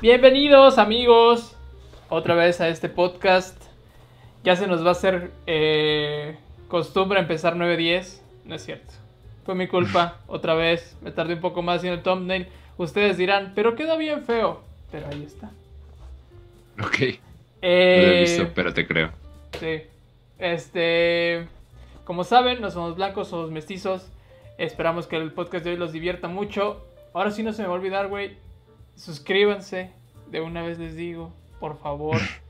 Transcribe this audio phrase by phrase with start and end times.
[0.00, 1.56] Bienvenidos amigos
[2.08, 3.60] otra vez a este podcast.
[4.44, 6.36] Ya se nos va a hacer eh,
[6.68, 8.20] costumbre empezar 9.10.
[8.44, 8.92] No es cierto.
[9.44, 10.18] Fue mi culpa.
[10.26, 10.96] otra vez.
[11.00, 12.48] Me tardé un poco más en el thumbnail.
[12.76, 14.62] Ustedes dirán, pero quedó bien feo.
[14.90, 15.50] Pero ahí está.
[16.80, 17.00] Ok.
[17.00, 17.18] No lo
[17.62, 19.10] Eh, he visto, pero te creo.
[19.58, 19.82] Sí.
[20.38, 21.48] Este.
[22.04, 24.06] Como saben, no somos blancos, somos mestizos.
[24.58, 26.84] Esperamos que el podcast de hoy los divierta mucho.
[27.14, 28.36] Ahora sí no se me va a olvidar, güey.
[28.96, 29.92] Suscríbanse.
[30.30, 32.18] De una vez les digo, por favor.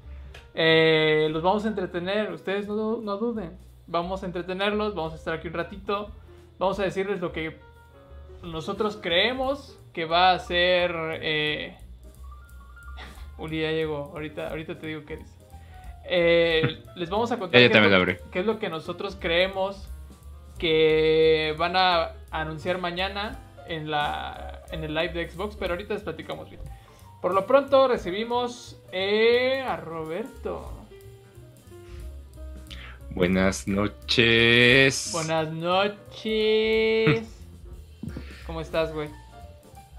[0.58, 2.32] Eh, los vamos a entretener.
[2.32, 3.58] Ustedes no, no duden.
[3.86, 4.94] Vamos a entretenerlos.
[4.94, 6.10] Vamos a estar aquí un ratito.
[6.58, 7.58] Vamos a decirles lo que
[8.42, 10.94] nosotros creemos que va a ser.
[11.20, 11.76] Eh...
[13.36, 14.12] Uli ya llegó.
[14.14, 15.36] Ahorita, ahorita te digo qué dice.
[16.08, 19.90] Eh, les vamos a contar es lo, qué es lo que nosotros creemos
[20.58, 26.02] que van a anunciar mañana en, la, en el live de Xbox, pero ahorita les
[26.02, 26.62] platicamos bien.
[27.20, 30.72] Por lo pronto recibimos eh, a Roberto.
[33.10, 35.10] Buenas noches.
[35.12, 37.26] Buenas noches.
[38.46, 39.08] ¿Cómo estás, güey?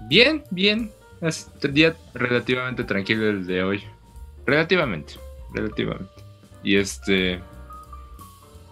[0.02, 0.92] Bien, bien.
[1.20, 3.82] Es un día relativamente tranquilo el de hoy.
[4.46, 5.14] Relativamente,
[5.52, 6.12] relativamente.
[6.62, 7.40] Y este.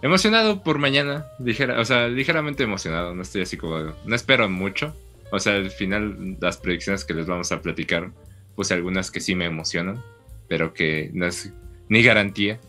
[0.01, 1.27] Emocionado por mañana.
[1.39, 3.13] Ligera, o sea, ligeramente emocionado.
[3.13, 3.93] No estoy así como.
[4.05, 4.95] No espero mucho.
[5.31, 8.11] O sea, al final, las predicciones que les vamos a platicar,
[8.55, 10.01] pues algunas que sí me emocionan,
[10.47, 11.51] pero que no es
[11.89, 12.59] ni garantía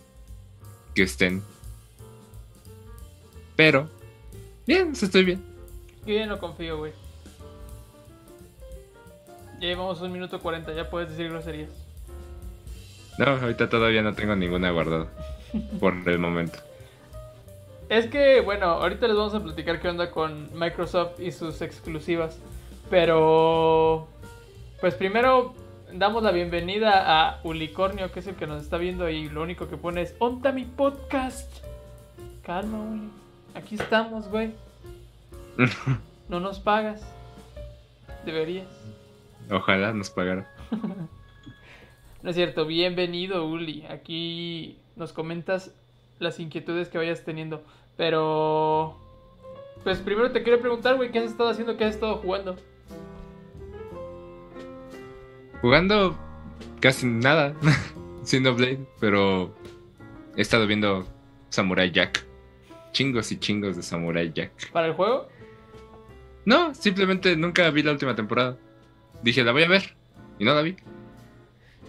[0.94, 1.42] que estén.
[3.56, 3.88] Pero,
[4.66, 5.42] bien, estoy bien.
[6.04, 6.92] Bien, no confío, güey.
[9.60, 11.70] Ya llevamos un minuto 40, ya puedes decir groserías.
[13.18, 15.08] No, ahorita todavía no tengo ninguna guardada.
[15.80, 16.60] Por el momento.
[17.88, 22.38] Es que, bueno, ahorita les vamos a platicar qué onda con Microsoft y sus exclusivas.
[22.90, 24.08] Pero,
[24.80, 25.54] pues primero
[25.92, 29.68] damos la bienvenida a Ulicornio, que es el que nos está viendo y lo único
[29.68, 31.50] que pone es Onta mi podcast.
[32.42, 33.08] Calma, Uli.
[33.54, 34.52] Aquí estamos, güey.
[36.28, 37.00] No nos pagas.
[38.26, 38.66] Deberías.
[39.50, 40.46] Ojalá nos pagara.
[42.20, 43.86] No es cierto, bienvenido Uli.
[43.88, 45.72] Aquí nos comentas
[46.18, 47.62] las inquietudes que vayas teniendo.
[47.96, 48.96] Pero...
[49.84, 51.76] Pues primero te quiero preguntar, güey, ¿qué has estado haciendo?
[51.76, 52.56] ¿Qué has estado jugando?
[55.60, 56.16] Jugando
[56.80, 57.54] casi nada.
[58.30, 59.54] Blade, pero
[60.36, 61.06] he estado viendo
[61.48, 62.26] Samurai Jack.
[62.92, 64.70] Chingos y chingos de Samurai Jack.
[64.70, 65.28] ¿Para el juego?
[66.44, 68.56] No, simplemente nunca vi la última temporada.
[69.22, 69.94] Dije, la voy a ver.
[70.38, 70.76] Y no la vi.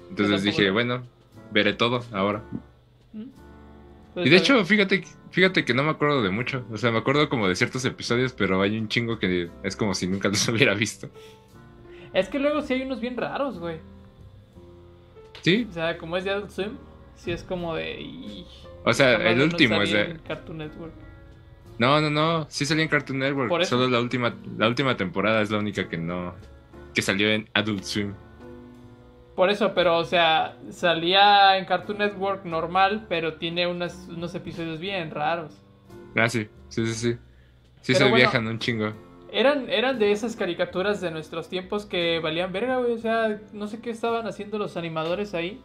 [0.09, 1.03] Entonces dije, bueno,
[1.51, 2.43] veré todo ahora.
[4.19, 6.65] Pues Y de hecho, fíjate, fíjate que no me acuerdo de mucho.
[6.71, 9.93] O sea, me acuerdo como de ciertos episodios, pero hay un chingo que es como
[9.93, 11.09] si nunca los hubiera visto.
[12.13, 13.77] Es que luego sí hay unos bien raros, güey.
[15.41, 16.71] Sí, O sea, como es de Adult Swim,
[17.15, 18.01] sí es como de...
[18.01, 18.45] "Ih,
[18.83, 20.01] o sea, el no último es de...
[20.01, 20.93] en Cartoon Network.
[21.77, 23.47] No, no, no, sí salió en Cartoon Network.
[23.47, 23.77] Por eso.
[23.77, 26.35] Solo la última, la última temporada es la única que no...
[26.93, 28.13] Que salió en Adult Swim.
[29.39, 34.81] Por eso, pero o sea, salía en Cartoon Network normal, pero tiene unas- unos episodios
[34.81, 35.53] bien raros.
[36.17, 37.13] Ah, sí, sí, sí, sí.
[37.79, 38.15] Sí Pero se bueno.
[38.17, 38.91] viajan un chingo.
[39.31, 42.91] Eran, eran de esas caricaturas de nuestros tiempos que valían verga, güey.
[42.91, 45.61] O sea, no sé qué estaban haciendo los animadores ahí.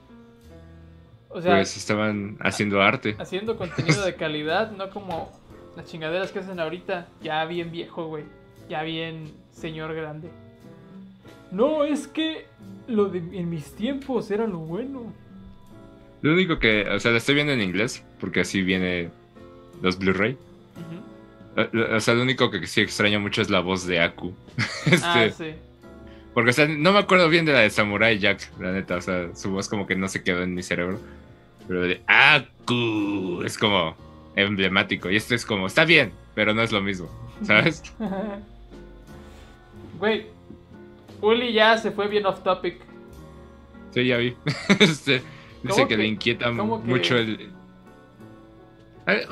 [1.29, 3.17] O sea, Pues estaban haciendo arte.
[3.19, 5.33] haciendo contenido de calidad, no como
[5.77, 7.09] las chingaderas que hacen ahorita.
[7.23, 8.23] Ya bien viejo, güey.
[8.69, 10.31] Ya bien señor grande.
[11.55, 12.47] No, es que
[12.89, 15.13] lo de en mis tiempos era lo bueno.
[16.23, 19.11] Lo único que, o sea, la estoy viendo en inglés, porque así viene
[19.83, 20.37] los Blu-ray.
[21.57, 24.33] O- O sea, lo único que sí extraño mucho es la voz de Aku.
[25.03, 25.59] Ah, Este, sí.
[26.33, 28.97] Porque, o sea, no me acuerdo bien de la de Samurai Jack, la neta.
[28.97, 30.99] O sea, su voz como que no se quedó en mi cerebro.
[31.69, 33.95] Pero de Aku es como
[34.35, 35.09] emblemático.
[35.11, 37.09] Y esto es como, está bien, pero no es lo mismo,
[37.45, 37.83] ¿sabes?
[39.99, 40.27] Güey,
[41.25, 42.81] Uli ya se fue bien off topic.
[43.93, 44.35] Sí, ya vi.
[44.81, 45.23] Este, dice
[45.69, 47.51] ¿Cómo que, que- le inquieta que- mucho el.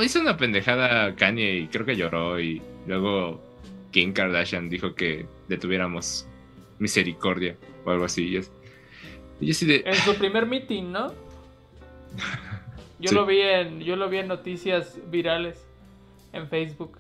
[0.01, 2.39] Hizo una pendejada Kanye y creo que lloró.
[2.41, 3.41] Y luego
[3.91, 6.27] Kim Kardashian dijo que le tuviéramos
[6.79, 8.29] misericordia o algo así.
[8.29, 8.53] Y, es-
[9.41, 9.83] y yo así de.
[9.87, 11.13] En su primer meeting, ¿no?
[13.01, 13.15] Yo Sí.
[13.17, 15.67] lo vi en yo lo vi en noticias virales
[16.33, 16.99] en Facebook.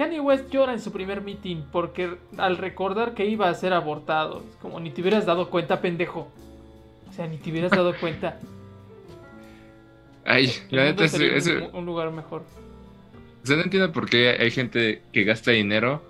[0.00, 4.42] Kanye West llora en su primer meeting porque al recordar que iba a ser abortado,
[4.48, 6.26] es como ni te hubieras dado cuenta, pendejo.
[7.06, 8.40] O sea, ni te hubieras dado cuenta.
[10.24, 11.46] Ay, El la neta es.
[11.48, 12.44] un, un lugar mejor.
[13.44, 16.02] O sea, no entiendo por qué hay gente que gasta dinero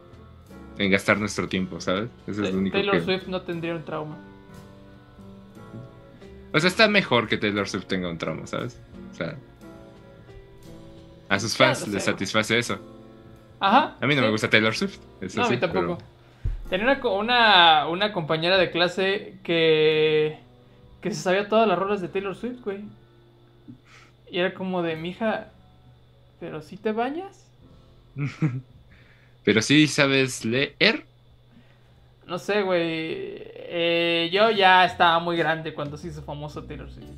[0.79, 2.11] en gastar nuestro tiempo, ¿sabes?
[2.29, 3.05] Eso es lo único Taylor que...
[3.05, 4.17] Swift no tendría un trauma.
[6.53, 8.79] O sea, está mejor que Taylor Swift tenga un trauma, ¿sabes?
[9.11, 9.37] O sea,
[11.29, 12.79] a sus fans les satisface eso.
[13.61, 13.97] Ajá.
[14.01, 14.25] A mí no sí.
[14.27, 14.99] me gusta Taylor Swift.
[15.21, 15.99] Eso No, a sí, mí tampoco.
[15.99, 16.11] pero-
[16.71, 20.39] Tenía una, una compañera de clase que,
[21.01, 22.79] que se sabía todas las rolas de Taylor Swift, güey.
[24.31, 25.49] Y era como de, mija,
[26.39, 27.47] ¿pero si te bañas?
[29.45, 31.05] Pero sí sabes leer.
[32.27, 32.81] No sé, güey.
[32.83, 37.09] Eh, yo ya estaba muy grande cuando se hizo famoso Taylor Swift.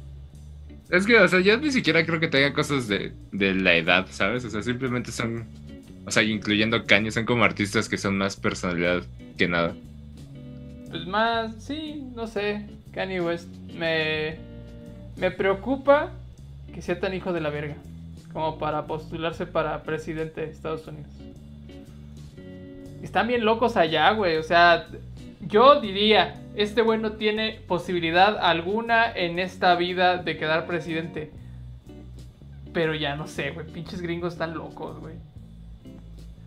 [0.89, 4.07] Es que, o sea, yo ni siquiera creo que tenga cosas de, de la edad,
[4.11, 4.45] ¿sabes?
[4.45, 5.45] O sea, simplemente son.
[6.07, 9.03] O sea, incluyendo Kanye, son como artistas que son más personalidad
[9.37, 9.75] que nada.
[10.91, 12.67] Pues más, sí, no sé.
[12.93, 13.49] Kanye West.
[13.75, 14.37] Me,
[15.17, 16.11] me preocupa
[16.75, 17.77] que sea tan hijo de la verga.
[18.33, 21.11] Como para postularse para presidente de Estados Unidos.
[23.03, 24.37] Están bien locos allá, güey.
[24.37, 24.89] O sea,
[25.41, 31.31] yo diría, este güey no tiene posibilidad alguna en esta vida de quedar presidente.
[32.73, 33.67] Pero ya no sé, güey.
[33.67, 35.15] Pinches gringos están locos, güey.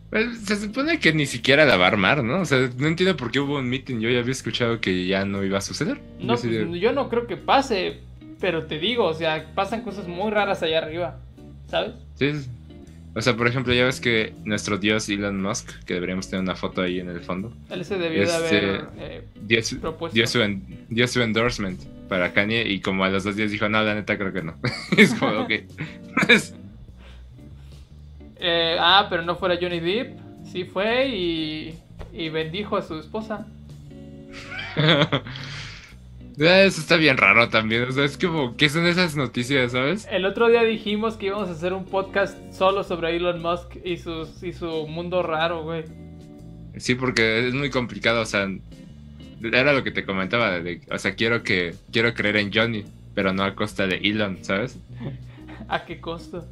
[0.09, 2.41] Pues, se supone que ni siquiera la va a armar, ¿no?
[2.41, 3.99] O sea, no entiendo por qué hubo un meeting.
[3.99, 5.99] Yo ya había escuchado que ya no iba a suceder.
[6.19, 7.99] No, Yo de- pues, yo no creo que pase,
[8.39, 11.19] pero te digo, o sea, pasan cosas muy raras allá arriba,
[11.69, 11.93] ¿sabes?
[12.15, 12.31] Sí.
[13.17, 16.55] O sea, por ejemplo, ya ves que nuestro dios Elon Musk, que deberíamos tener una
[16.55, 20.13] foto ahí en el fondo, Él se debió Este, de haber eh, dio su, propuesto.
[20.15, 23.69] dio su, en- dio su endorsement para Kanye y como a los dos días dijo,
[23.69, 24.55] no, la neta creo que no.
[24.97, 25.51] es como, ok.
[28.47, 30.19] Eh, ah, pero no fuera Johnny Depp,
[30.51, 31.73] sí fue y,
[32.13, 33.47] y bendijo a su esposa.
[36.37, 37.83] Eso está bien raro también.
[37.83, 40.07] O sea, es como, ¿qué son esas noticias, sabes?
[40.11, 43.97] El otro día dijimos que íbamos a hacer un podcast solo sobre Elon Musk y,
[43.97, 45.85] sus, y su mundo raro, güey.
[46.77, 48.47] Sí, porque es muy complicado, o sea,
[49.41, 52.83] era lo que te comentaba, de- o sea, quiero que quiero creer en Johnny,
[53.15, 54.77] pero no a costa de Elon, ¿sabes?
[55.69, 56.45] ¿A qué costo?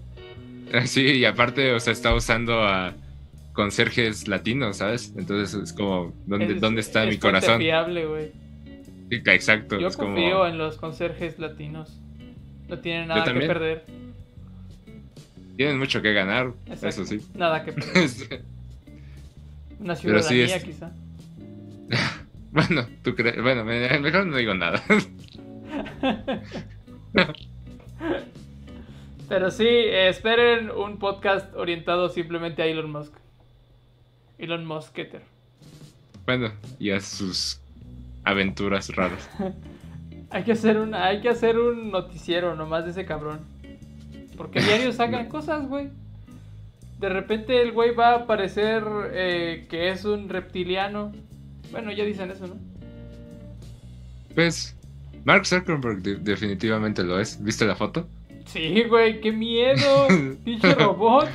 [0.85, 2.93] Sí, y aparte, o sea, está usando a
[3.53, 5.13] conserjes latinos, ¿sabes?
[5.17, 7.59] Entonces es como, ¿dónde, Es- ¿dónde está es mi corazón?
[7.59, 8.31] fiable, güey.
[9.09, 9.79] Sí, exacto.
[9.79, 11.99] Yo es como, confío en los conserjes latinos.
[12.67, 13.85] No tienen nada que perder.
[15.57, 16.87] Tienen mucho que ganar, Exacto.
[16.87, 17.21] eso sí.
[17.35, 18.09] Nada que perder.
[19.79, 20.91] Una Pero sí ciudadanía, es- quizá.
[22.51, 24.81] bueno, tú crees, bueno, me- mejor no digo nada.
[29.29, 33.13] Pero sí, eh, esperen un podcast orientado simplemente a Elon Musk.
[34.37, 35.21] Elon Musketer.
[36.25, 37.59] bueno, y a sus
[38.23, 39.29] aventuras raras.
[40.29, 43.41] Hay que hacer un, hay que hacer un noticiero nomás de ese cabrón.
[44.35, 45.89] Porque diario sacan cosas, güey.
[46.99, 51.11] De repente el güey va a aparecer eh, que es un reptiliano.
[51.71, 52.55] Bueno, ya dicen eso, ¿no?
[54.33, 54.75] Pues,
[55.23, 57.43] Mark Zuckerberg de- definitivamente lo es.
[57.43, 58.07] ¿Viste la foto?
[58.53, 60.07] Sí, güey, qué miedo.
[60.45, 61.27] Pinche robot.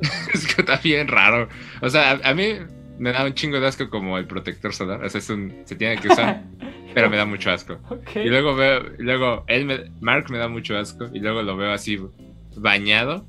[0.34, 1.48] es que está bien raro.
[1.80, 2.54] O sea, a, a mí
[2.98, 5.04] me da un chingo de asco como el protector solar.
[5.04, 6.42] O sea, es un, se tiene que usar,
[6.94, 7.78] pero me da mucho asco.
[8.14, 11.08] Y luego veo, y luego él me, Mark me da mucho asco.
[11.12, 12.00] Y luego lo veo así
[12.56, 13.24] bañado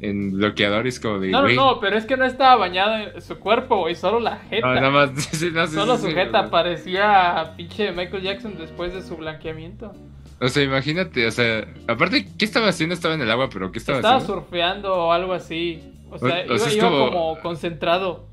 [0.00, 1.56] en bloqueador y es como de, No, no, güey.
[1.56, 4.66] no, pero es que no estaba bañado en su cuerpo, güey, solo la jeta.
[4.66, 5.10] No, nada más.
[5.32, 9.94] sí, no, sí, Solo sí, su jeta parecía pinche Michael Jackson después de su blanqueamiento.
[10.42, 12.94] O sea, imagínate, o sea, aparte, ¿qué estaba haciendo?
[12.94, 14.40] Estaba en el agua, pero ¿qué estaba, Estaba haciendo?
[14.42, 15.80] surfeando o algo así.
[16.10, 18.26] O sea, O- o iba, sea, es iba como- como concentrado.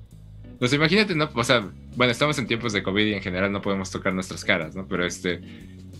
[0.60, 3.52] O sea, imagínate, no, o sea, bueno, estamos en tiempos de COVID y en general
[3.52, 4.88] no podemos tocar nuestras caras, ¿no?
[4.88, 5.40] Pero este,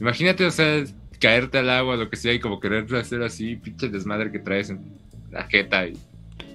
[0.02, 0.84] imagínate, o sea,
[1.22, 4.70] caerte al agua, lo que sea, y como querer hacer así, pinche desmadre que traes
[4.72, 4.98] en
[5.32, 5.94] la jeta y...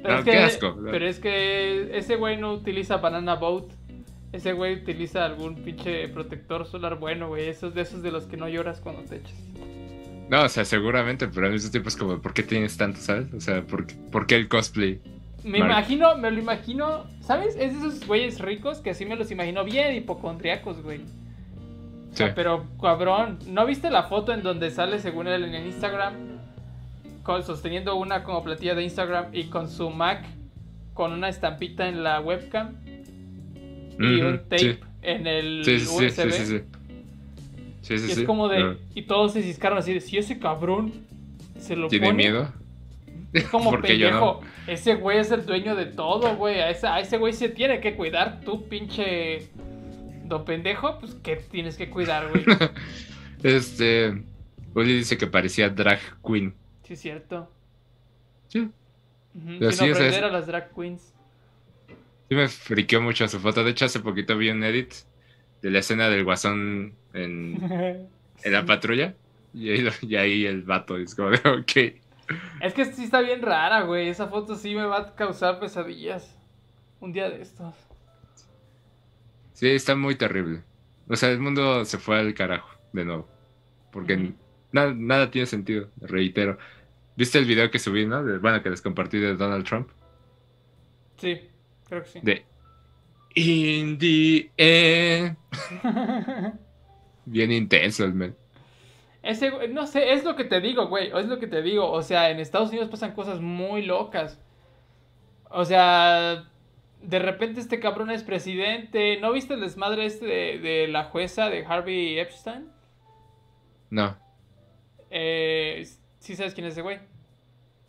[0.02, 0.78] Pero, No, es que, qué asco.
[0.90, 3.64] pero es que ese güey no utiliza Banana Boat.
[4.34, 7.48] Ese güey utiliza algún pinche protector solar bueno, güey.
[7.48, 9.34] Esos de esos de los que no lloras cuando te echas.
[10.28, 13.32] No, o sea, seguramente, pero al mismo tiempo es como, ¿por qué tienes tanto, sabes?
[13.32, 15.00] O sea, ¿por, qué- por qué el cosplay?
[15.44, 15.70] Me Mark.
[15.70, 17.54] imagino, me lo imagino, ¿sabes?
[17.56, 21.00] Es de esos güeyes ricos que así me los imagino bien hipocondriacos, güey.
[22.10, 22.32] O sea, Sí.
[22.34, 26.14] pero cabrón, ¿no viste la foto en donde sale según él en el Instagram?
[27.22, 30.24] Con, sosteniendo una como platilla de Instagram y con su Mac
[30.94, 32.76] con una estampita en la webcam
[33.98, 34.78] y un tape sí.
[35.02, 36.30] en el Sí, sí, sí, USB.
[36.32, 38.56] sí, sí, Y es como de.
[38.56, 40.92] pero Y todos se ciscaron así de si ese cabrón
[41.58, 42.16] se lo ¿Tiene pone.
[42.16, 42.52] miedo?
[43.32, 44.40] Es como pendejo.
[44.68, 46.60] Ese güey es el dueño de todo, güey.
[46.60, 48.40] A ese, a ese güey se tiene que cuidar.
[48.44, 49.48] Tú, pinche.
[50.24, 52.44] Do pendejo, pues que tienes que cuidar, güey.
[53.42, 54.22] Este.
[54.74, 56.54] Uli dice que parecía drag queen.
[56.84, 57.50] Sí, es cierto.
[58.48, 58.60] Sí.
[58.60, 58.70] Ujú,
[59.58, 61.13] Pero Sin ofender es- a las drag queens.
[62.34, 63.62] Sí me friqueó mucho su foto.
[63.62, 64.92] De hecho, hace poquito vi un edit
[65.62, 67.62] de la escena del guasón en,
[68.42, 69.14] en la patrulla.
[69.52, 72.00] Y ahí, lo- y ahí el vato es como de, ok.
[72.60, 74.08] Es que sí está bien rara, güey.
[74.08, 76.36] Esa foto sí me va a causar pesadillas.
[76.98, 77.72] Un día de estos.
[79.52, 80.64] Sí, está muy terrible.
[81.08, 83.28] O sea, el mundo se fue al carajo de nuevo.
[83.92, 84.32] Porque
[84.72, 86.58] nada, nada tiene sentido, reitero.
[87.16, 88.24] ¿Viste el video que subí, no?
[88.24, 89.88] De- bueno, que les compartí de Donald Trump.
[91.16, 91.48] Sí,
[91.94, 92.20] creo que sí.
[92.22, 92.44] De
[93.34, 95.36] In the end.
[97.24, 98.36] Bien intenso el men.
[99.22, 101.10] Ese, güey, no sé, es lo que te digo, güey.
[101.16, 101.90] Es lo que te digo.
[101.90, 104.38] O sea, en Estados Unidos pasan cosas muy locas.
[105.50, 106.44] O sea,
[107.02, 109.18] de repente este cabrón es presidente.
[109.20, 112.68] ¿No viste el desmadre este de, de la jueza de Harvey Epstein?
[113.90, 114.16] No.
[115.10, 116.98] Eh, ¿Sí sabes quién es ese güey?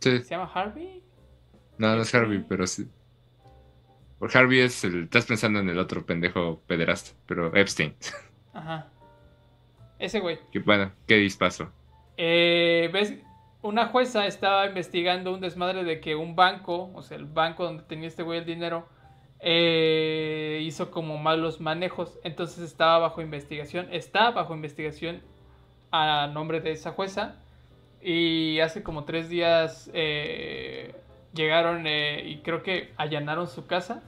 [0.00, 0.18] Sí.
[0.22, 1.02] ¿Se llama Harvey?
[1.78, 2.88] No, no es Harvey, pero sí.
[4.18, 5.04] Por Harvey es el.
[5.04, 7.94] Estás pensando en el otro pendejo pederasta, pero Epstein.
[8.52, 8.88] Ajá.
[9.98, 10.38] Ese güey.
[10.52, 11.70] Que bueno, qué dispaso.
[12.16, 13.14] Eh, ¿Ves?
[13.62, 17.82] Una jueza estaba investigando un desmadre de que un banco, o sea, el banco donde
[17.82, 18.86] tenía este güey el dinero,
[19.40, 22.18] eh, hizo como malos manejos.
[22.22, 23.88] Entonces estaba bajo investigación.
[23.90, 25.20] Está bajo investigación
[25.90, 27.36] a nombre de esa jueza.
[28.00, 30.94] Y hace como tres días eh,
[31.36, 34.02] llegaron eh, y creo que allanaron su casa.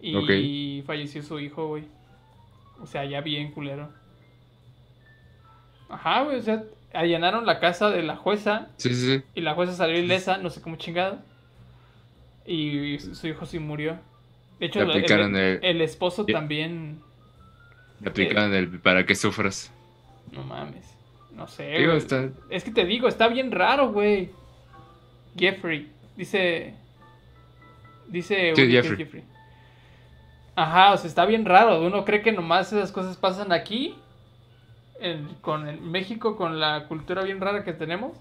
[0.00, 1.84] Y falleció su hijo, güey.
[2.80, 3.90] O sea, ya bien culero.
[5.88, 6.64] Ajá, güey, o sea,
[6.94, 9.22] allanaron la casa de la jueza Sí, sí, sí.
[9.34, 11.18] y la jueza salió ilesa, no sé cómo chingado.
[12.46, 13.98] Y su hijo sí murió.
[14.58, 17.00] De hecho, el, el- el- esposo el- también.
[18.00, 19.72] Le aplicaron el para que sufras.
[20.32, 20.96] No mames.
[21.34, 22.28] No sé, Digo, está.
[22.50, 24.30] Es que te digo, está bien raro, güey.
[25.36, 25.90] Jeffrey.
[26.16, 26.74] Dice.
[28.08, 29.24] Dice Sí, Jeffrey.
[30.54, 31.80] Ajá, o sea, está bien raro.
[31.82, 33.96] Uno cree que nomás esas cosas pasan aquí.
[35.00, 38.16] en- con en México, con la cultura bien rara que tenemos.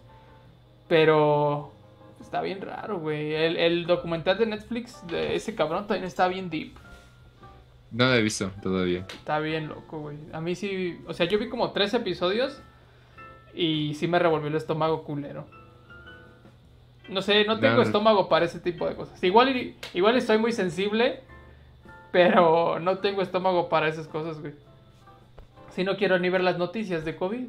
[0.88, 1.72] Pero.
[2.20, 3.34] Está bien raro, güey.
[3.34, 6.74] El, el documental de Netflix de ese cabrón también está bien deep.
[7.92, 9.06] No lo he visto todavía.
[9.12, 10.18] Está bien loco, güey.
[10.34, 11.00] A mí sí.
[11.08, 12.62] O sea, yo vi como tres episodios.
[13.54, 15.46] Y sí me revolvió el estómago culero.
[17.10, 17.82] No sé, no tengo No.
[17.82, 19.22] estómago para ese tipo de cosas.
[19.24, 21.22] Igual, igual estoy muy sensible.
[22.12, 24.54] Pero no tengo estómago para esas cosas, güey.
[25.70, 27.48] Si no quiero ni ver las noticias de COVID.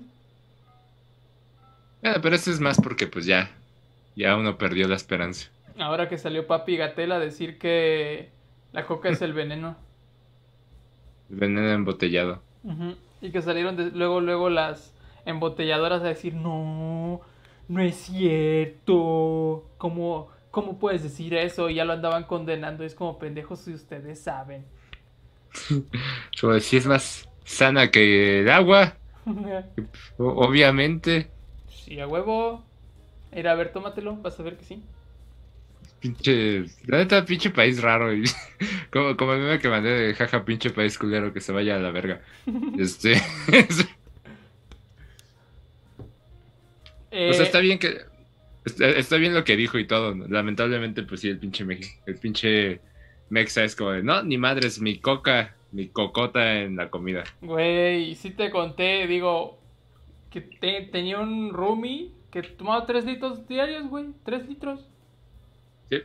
[2.02, 3.50] Bueno, pero eso es más porque pues ya.
[4.14, 5.48] Ya uno perdió la esperanza.
[5.78, 8.30] Ahora que salió Papi Gatel a decir que
[8.72, 9.76] la coca es el veneno.
[11.30, 12.42] El veneno embotellado.
[13.20, 14.94] Y que salieron de- luego, luego las
[15.24, 17.20] embotelladoras a decir, no,
[17.68, 19.70] no es cierto.
[19.78, 21.70] ¿Cómo, ¿Cómo puedes decir eso?
[21.70, 22.84] Y ya lo andaban condenando.
[22.84, 24.66] Es como pendejos si ustedes saben.
[26.40, 28.96] Como si es más sana que el agua.
[30.18, 31.30] obviamente.
[31.66, 32.64] sí, a huevo.
[33.32, 34.82] Mira, a ver, tómatelo, vas a ver que sí.
[36.00, 36.64] Pinche.
[36.86, 38.12] La neta, pinche país raro.
[38.12, 38.24] y-
[38.92, 41.78] como, como el meme que mandé de jaja, pinche país culero que se vaya a
[41.80, 42.22] la verga.
[42.74, 43.14] Este.
[47.12, 48.00] Eh, O sea, está bien que.
[48.64, 50.14] Está, está bien lo que dijo y todo.
[50.14, 52.02] Lamentablemente, pues sí, el pinche México.
[52.06, 52.80] El pinche
[53.28, 57.24] Mexa es como de, no, ni madres, mi coca, mi cocota en la comida.
[57.40, 59.58] Güey, sí te conté, digo,
[60.30, 64.06] que te- tenía un roomie que tomaba 3 litros diarios, güey.
[64.24, 64.86] 3 litros.
[65.90, 65.98] Sí.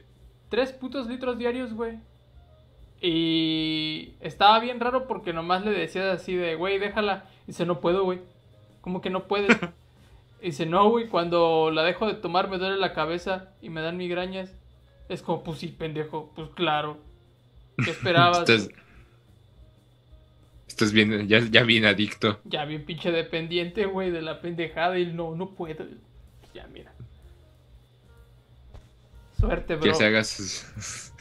[0.50, 2.00] 3 putos litros diarios, güey.
[3.00, 7.30] Y estaba bien raro porque nomás le decías así de, güey, déjala.
[7.44, 8.20] Y dice, no puedo, güey.
[8.82, 9.56] ¿Cómo que no puedes?
[10.42, 13.82] Y dice, no, güey, cuando la dejo de tomar me duele la cabeza y me
[13.82, 14.54] dan migrañas.
[15.10, 17.00] Es como, pues sí, pendejo, pues claro.
[17.84, 18.50] ¿Qué esperabas?
[18.50, 18.70] Estás,
[20.68, 22.40] estás bien, ya, ya bien adicto.
[22.44, 25.86] Ya bien pinche dependiente, güey, de la pendejada y no, no puedo.
[26.54, 26.92] Ya, mira.
[29.40, 29.84] Suerte, bro.
[29.84, 30.66] Que se haga sus.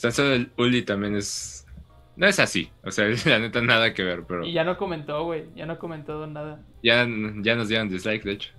[0.00, 1.59] Tan solo el Uli también es.
[2.20, 2.70] No es así.
[2.84, 5.46] O sea, la neta nada que ver, pero Y ya no comentó, güey.
[5.56, 6.60] Ya no comentó nada.
[6.82, 7.06] ya,
[7.40, 8.50] ya nos dieron dislike, de hecho.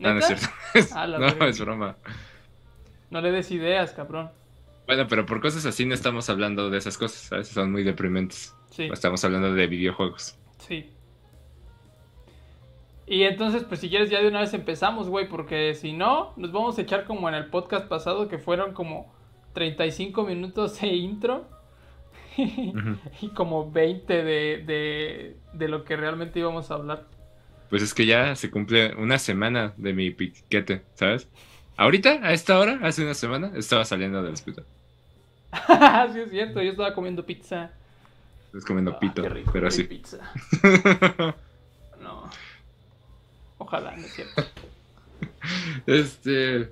[0.00, 0.52] No, no es ¿Neta?
[0.72, 0.94] cierto.
[0.98, 1.96] A la no, es broma.
[3.10, 4.32] No le des ideas, cabrón.
[4.88, 7.46] Bueno, pero por cosas así no estamos hablando de esas cosas, ¿sabes?
[7.46, 8.52] Son muy deprimentes.
[8.70, 10.36] Sí, Estamos hablando de videojuegos.
[10.58, 10.90] sí.
[13.06, 16.52] Y entonces, pues si quieres ya de una vez empezamos, güey, porque si no, nos
[16.52, 19.14] vamos a echar como en el podcast pasado, que fueron como
[19.52, 21.46] 35 minutos de intro
[23.20, 27.04] Y como 20 de, de, de lo que realmente íbamos a hablar.
[27.70, 31.28] Pues es que ya se cumple una semana de mi piquete, ¿sabes?
[31.76, 34.64] Ahorita, a esta hora, hace una semana, estaba saliendo del hospital.
[36.12, 37.70] sí, es cierto, yo estaba comiendo pizza.
[38.46, 39.84] Estás comiendo Ah, pito, qué rico, pero güey, sí.
[39.84, 40.18] pizza.
[42.00, 42.28] No.
[43.58, 44.42] Ojalá, no es cierto.
[45.86, 46.70] Este.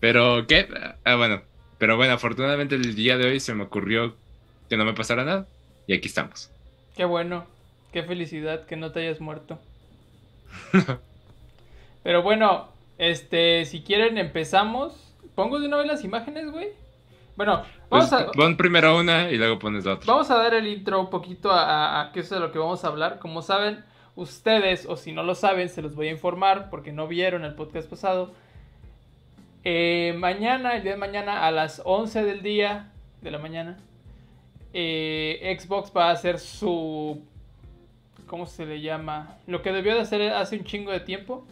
[0.00, 0.68] Pero, ¿qué?
[1.04, 1.42] Ah, bueno.
[1.84, 4.14] Pero bueno, afortunadamente el día de hoy se me ocurrió
[4.70, 5.46] que no me pasara nada.
[5.86, 6.50] Y aquí estamos.
[6.96, 7.44] Qué bueno.
[7.92, 9.58] Qué felicidad que no te hayas muerto.
[12.02, 14.94] Pero bueno, este, si quieren empezamos.
[15.34, 16.68] ¿Pongo de una vez las imágenes, güey?
[17.36, 20.10] Bueno, vamos Pues, a, Pon primero una y luego pones la otra.
[20.10, 22.58] vamos a dar el intro un poquito a, a- a qué es de lo que
[22.58, 23.18] vamos a hablar.
[23.18, 27.06] Como saben, ustedes, o si no lo saben, se los voy a informar porque no
[27.08, 28.32] vieron el podcast pasado.
[29.64, 32.92] Eh, mañana, el día de mañana, a las 11 del día
[33.22, 33.78] de la mañana,
[34.72, 37.22] eh, Xbox va a hacer su.
[38.26, 39.36] ¿Cómo se le llama?
[39.46, 41.46] Lo que debió de hacer hace un chingo de tiempo.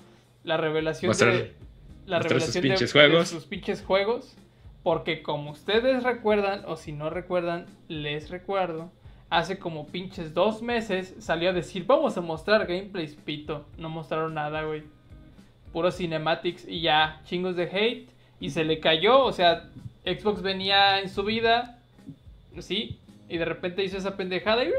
[0.45, 1.55] La revelación Mostrar- de.
[2.07, 3.29] La sus de- pinches de juegos.
[3.29, 4.35] sus pinches juegos.
[4.83, 8.91] Porque como ustedes recuerdan, o si no recuerdan, les recuerdo.
[9.31, 13.65] Hace como pinches dos meses salió a decir, vamos a mostrar gameplays, pito.
[13.79, 14.83] No mostraron nada, güey.
[15.73, 18.09] Puro cinematics y ya, chingos de hate.
[18.41, 19.69] Y se le cayó, o sea,
[20.05, 21.79] Xbox venía en su vida,
[22.59, 22.99] sí,
[23.29, 24.71] y de repente hizo esa pendejada y...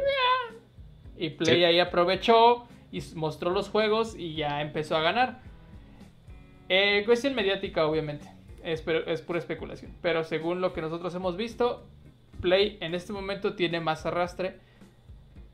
[1.18, 1.64] Y Play Sí.
[1.64, 5.40] ahí aprovechó y mostró los juegos y ya empezó a ganar.
[6.70, 8.26] Eh, cuestión mediática, obviamente.
[8.64, 9.94] Es, pero- es pura especulación.
[10.02, 11.86] Pero según lo que nosotros hemos visto,
[12.42, 14.58] Play en este momento tiene más arrastre.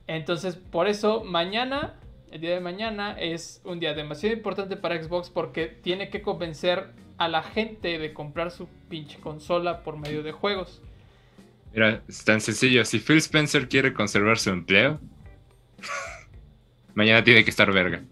[0.07, 1.93] Entonces, por eso, mañana,
[2.31, 6.91] el día de mañana, es un día demasiado importante para Xbox porque tiene que convencer
[7.17, 10.81] a la gente de comprar su pinche consola por medio de juegos.
[11.73, 12.85] Mira, es tan sencillo.
[12.85, 14.99] Si Phil Spencer quiere conservar su empleo,
[16.95, 18.03] mañana tiene que estar verga.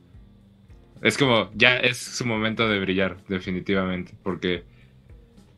[1.01, 4.13] Es como, ya es su momento de brillar, definitivamente.
[4.23, 4.63] Porque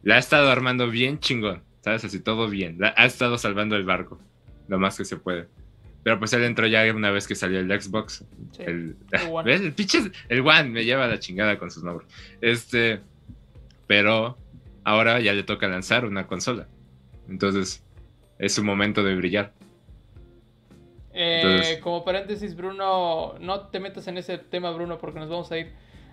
[0.04, 2.06] la ha estado armando bien chingón, ¿sabes?
[2.06, 2.78] Así todo bien.
[2.84, 4.20] Ha estado salvando el barco,
[4.68, 5.48] lo más que se puede.
[6.04, 8.24] Pero pues él entró ya una vez que salió el Xbox.
[8.52, 9.44] Sí, El, el One.
[9.50, 10.12] ¿Ves?
[10.30, 12.10] El One me lleva la chingada con sus nombres.
[12.42, 13.02] Este.
[13.88, 14.38] Pero
[14.84, 16.68] ahora ya le toca lanzar una consola.
[17.28, 17.84] Entonces,
[18.40, 19.54] es su momento de brillar.
[21.14, 25.52] Eh, Entonces- como paréntesis, Bruno, no te metas en ese tema, Bruno, porque nos vamos
[25.52, 25.72] a ir.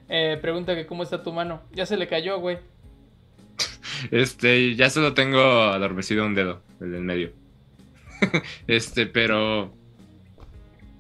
[0.09, 1.63] Eh, pregunta que cómo está tu mano.
[1.73, 2.59] Ya se le cayó, güey.
[4.11, 7.33] Este, ya solo tengo adormecido un dedo, el del medio.
[8.67, 9.73] este, pero.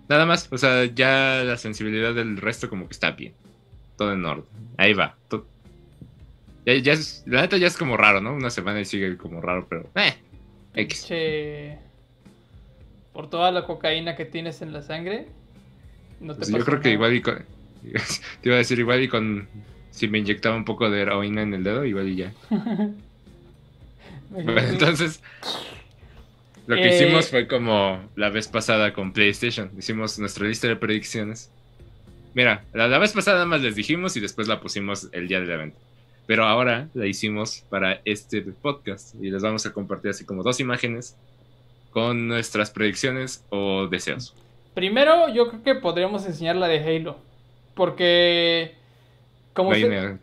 [0.09, 3.35] Nada más, o sea, ya la sensibilidad del resto como que está bien.
[3.97, 4.45] Todo en orden.
[4.77, 5.16] Ahí va.
[6.64, 8.35] Ya, ya es, la neta ya es como raro, ¿no?
[8.35, 9.88] Una semana y sigue como raro, pero...
[9.95, 10.14] Eh,
[10.75, 11.07] X.
[11.07, 11.79] Che,
[13.12, 15.27] por toda la cocaína que tienes en la sangre.
[16.21, 17.37] No te Pues yo creo que igual y con...
[18.42, 19.49] Te iba a decir igual y con...
[19.90, 22.33] Si me inyectaba un poco de heroína en el dedo, igual y ya.
[24.29, 25.23] Bueno, entonces,
[26.67, 29.71] lo que Eh, hicimos fue como la vez pasada con PlayStation.
[29.79, 31.51] Hicimos nuestra lista de predicciones.
[32.35, 35.41] Mira, la, la vez pasada nada más les dijimos y después la pusimos el día
[35.41, 35.79] del evento.
[36.27, 40.59] Pero ahora la hicimos para este podcast y les vamos a compartir así como dos
[40.61, 41.17] imágenes
[41.93, 44.35] con nuestras predicciones o deseos.
[44.75, 47.17] Primero, yo creo que podríamos enseñar la de Halo.
[47.75, 48.75] Porque.
[49.55, 50.19] Como No hay, usted- una-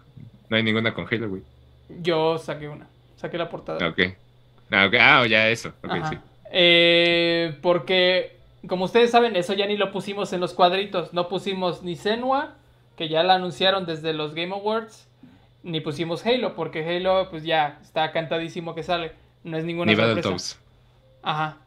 [0.49, 1.41] no hay ninguna con Halo, güey.
[2.01, 2.87] Yo saqué una.
[3.15, 3.87] Saqué la portada.
[3.87, 3.99] Ok.
[4.69, 4.93] Ah, ok.
[4.99, 5.69] Ah, ya eso.
[5.83, 6.09] Ok, Ajá.
[6.09, 6.17] sí.
[6.55, 8.37] Eh, porque,
[8.67, 11.11] como ustedes saben, eso ya ni lo pusimos en los cuadritos.
[11.11, 12.55] No pusimos ni Senua,
[12.95, 15.09] que ya la anunciaron desde los Game Awards,
[15.63, 19.13] ni pusimos Halo, porque Halo, pues ya está cantadísimo que sale.
[19.43, 20.59] No es ninguna Ni sorpresa.
[21.23, 21.57] Ajá.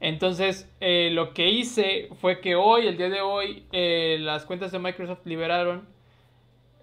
[0.00, 4.72] Entonces, eh, lo que hice fue que hoy, el día de hoy, eh, las cuentas
[4.72, 5.86] de Microsoft liberaron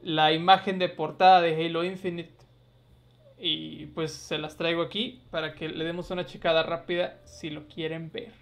[0.02, 2.32] la imagen de portada de Halo Infinite.
[3.39, 7.67] Y pues se las traigo aquí para que le demos una checada rápida si lo
[7.67, 8.34] quieren ver.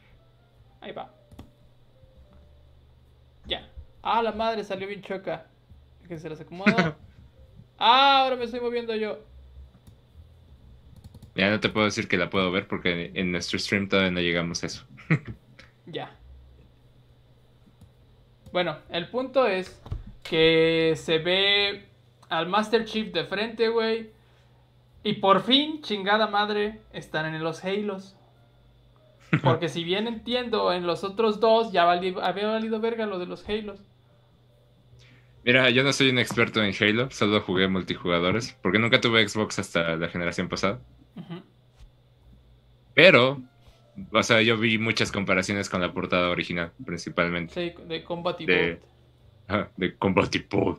[0.82, 1.14] Ahí va.
[3.46, 3.70] Ya.
[4.02, 5.46] Ah, la madre salió bien choca.
[6.08, 6.96] Que se las acomodo.
[7.78, 9.20] ah, ahora me estoy moviendo yo.
[11.36, 14.20] Ya no te puedo decir que la puedo ver porque en nuestro stream todavía no
[14.20, 14.86] llegamos a eso.
[15.90, 16.12] Ya.
[18.52, 19.82] Bueno, el punto es
[20.22, 21.86] que se ve
[22.28, 24.12] al Master Chief de frente, güey.
[25.08, 28.18] Y por fin, chingada madre, están en los Halos.
[29.44, 33.26] Porque si bien entiendo, en los otros dos ya vali- había valido verga lo de
[33.26, 33.80] los Halos.
[35.46, 39.60] Mira, yo no soy un experto en Halo, solo jugué multijugadores, porque nunca tuve Xbox
[39.60, 40.80] hasta la generación pasada.
[42.94, 43.42] Pero,
[44.12, 48.80] o sea, yo vi muchas comparaciones con la portada original, principalmente, Sí, de Combat De-
[49.48, 50.78] ajá, de Compatible.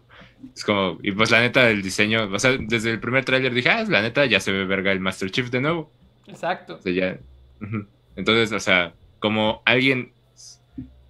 [0.54, 3.68] Es como, y pues la neta, el diseño, o sea, desde el primer tráiler dije,
[3.70, 5.90] ah, la neta, ya se ve verga el Master Chief de nuevo.
[6.26, 6.76] Exacto.
[6.76, 7.18] O sea, ya.
[7.60, 7.86] ujú.
[8.16, 10.12] Entonces, o sea, como alguien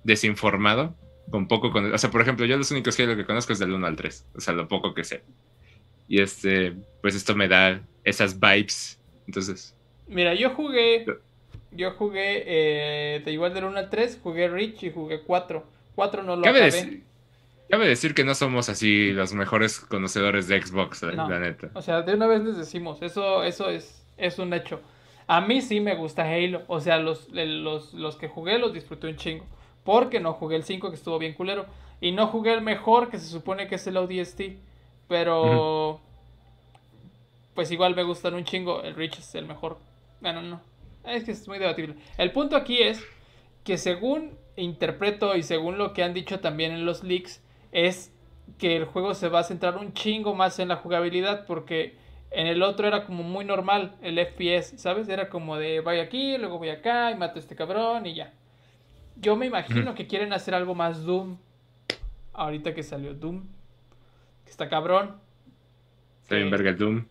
[0.04, 0.94] desinformado,
[1.30, 1.92] con poco con...
[1.92, 4.26] O sea, por ejemplo, yo los únicos Halo que conozco es del 1 al 3,
[4.36, 5.22] o sea, lo poco que sé.
[6.08, 8.98] Y este, pues esto me da esas vibes.
[9.26, 9.74] Entonces...
[10.06, 11.06] Mira, yo jugué...
[11.70, 15.66] Yo jugué, eh, de igual del 1 al 3, jugué Rich y jugué 4.
[15.94, 16.62] 4 no lo acabé.
[16.62, 17.02] decir,
[17.68, 21.28] cabe decir que no somos así los mejores conocedores de Xbox, la, No.
[21.28, 21.70] la neta.
[21.74, 24.80] O sea, de una vez les decimos, eso, eso es, es un hecho.
[25.26, 26.62] A mí sí me gusta Halo.
[26.68, 29.44] O sea, los, los, los que jugué los disfruté un chingo.
[29.84, 31.66] Porque no jugué el 5, que estuvo bien culero.
[32.00, 34.42] Y no jugué el mejor, que se supone que es el ODST.
[35.08, 36.00] Pero...
[37.54, 38.82] Pues igual me gustan un chingo.
[38.82, 39.78] El Rich es el mejor.
[40.20, 40.60] Bueno, no.
[41.04, 41.94] Es que es muy debatible.
[42.16, 43.04] El punto aquí es
[43.64, 48.12] que según interpreto y según lo que han dicho también en los leaks, es
[48.58, 51.96] que el juego se va a centrar un chingo más en la jugabilidad porque
[52.30, 55.08] en el otro era como muy normal el FPS, ¿sabes?
[55.08, 58.32] Era como de voy aquí, luego voy acá y mato a este cabrón y ya.
[59.16, 61.38] Yo me imagino que quieren hacer algo más Doom.
[62.32, 63.46] Ahorita que salió Doom.
[64.44, 65.16] Que está cabrón.
[66.22, 67.06] Está bien verga el Doom.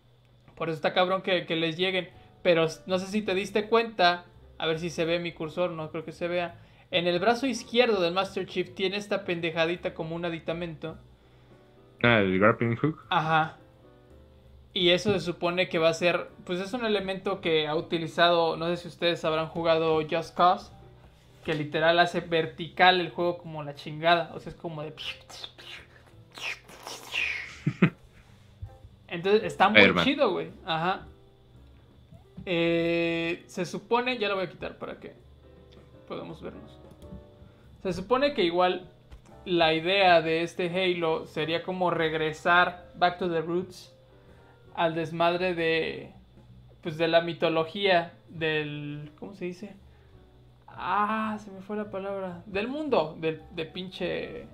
[0.54, 2.08] Por eso está cabrón que, que les lleguen.
[2.42, 4.24] Pero no sé si te diste cuenta.
[4.56, 5.70] A ver si se ve mi cursor.
[5.72, 6.58] No creo que se vea.
[6.90, 10.96] En el brazo izquierdo del Master Chief tiene esta pendejadita como un aditamento.
[12.02, 13.04] Ah, el grappling hook.
[13.10, 13.58] Ajá.
[14.72, 16.28] Y eso se supone que va a ser.
[16.44, 18.56] Pues es un elemento que ha utilizado.
[18.56, 20.72] No sé si ustedes habrán jugado Just Cause.
[21.44, 24.30] Que literal hace vertical el juego como la chingada.
[24.34, 24.94] O sea, es como de.
[29.08, 30.50] Entonces está muy chido, güey.
[30.64, 31.06] Ajá.
[32.46, 34.16] Eh, se supone.
[34.18, 35.27] Ya lo voy a quitar para que
[36.08, 36.80] podamos vernos.
[37.82, 38.90] Se supone que igual
[39.44, 43.94] la idea de este Halo sería como regresar back to the roots
[44.74, 46.12] al desmadre de
[46.82, 49.76] pues de la mitología del ¿cómo se dice?
[50.66, 52.42] Ah, se me fue la palabra.
[52.46, 54.46] Del mundo del de pinche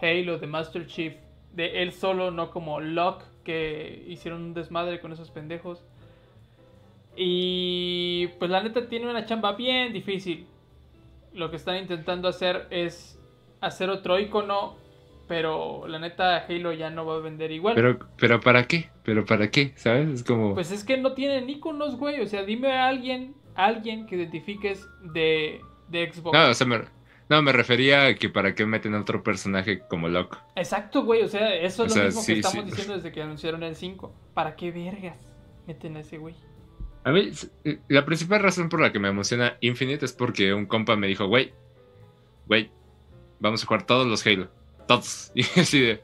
[0.00, 1.14] Halo de Master Chief,
[1.52, 5.84] de él solo, no como Locke que hicieron un desmadre con esos pendejos.
[7.16, 10.46] Y pues la neta tiene una chamba bien difícil.
[11.36, 13.20] Lo que están intentando hacer es
[13.60, 14.76] hacer otro icono,
[15.28, 17.74] pero la neta Halo ya no va a vender igual.
[17.74, 18.88] Pero, pero ¿para qué?
[19.02, 19.72] ¿Pero para qué?
[19.76, 20.08] ¿Sabes?
[20.08, 20.54] Es como...
[20.54, 22.20] Pues es que no tienen iconos, güey.
[22.20, 26.36] O sea, dime a alguien, alguien que identifiques de, de Xbox.
[26.36, 26.80] No, o sea, me,
[27.28, 30.38] no, me refería a que para qué meten a otro personaje como Locke.
[30.54, 31.22] Exacto, güey.
[31.22, 32.70] O sea, eso es O lo sea, mismo sí, que estamos sí.
[32.70, 34.14] diciendo desde que anunciaron el 5.
[34.32, 35.18] ¿Para qué vergas
[35.66, 36.34] meten a ese güey?
[37.06, 37.30] A mí,
[37.86, 41.28] la principal razón por la que me emociona Infinite es porque un compa me dijo,
[41.28, 41.52] güey,
[42.46, 42.68] güey,
[43.38, 44.48] vamos a jugar todos los Halo.
[44.88, 45.30] Todos.
[45.36, 46.00] Y así de...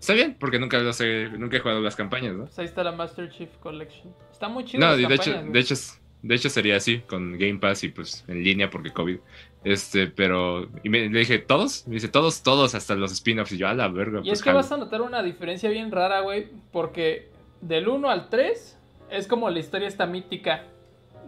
[0.00, 2.44] Está bien, porque nunca, los he, nunca he jugado las campañas, ¿no?
[2.44, 4.14] Pues ahí está la Master Chief Collection.
[4.32, 4.80] Está muy chido.
[4.80, 5.74] No, las de hecho, de hecho,
[6.22, 9.18] de hecho sería así, con Game Pass y pues en línea porque COVID.
[9.62, 10.70] Este, pero...
[10.82, 11.86] Y me, le dije, ¿todos?
[11.86, 13.52] Me dice, todos, todos, hasta los spin-offs.
[13.52, 14.56] Y yo, a la verga, Y pues es que jalo".
[14.56, 17.28] vas a notar una diferencia bien rara, güey, porque
[17.60, 18.78] del 1 al 3
[19.10, 20.64] es como la historia esta mítica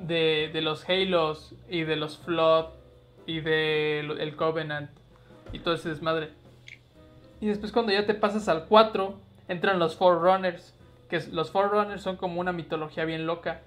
[0.00, 2.66] de, de los Halos y de los Flood
[3.26, 4.90] y del el Covenant
[5.52, 6.30] y todo ese desmadre.
[7.40, 10.74] Y después cuando ya te pasas al 4, entran los Forerunners,
[11.08, 13.60] que los Forerunners son como una mitología bien loca.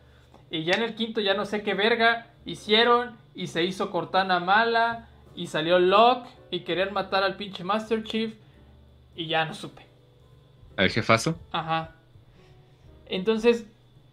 [0.52, 4.40] Y ya en el quinto ya no sé qué verga hicieron y se hizo Cortana
[4.40, 8.34] mala y salió Locke y querían matar al pinche Master Chief
[9.16, 9.86] y ya no supe.
[10.76, 11.38] ¿Al jefazo?
[11.52, 11.92] Ajá.
[13.06, 13.66] Entonces,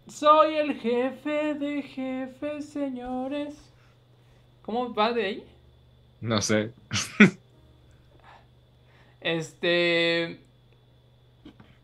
[0.07, 3.55] soy el jefe de jefes, señores.
[4.61, 5.43] ¿Cómo va de ahí?
[6.21, 6.71] No sé.
[9.21, 10.39] Este.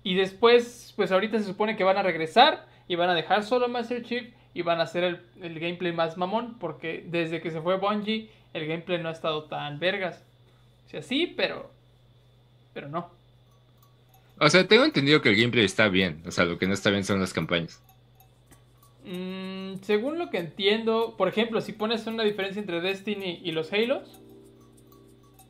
[0.03, 3.65] Y después, pues ahorita se supone que van a regresar y van a dejar solo
[3.65, 7.51] a Master Chief y van a hacer el, el gameplay más mamón porque desde que
[7.51, 10.23] se fue Bungie el gameplay no ha estado tan vergas.
[10.85, 11.71] O sea, sí, pero...
[12.73, 13.09] Pero no.
[14.39, 16.21] O sea, tengo entendido que el gameplay está bien.
[16.25, 17.81] O sea, lo que no está bien son las campañas.
[19.05, 23.71] Mm, según lo que entiendo, por ejemplo, si pones una diferencia entre Destiny y los
[23.73, 24.21] Halos,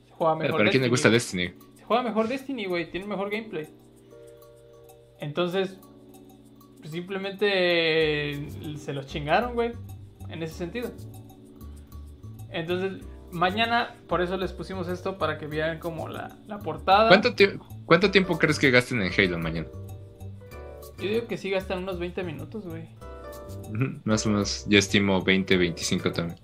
[0.08, 1.10] se juega mejor ¿Para quién le gusta.
[1.10, 1.54] Destiny?
[1.76, 2.90] Se juega mejor Destiny, güey.
[2.90, 3.68] Tiene mejor gameplay.
[5.20, 5.78] Entonces,
[6.84, 9.72] simplemente se los chingaron, güey.
[10.30, 10.92] En ese sentido.
[12.50, 17.08] Entonces, mañana, por eso les pusimos esto para que vieran como la, la portada.
[17.10, 17.36] ¿Cuánto,
[17.86, 19.68] ¿Cuánto tiempo crees que gasten en Halo mañana?
[20.98, 22.88] Yo digo que sí gastan unos 20 minutos, güey.
[24.04, 26.40] Más o menos, yo estimo 20, 25 también.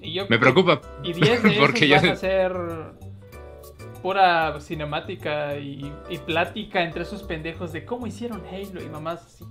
[0.00, 0.80] Y yo Me preocupa.
[1.02, 2.52] Y 10 de Porque ya- a ser
[4.02, 9.44] pura cinemática y, y plática entre esos pendejos de cómo hicieron Halo y mamás así.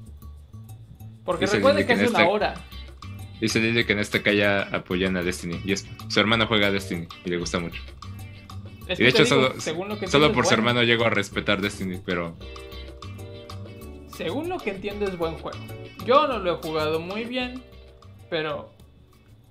[1.25, 2.53] Porque Dice recuerden que que es en una esta- hora.
[3.41, 5.59] Dice Lili que en esta calle apoyan a Destiny.
[5.65, 7.81] Y es, su hermano juega a Destiny y le gusta mucho.
[8.87, 10.69] Es Y de que hecho, digo, solo, según lo que solo por es su bueno.
[10.69, 12.37] hermano llego a respetar Destiny, pero
[14.15, 15.57] Según lo que entiendo es buen juego.
[16.05, 17.61] Yo no lo he jugado muy bien,
[18.29, 18.69] pero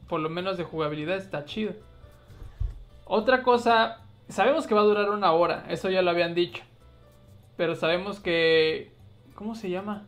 [0.08, 1.72] por lo menos de jugabilidad está chido.
[3.04, 6.62] Otra cosa, sabemos que va a durar una hora, eso ya lo habían dicho.
[7.56, 8.92] Pero sabemos que...
[9.34, 10.06] ¿Cómo se llama?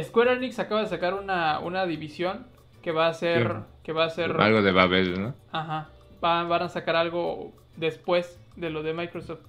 [0.00, 2.46] Square Enix acaba de sacar una, una división
[2.82, 3.48] que va a ser...
[3.48, 3.52] Sí.
[3.82, 4.38] Que va a ser...
[4.38, 5.34] algo de Babel, ¿no?
[5.50, 5.88] Ajá.
[6.22, 9.40] Va- van a sacar algo después de lo de Microsoft.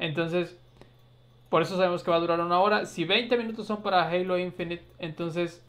[0.00, 0.59] Entonces,
[1.50, 2.86] por eso sabemos que va a durar una hora.
[2.86, 5.62] Si 20 minutos son para Halo Infinite, entonces,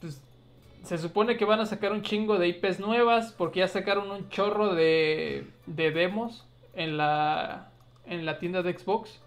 [0.00, 0.20] pues,
[0.82, 4.28] se supone que van a sacar un chingo de IPs nuevas, porque ya sacaron un
[4.30, 7.68] chorro de, de demos en la,
[8.06, 9.20] en la tienda de Xbox,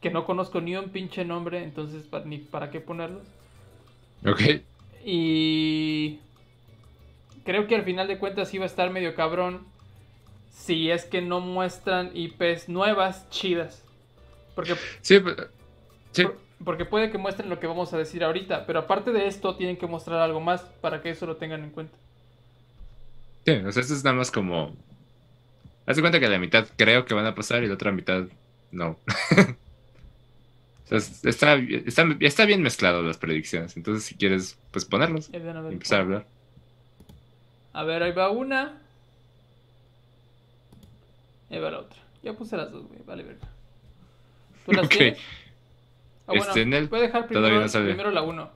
[0.00, 3.26] que no conozco ni un pinche nombre, entonces, pa- ni para qué ponerlos.
[4.26, 4.40] Ok.
[5.04, 6.18] Y
[7.44, 9.66] creo que al final de cuentas iba a estar medio cabrón
[10.50, 13.82] si es que no muestran IPs nuevas, chidas.
[14.54, 15.36] Porque, Sí, pues,
[16.12, 16.24] sí.
[16.24, 19.56] por- porque puede que muestren lo que vamos a decir ahorita, pero aparte de esto
[19.56, 21.96] tienen que mostrar algo más para que eso lo tengan en cuenta.
[23.46, 24.74] Sí, o sea, esto es nada más como.
[25.86, 28.24] Haz de cuenta que la mitad creo que van a pasar y la otra mitad
[28.70, 28.98] no.
[30.84, 33.76] o sea, es- está, está, está bien mezclado las predicciones.
[33.78, 35.42] Entonces, si quieres, pues ponerlos vez.
[35.72, 36.26] empezar a hablar.
[37.72, 38.78] A ver, ahí va una.
[41.50, 41.98] Ahí va la otra.
[42.22, 43.00] Ya puse las dos, güey.
[43.06, 43.48] Vale, verga.
[44.70, 44.90] ¿Tú las Ok.
[44.92, 45.18] tienes?
[45.18, 45.22] Ah,
[46.28, 47.86] bueno, Este, en el- voy a dejar todavía primero, no sale.
[47.86, 48.50] primero la 1.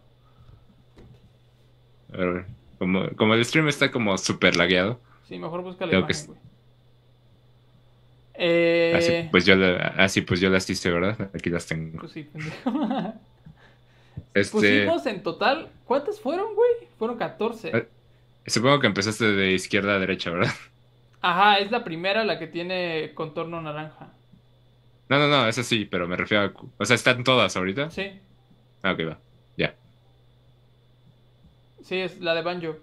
[2.12, 2.46] A ver,
[2.78, 5.00] como, como el stream está como súper lagueado.
[5.28, 6.38] Sí, mejor busca la imagen, güey.
[8.36, 11.30] Eh, Así pues yo la- así pues yo las hice, ¿verdad?
[11.34, 12.00] Aquí las tengo.
[12.00, 12.28] pues sí.
[14.32, 16.70] Este, Pusimos en total, ¿cuántas fueron, güey?
[16.98, 17.70] Fueron 14.
[17.76, 17.88] Eh.
[18.46, 20.52] supongo que empezaste de izquierda a derecha, ¿verdad?
[21.20, 24.08] Ajá, es la primera la que tiene contorno naranja.
[25.14, 26.52] No, no, no, esa sí, pero me refiero a...
[26.78, 27.90] O sea, están todas ahorita.
[27.90, 28.20] Sí,
[28.82, 29.18] Ah, ok, va.
[29.56, 29.74] Ya.
[31.82, 32.76] sí, es la de Banjo.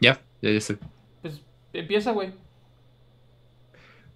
[0.00, 0.78] Ya, ya, ya sé.
[1.20, 1.40] Pues
[1.72, 2.32] empieza, güey.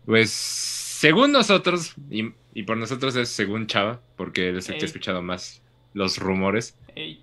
[0.07, 4.85] Pues según nosotros, y, y por nosotros es según Chava, porque él es el que
[4.85, 7.23] ha escuchado más los rumores Ey,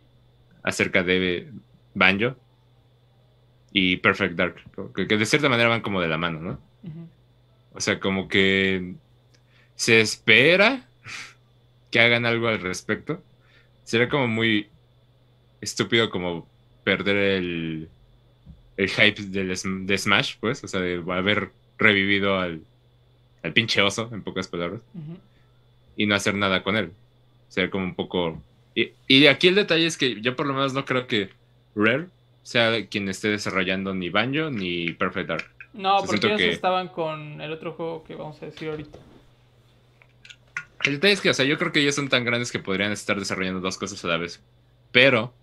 [0.64, 1.52] acerca de
[1.94, 2.36] Banjo
[3.72, 4.56] y Perfect Dark,
[4.96, 6.60] que, que de cierta manera van como de la mano, ¿no?
[7.74, 8.96] O sea, como que
[9.76, 10.86] se espera
[11.92, 13.22] que hagan algo al respecto.
[13.84, 14.68] Sería como muy
[15.62, 16.48] estúpido como
[16.84, 17.90] perder el,
[18.78, 19.48] el hype del,
[19.88, 22.62] de Smash, pues, o sea, de haber revivido al,
[23.44, 24.82] al pinche oso, en pocas palabras,
[25.98, 26.92] y no hacer nada con él.
[27.50, 28.42] Sería como un poco...
[28.76, 31.30] Y, y aquí el detalle es que yo por lo menos no creo que
[31.76, 32.08] Rare
[32.44, 35.46] sea quien esté desarrollando ni Banjo ni Perfect Dark.
[35.74, 38.70] No, O sea, porque ellos que- estaban con el otro juego que vamos a decir
[38.70, 39.00] ahorita.
[40.86, 42.92] El detalle es que, o sea, yo creo que ellos son tan grandes que podrían
[42.92, 44.42] estar desarrollando dos cosas a la vez.
[44.92, 45.34] Pero,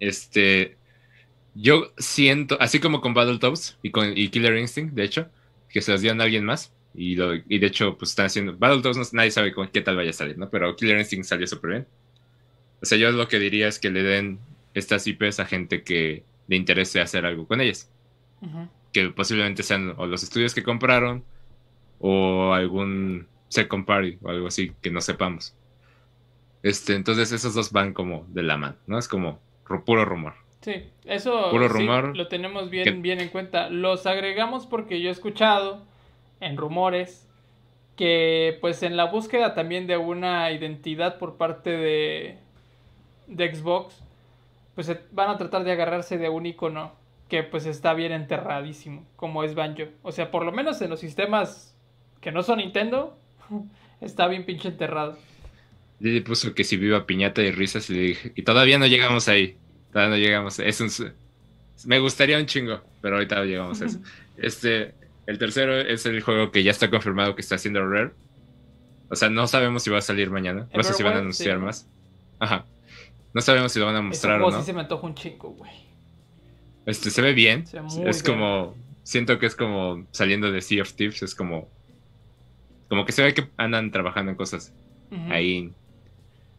[0.00, 0.76] este,
[1.54, 5.28] yo siento, así como con Battletoads y con y Killer Instinct, de hecho,
[5.68, 6.72] que se las dieron a alguien más.
[6.94, 8.56] Y, lo, y de hecho, pues están haciendo.
[8.56, 10.48] Battletoads no- nadie sabe con qué tal vaya a salir, ¿no?
[10.50, 11.86] Pero Killer Instinct salió súper bien.
[12.80, 14.38] O sea, yo lo que diría es que le den
[14.74, 17.90] estas IPs a gente que le interese hacer algo con ellas.
[18.92, 21.24] Que posiblemente sean o los estudios que compraron
[21.98, 25.54] o algún second party o algo así que no sepamos.
[26.62, 28.98] Este, entonces esos dos van como de la mano, ¿no?
[28.98, 29.38] Es como
[29.84, 30.34] puro rumor.
[30.60, 32.16] Sí, eso Puro sí, rumor.
[32.16, 33.70] lo tenemos bien, Que- bien en cuenta.
[33.70, 35.84] Los agregamos porque yo he escuchado
[36.40, 37.26] en rumores
[37.96, 42.38] que pues en la búsqueda también de una identidad por parte de,
[43.28, 44.02] de Xbox,
[44.74, 46.92] pues van a tratar de agarrarse de un icono
[47.28, 49.84] que pues está bien enterradísimo, como es Banjo.
[50.02, 51.76] O sea, por lo menos en los sistemas
[52.20, 53.16] que no son Nintendo,
[54.00, 55.18] está bien pinche enterrado.
[56.00, 59.28] Lili puso que si viva piñata y risas y le dije, y todavía no llegamos
[59.28, 59.56] ahí.
[59.92, 60.58] Todavía no llegamos.
[60.60, 60.90] Es un,
[61.86, 63.98] me gustaría un chingo, pero ahorita no llegamos a eso.
[64.40, 64.94] Este,
[65.26, 68.12] el tercero es el juego que ya está confirmado que está haciendo Rare.
[69.10, 70.68] O sea, no sabemos si va a salir mañana.
[70.72, 71.64] No sé si van a anunciar sí.
[71.64, 71.88] más.
[72.38, 72.64] Ajá.
[73.34, 74.60] No sabemos si lo van a mostrar o no.
[74.60, 75.72] sí se me antoja un chingo, güey.
[76.86, 77.66] Este, se ve bien.
[77.66, 78.76] Se ve muy es como.
[79.02, 81.22] Siento que es como saliendo de Sea of Thieves.
[81.22, 81.68] Es como.
[82.88, 84.72] Como que se ve que andan trabajando en cosas
[85.10, 85.32] Ujú.
[85.32, 85.72] ahí.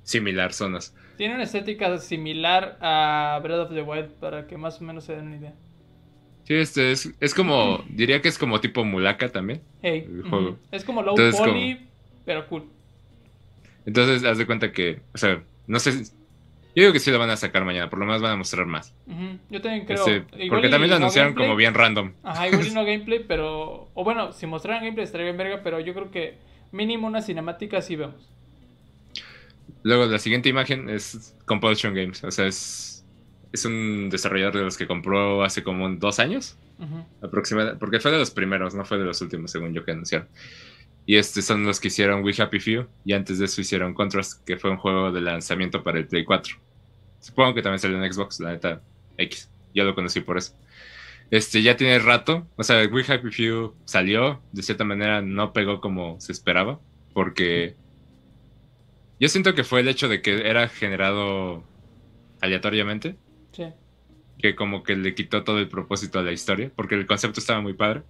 [0.03, 0.95] Similar zonas.
[1.17, 5.15] Tiene una estética similar a Breath of the Wild para que más o menos se
[5.15, 5.53] den una idea.
[6.45, 7.83] Sí, este es, es como.
[7.89, 9.61] Diría que es como tipo Mulaka también.
[9.83, 10.55] Hey, El.
[10.71, 11.87] Es como low Entonces, poly,
[12.25, 12.63] pero cool.
[13.85, 14.99] Entonces, haz de cuenta que.
[15.13, 15.91] O sea, no sé.
[16.79, 18.65] Yo digo que sí lo van a sacar mañana, por lo menos van a mostrar
[18.65, 18.95] más.
[19.49, 19.97] Yo también creo.
[20.07, 21.47] Este, porque también lo no anunciaron gameplay.
[21.47, 22.13] como bien random.
[22.23, 23.89] Ajá, igual y no gameplay, pero.
[23.93, 26.37] O bueno, si mostraran gameplay estaría bien verga, pero yo creo que
[26.71, 28.31] mínimo una cinemática sí vemos.
[29.83, 32.23] Luego la siguiente imagen es Compulsion Games.
[32.23, 33.05] O sea, es,
[33.51, 36.57] es un desarrollador de los que compró hace como dos años.
[36.79, 37.03] Ujú.
[37.21, 40.29] aproximadamente, porque fue de los primeros, no fue de los últimos, según yo que anunciaron.
[41.05, 44.45] Y estos son los que hicieron We Happy Few, y antes de eso hicieron Contrast,
[44.45, 46.55] que fue un juego de lanzamiento para el Play 4.
[47.19, 48.81] Supongo que también salió en Xbox, la neta
[49.17, 49.51] X.
[49.73, 50.55] Yo lo conocí por eso.
[51.31, 55.79] Este, ya tiene rato, o sea, We Happy Few salió, de cierta manera no pegó
[55.79, 56.79] como se esperaba,
[57.13, 57.75] porque
[59.19, 61.63] yo siento que fue el hecho de que era generado
[62.41, 63.15] aleatoriamente
[63.51, 63.65] Sí.
[64.39, 67.61] que como que le quitó todo el propósito a la historia, porque el concepto estaba
[67.61, 68.01] muy padre.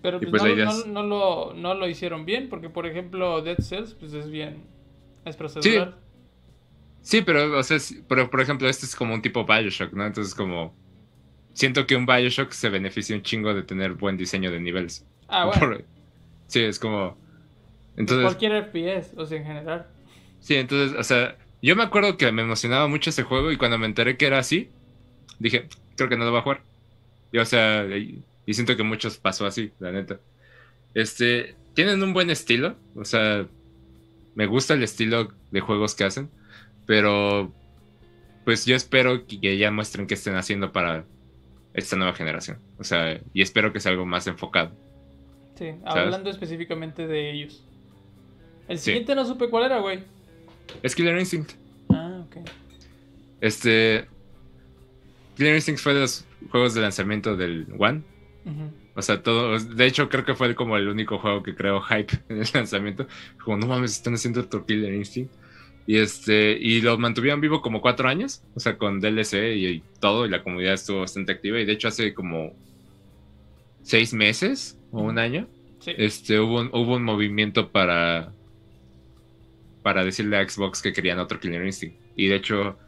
[0.00, 3.92] Pero pues, pues no, no lo, no lo hicieron bien, porque por ejemplo Dead Cells
[3.94, 4.64] pues es bien...
[5.24, 5.96] Es procedural.
[5.98, 6.05] Sí,
[7.22, 10.06] pero, o sea, sí, pero por ejemplo, este es como un tipo Bioshock, ¿no?
[10.06, 10.74] Entonces como...
[11.54, 15.06] Siento que un Bioshock se beneficia un chingo de tener buen diseño de niveles.
[15.28, 15.60] Ah, bueno.
[15.60, 15.84] Por-
[16.48, 17.18] sí, es como...
[17.96, 19.86] Entonces, Cualquier FPS, o sea, en general.
[20.38, 23.78] sí, entonces, o sea, yo me acuerdo que me emocionaba mucho ese juego y cuando
[23.78, 24.70] me enteré que era así,
[25.38, 26.62] dije, creo que no lo voy a jugar.
[27.32, 30.20] Y, o sea, y, y siento que muchos pasó así, la neta.
[30.94, 33.46] Este, tienen un buen estilo, o sea,
[34.34, 36.30] me gusta el estilo de juegos que hacen,
[36.86, 37.52] pero
[38.44, 41.04] pues yo espero que ya muestren qué estén haciendo para
[41.74, 42.58] esta nueva generación.
[42.78, 44.72] O sea, y espero que sea algo más enfocado.
[45.56, 47.64] Sí, hablando específicamente de ellos.
[48.68, 48.86] El Sí.
[48.86, 50.04] siguiente no supe cuál era, güey.
[50.82, 51.52] Es Killer Instinct.
[51.90, 52.36] Ah, ok.
[53.40, 54.06] Este.
[55.36, 58.02] Killer Instinct fue de los juegos de lanzamiento del One.
[58.94, 59.58] O sea, todo.
[59.58, 63.06] De hecho, creo que fue como el único juego que creó hype en el lanzamiento.
[63.44, 65.32] Como, no mames, están haciendo otro Killer Instinct.
[65.86, 66.58] Y este.
[66.60, 68.42] Y lo mantuvieron vivo como cuatro años.
[68.54, 70.26] O sea, con DLC y, y todo.
[70.26, 71.60] Y la comunidad estuvo bastante activa.
[71.60, 72.52] Y de hecho, hace como
[73.82, 75.48] seis meses o un año.
[75.80, 75.92] Sí.
[75.96, 78.32] Este, hubo un, hubo un movimiento para.
[79.82, 81.96] Para decirle a Xbox que querían otro Killer Instinct.
[82.16, 82.78] Y de hecho.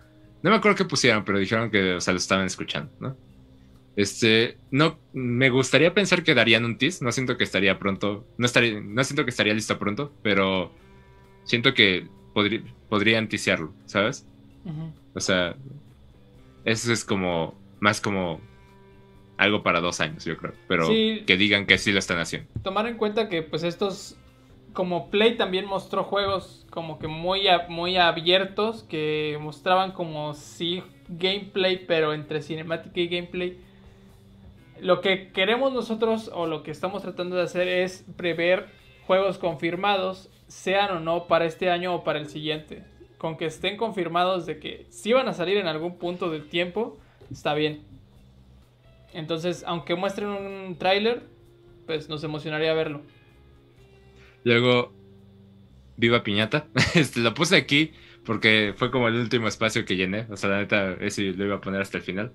[0.40, 3.16] No me acuerdo qué pusieron, pero dijeron que, o sea, lo estaban escuchando, ¿no?
[3.98, 8.46] Este, no, me gustaría pensar que darían un tease, no siento que estaría pronto, no
[8.46, 10.72] estaría, no siento que estaría listo pronto, pero
[11.42, 12.06] siento que
[12.38, 14.24] podría, podrían teasearlo, ¿sabes?
[15.14, 15.56] O sea,
[16.64, 18.40] eso es como, más como
[19.36, 21.22] algo para dos años, yo creo, pero Sí.
[21.26, 22.48] que digan que sí lo están haciendo.
[22.62, 24.16] Tomar en cuenta que pues estos
[24.74, 30.82] como Play también mostró juegos como que muy a- muy abiertos que mostraban como sí
[31.08, 33.58] gameplay pero entre cinemática y gameplay.
[34.80, 38.66] Lo que queremos nosotros o lo que estamos tratando de hacer es prever
[39.08, 42.84] juegos confirmados, sean o no para este año o para el siguiente.
[43.16, 46.98] Con que estén confirmados de que sí van a salir en algún punto del tiempo,
[47.32, 47.80] está bien.
[49.14, 51.22] Entonces, aunque muestren un tráiler,
[51.86, 53.00] pues nos emocionaría verlo.
[54.44, 54.92] Luego,
[55.96, 57.92] Viva Piñata, este, lo puse aquí
[58.26, 61.56] porque fue como el último espacio que llené, o sea, la neta, ese lo iba
[61.56, 62.34] a poner hasta el final.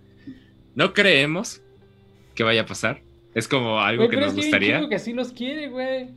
[0.73, 1.61] No creemos
[2.33, 3.03] que vaya a pasar,
[3.35, 4.77] es como algo Güey, que nos gustaría.
[4.77, 6.09] chico que así los quiere, güey.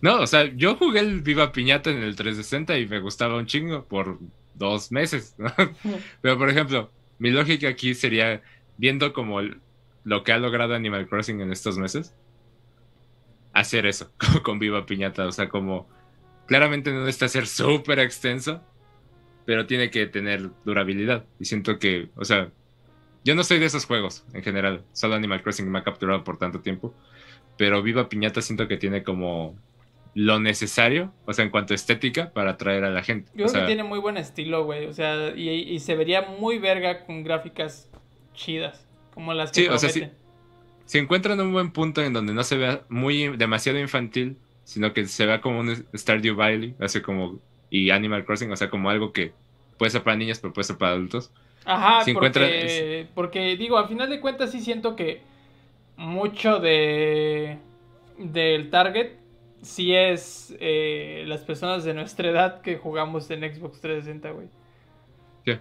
[0.00, 3.46] No, o sea, yo jugué el Viva Piñata en el 360 y me gustaba un
[3.46, 4.18] chingo por
[4.54, 5.34] dos meses.
[5.38, 5.52] ¿no?
[6.22, 8.42] Pero, por ejemplo, mi lógica aquí sería,
[8.76, 9.60] viendo como el-
[10.04, 12.14] lo que ha logrado Animal Crossing en estos meses,
[13.52, 15.26] hacer eso con, con Viva Piñata.
[15.26, 15.88] O sea, como
[16.46, 18.62] claramente no necesita ser súper extenso,
[19.46, 21.24] pero tiene que tener durabilidad.
[21.40, 22.50] Y siento que, o sea,
[23.24, 24.84] yo no soy de esos juegos en general.
[24.92, 26.94] Solo Animal Crossing me ha capturado por tanto tiempo.
[27.56, 29.56] Pero Viva Piñata siento que tiene como
[30.14, 33.30] lo necesario, o sea, en cuanto a estética, para atraer a la gente.
[33.34, 34.86] Yo O creo sea, que tiene muy buen estilo, güey.
[34.86, 37.88] O sea, y, y se vería muy verga con gráficas
[38.34, 38.86] chidas.
[39.14, 40.16] Como las que Sí, o sea, prometen.
[40.86, 45.06] si encuentran un buen punto en donde no se vea muy demasiado infantil, sino que
[45.06, 47.38] se vea como un Stardew Valley, así como
[47.70, 49.32] y Animal Crossing, o sea, como algo que
[49.76, 51.32] puede ser para niños, pero puede ser para adultos.
[51.64, 55.20] Ajá, si porque, encuentran- porque digo, al final de cuentas sí siento que
[55.96, 57.58] mucho de
[58.18, 59.12] del target
[59.68, 64.48] sí es eh, las personas de nuestra edad que jugamos en Xbox 360, güey.
[65.44, 65.52] Sí.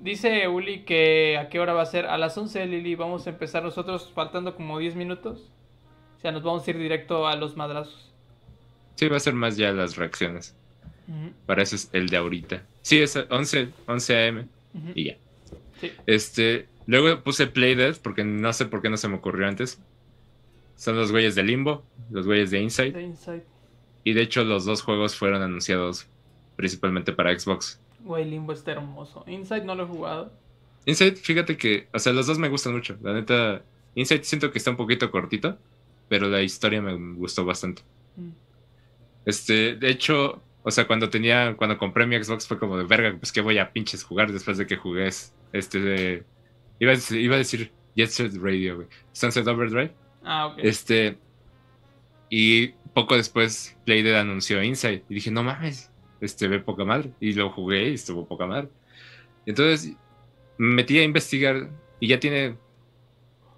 [0.00, 2.06] Dice Uli que a qué hora va a ser.
[2.06, 5.50] A las 11, Lili, vamos a empezar nosotros faltando como 10 minutos.
[6.18, 8.12] O sea, nos vamos a ir directo a los madrazos.
[8.96, 10.54] Sí, va a ser más ya las reacciones.
[11.46, 12.62] Para eso es el de ahorita.
[12.82, 14.48] Sí, es 11, 11 am
[14.94, 15.16] y ya.
[15.80, 15.90] Sí.
[16.06, 19.80] Este, luego puse Playdead porque no sé por qué no se me ocurrió antes.
[20.76, 23.14] Son los güeyes de Limbo, los güeyes de Inside.
[24.04, 26.08] Y de hecho los dos juegos fueron anunciados
[26.56, 27.80] principalmente para Xbox.
[28.00, 29.24] Güey, Limbo está hermoso.
[29.26, 30.32] Inside no lo he jugado.
[30.86, 32.96] Inside, fíjate que, o sea, los dos me gustan mucho.
[33.02, 33.62] La neta,
[33.94, 35.58] Inside siento que está un poquito cortito,
[36.08, 37.82] pero la historia me gustó bastante.
[38.16, 38.30] Mm.
[39.24, 43.16] Este, de hecho, o sea, cuando tenía, cuando compré mi Xbox fue como de verga,
[43.18, 45.08] pues que voy a pinches jugar después de que jugué
[45.52, 46.24] este de,
[46.80, 48.88] iba a decir, iba a decir Jet Set Radio, güey.
[49.12, 49.92] Sunset Overdrive.
[50.24, 50.58] Ah, ok.
[50.62, 51.18] Este,
[52.30, 57.12] y poco después Playdead anunció Inside y dije, no mames, este ve poca madre.
[57.20, 58.68] Y lo jugué y estuvo poca madre.
[59.46, 59.94] Entonces
[60.58, 61.70] me metí a investigar
[62.00, 62.56] y ya tiene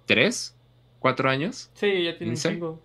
[0.05, 0.55] tres,
[0.99, 1.69] cuatro años.
[1.73, 2.53] Sí, ya tiene Inside.
[2.55, 2.81] chingo.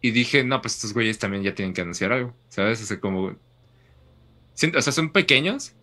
[0.00, 2.82] Y dije, no, pues estos güeyes también ya tienen que anunciar algo, ¿sabes?
[2.82, 3.26] O sea, como...
[3.26, 5.74] o sea, son pequeños,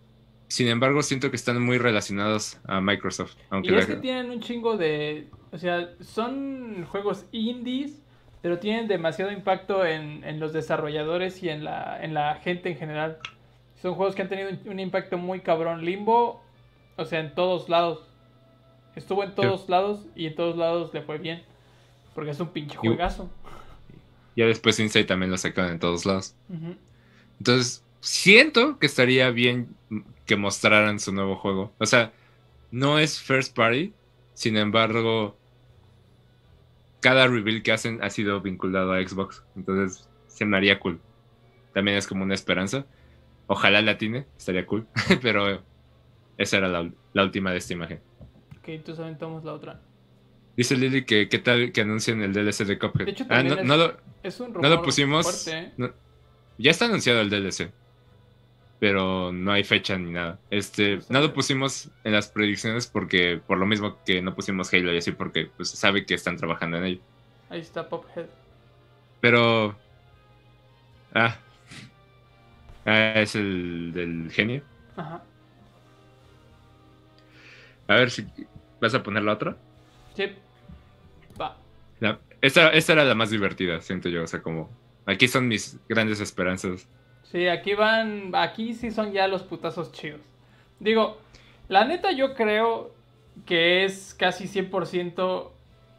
[0.48, 3.34] sin embargo, siento que están muy relacionados a Microsoft.
[3.50, 5.28] Aunque Y la- es que tienen un chingo de.
[5.52, 8.00] O sea, son juegos indies,
[8.42, 12.76] pero tienen demasiado impacto en, en los desarrolladores y en la, en la gente en
[12.76, 13.18] general.
[13.80, 15.84] Son juegos que han tenido un, un impacto muy cabrón.
[15.84, 16.42] Limbo,
[16.96, 18.00] o sea, en todos lados.
[18.94, 21.42] Estuvo en todos lados y en todos lados le fue bien.
[22.14, 23.28] Porque es un pinche Y- juegazo.
[24.36, 26.34] ya después Inside también lo sacaron en todos lados.
[27.38, 29.68] Entonces, siento que estaría bien
[30.26, 31.72] que mostraran su nuevo juego.
[31.78, 32.12] O sea,
[32.70, 33.92] no es first party,
[34.34, 35.36] sin embargo,
[37.00, 39.42] cada reveal que hacen ha sido vinculado a Xbox.
[39.54, 41.00] Entonces, se me haría cool.
[41.72, 42.86] También es como una esperanza.
[43.46, 44.86] Ojalá la tiene, estaría cool.
[45.22, 45.62] Pero
[46.36, 48.00] esa era la, la última de esta imagen.
[48.58, 49.80] Ok, entonces aventamos la otra.
[50.56, 53.04] Dice Lily que qué tal que anuncien el DLC de Cuphead.
[53.04, 55.24] De hecho, ah, no, es- no lo, Es un no rumor lo pusimos.
[55.44, 55.72] fuerte, ¿eh?
[55.76, 55.92] no-
[56.58, 57.70] ya está anunciado el DLC.
[58.78, 60.38] Pero no hay fecha ni nada.
[60.50, 61.34] Este, a no lo ver.
[61.34, 65.50] pusimos en las predicciones porque, por lo mismo que no pusimos Halo y así, porque
[65.56, 67.00] pues sabe que están trabajando en ello.
[67.48, 68.26] Ahí está Pophead.
[69.20, 69.74] Pero.
[71.14, 71.38] Ah.
[72.84, 74.62] Ah, es el del genio.
[74.96, 75.22] Ajá.
[77.88, 78.26] A ver si.
[78.80, 79.56] ¿Vas a poner la otra?
[80.14, 80.24] Sí.
[81.40, 81.56] Va.
[82.00, 84.22] La- esta, esta era la más divertida, siento yo.
[84.24, 84.70] O sea, como.
[85.06, 86.86] Aquí son mis grandes esperanzas.
[87.36, 90.22] Sí, aquí van, aquí sí son ya los putazos chidos.
[90.80, 91.18] Digo,
[91.68, 92.94] la neta yo creo
[93.44, 95.50] que es casi 100%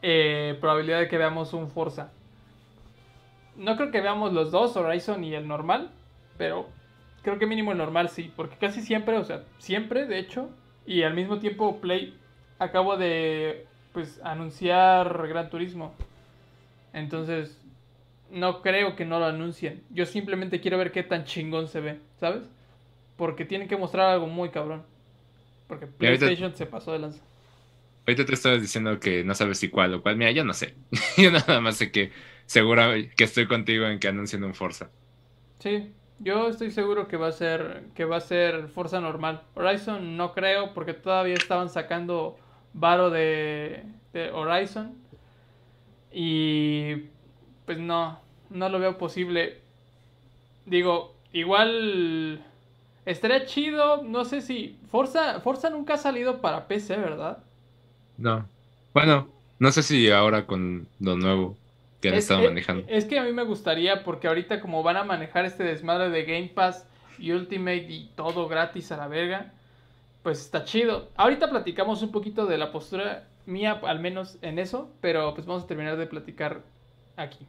[0.02, 2.12] eh, probabilidad de que veamos un Forza.
[3.56, 5.92] No creo que veamos los dos, Horizon y el normal,
[6.40, 6.70] pero
[7.22, 10.50] creo que mínimo el normal sí, porque casi siempre, o sea, siempre de hecho,
[10.88, 12.18] y al mismo tiempo Play
[12.58, 15.94] acabo de pues anunciar Gran Turismo.
[16.94, 17.62] Entonces,
[18.32, 19.84] no creo que no lo anuncien.
[19.90, 22.44] Yo simplemente quiero ver qué tan chingón se ve, ¿sabes?
[23.16, 24.84] Porque tienen que mostrar algo muy cabrón.
[25.68, 27.22] Porque ahorita- PlayStation se pasó de lanza.
[28.06, 30.16] Ahorita te estabas diciendo que no sabes si cuál o cuál.
[30.16, 30.76] Mira, yo no sé.
[31.18, 32.12] yo nada más sé que
[32.46, 34.90] segura que estoy contigo en que anuncien un Forza.
[35.60, 39.42] Sí, yo estoy seguro que va a ser que va a ser Forza normal.
[39.56, 42.38] Horizon no creo porque todavía estaban sacando
[42.74, 44.96] varo de, de Horizon
[46.12, 47.10] y
[47.68, 49.60] pues no, no lo veo posible.
[50.66, 52.44] Digo, igual
[53.06, 57.38] estaría chido, no sé si Forza Forza nunca ha salido para PC, ¿verdad?
[58.18, 58.48] No.
[58.94, 59.28] Bueno,
[59.60, 61.56] no sé si ahora con lo nuevo
[62.02, 62.86] que han Es- estado es- manejando.
[62.88, 66.24] Es que a mí me gustaría porque ahorita como van a manejar este desmadre de
[66.24, 66.86] Game Pass
[67.20, 69.52] y Ultimate y todo gratis a la verga,
[70.24, 71.10] pues está chido.
[71.16, 75.64] Ahorita platicamos un poquito de la postura mía, al menos en eso, pero pues vamos
[75.64, 76.62] a terminar de platicar
[77.16, 77.46] aquí.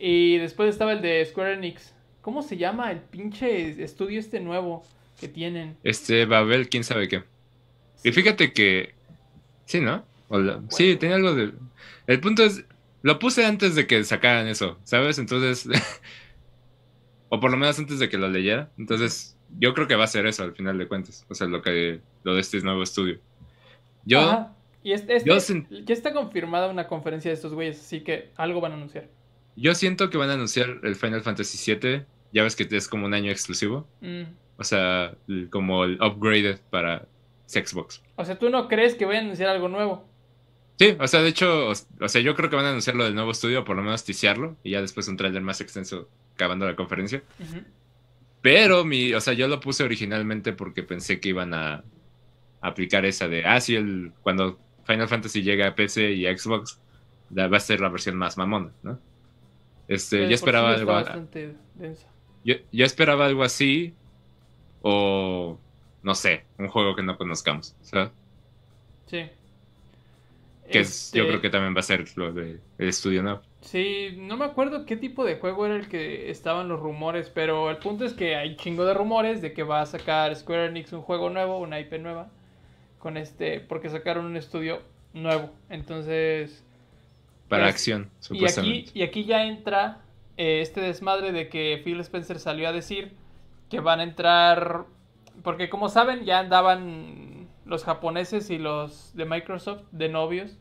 [0.00, 1.94] Y después estaba el de Square Enix.
[2.22, 4.82] ¿Cómo se llama el pinche estudio este nuevo
[5.20, 5.76] que tienen?
[5.84, 7.22] Este Babel, quién sabe qué.
[8.02, 8.94] Y fíjate que.
[9.66, 10.04] Sí, ¿no?
[10.70, 11.52] Sí, tenía algo de.
[12.06, 12.64] El punto es.
[13.02, 15.18] Lo puse antes de que sacaran eso, ¿sabes?
[15.18, 15.68] Entonces.
[17.28, 18.70] o por lo menos antes de que lo leyera.
[18.78, 21.26] Entonces, yo creo que va a ser eso al final de cuentas.
[21.28, 22.00] O sea, lo que.
[22.22, 23.18] Lo de este nuevo estudio.
[24.06, 24.20] Yo.
[24.20, 24.56] Ajá.
[24.82, 28.62] Y este, este- yo ya está confirmada una conferencia de estos güeyes, así que algo
[28.62, 29.08] van a anunciar.
[29.56, 32.04] Yo siento que van a anunciar el Final Fantasy VII.
[32.32, 33.86] Ya ves que es como un año exclusivo.
[34.00, 34.22] Mm.
[34.56, 35.14] O sea,
[35.50, 37.06] como el upgraded para
[37.46, 38.02] Xbox.
[38.16, 40.08] O sea, ¿tú no crees que vayan a anunciar algo nuevo?
[40.78, 43.14] Sí, o sea, de hecho, o, sea, yo creo que van a anunciar lo del
[43.14, 46.74] nuevo estudio, por lo menos ticiarlo, y ya después un trailer más extenso acabando la
[46.74, 47.22] conferencia.
[48.40, 51.84] Pero mi, o sea, yo lo puse originalmente porque pensé que iban a
[52.62, 56.80] aplicar esa de, ah, sí, el, cuando Final Fantasy llega a PC y a Xbox,
[57.36, 58.98] va a ser la versión más mamona, ¿no?
[59.90, 61.54] Este, por esperaba sí algo, bastante
[62.44, 63.92] yo, yo esperaba algo así,
[64.82, 65.58] o
[66.02, 68.10] no sé, un juego que no conozcamos, ¿sabes?
[69.06, 69.28] Sí.
[70.70, 73.42] Que es- yo Este- creo que también va a ser lo del estudio nuevo.
[73.60, 77.68] Sí, no me acuerdo qué tipo de juego era el que estaban los rumores, pero
[77.70, 80.92] el punto es que hay chingo de rumores de que va a sacar Square Enix
[80.92, 82.30] un juego nuevo, una IP nueva,
[83.00, 84.80] con este, porque sacaron un estudio
[85.12, 85.50] nuevo.
[85.68, 86.64] Entonces,
[87.50, 88.90] Para acción, y aquí, supuestamente.
[88.94, 89.98] y aquí ya entra
[90.36, 93.12] eh, este desmadre de que Phil Spencer salió a decir
[93.68, 94.86] que van a entrar,
[95.42, 100.58] porque como saben ya andaban los japoneses y los de Microsoft de novios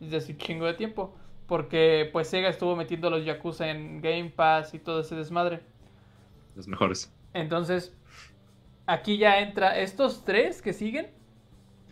[0.00, 1.14] desde hace un chingo de tiempo,
[1.46, 5.60] porque pues Sega estuvo metiendo los Yakuza en Game Pass y todo ese desmadre.
[6.56, 7.12] Los mejores.
[7.34, 7.94] Entonces,
[8.86, 11.10] aquí ya entra, estos tres que siguen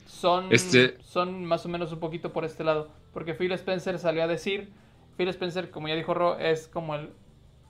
[0.07, 2.90] son, Este- son más o menos un poquito por este lado.
[3.16, 4.68] Porque Phil Spencer salió a decir,
[5.16, 7.12] Phil Spencer, como ya dijo Ro, es como el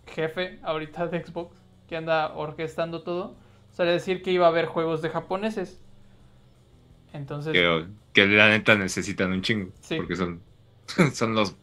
[0.09, 3.37] jefe ahorita de Xbox, que anda orquestando todo.
[3.71, 5.81] Salió a decir que iba a haber juegos de japoneses.
[7.13, 9.71] Entonces, Que, que la neta necesitan un chingo.
[9.83, 9.97] Sí.
[9.99, 10.43] Porque son,
[11.13, 11.57] son los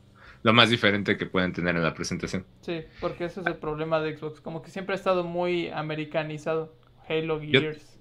[0.43, 2.45] lo más diferente que pueden tener en la presentación.
[2.61, 4.39] sí, porque ese es el problema de Xbox.
[4.39, 6.73] Como que siempre ha estado muy americanizado.
[7.09, 7.99] Halo Yo- Gears.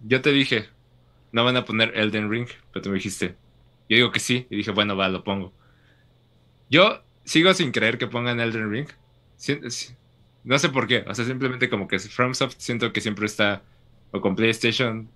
[0.00, 0.66] Yo te dije,
[1.32, 3.36] no van a poner Elden Ring, pero tú me dijiste,
[3.92, 5.52] yo digo que sí, y dije, bueno, va, lo pongo.
[6.70, 8.88] Yo sigo sin creer que pongan Elden Ring.
[10.44, 13.62] No sé por qué, o sea, simplemente como que FromSoft siento que siempre está
[14.12, 15.10] o con PlayStation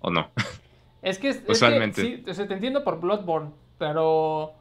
[0.00, 0.30] o no.
[1.02, 2.00] Es que, es que Usualmente.
[2.00, 4.54] sí, o sea, te entiendo por Bloodborne, pero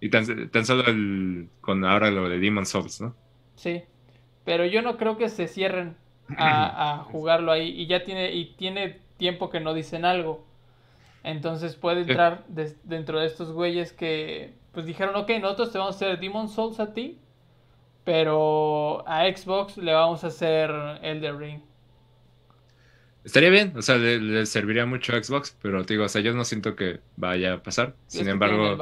[0.00, 3.16] Y tan, tan solo el, con ahora lo de Demon Souls, ¿no?
[3.56, 3.82] Sí,
[4.44, 5.96] pero yo no creo que se cierren
[6.36, 10.46] a, a jugarlo ahí y ya tiene y tiene tiempo que no dicen algo.
[11.24, 12.44] Entonces puede entrar
[12.84, 16.80] dentro de estos güeyes que pues dijeron, ok, nosotros te vamos a hacer Demon Souls
[16.80, 17.18] a ti,
[18.04, 20.70] pero a Xbox le vamos a hacer
[21.02, 21.60] Elder Ring.
[23.24, 26.22] Estaría bien, o sea, le, le serviría mucho a Xbox, pero te digo, o sea,
[26.22, 27.94] yo no siento que vaya a pasar.
[28.08, 28.76] Sin embargo.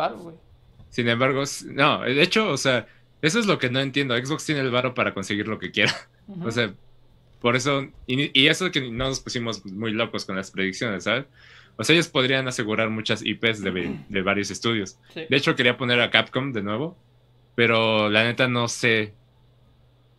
[0.89, 2.87] Sin embargo, no, de hecho, o sea,
[3.21, 4.17] eso es lo que no entiendo.
[4.17, 5.93] Xbox tiene el varo para conseguir lo que quiera.
[6.45, 6.73] O sea,
[7.41, 11.25] por eso, y, y eso que no nos pusimos muy locos con las predicciones, ¿sabes?
[11.81, 14.99] O sea, ellos podrían asegurar muchas IPs de, varios estudios.
[15.15, 15.23] Sí.
[15.31, 16.95] De hecho, quería poner a Capcom de nuevo,
[17.55, 19.15] pero la neta no sé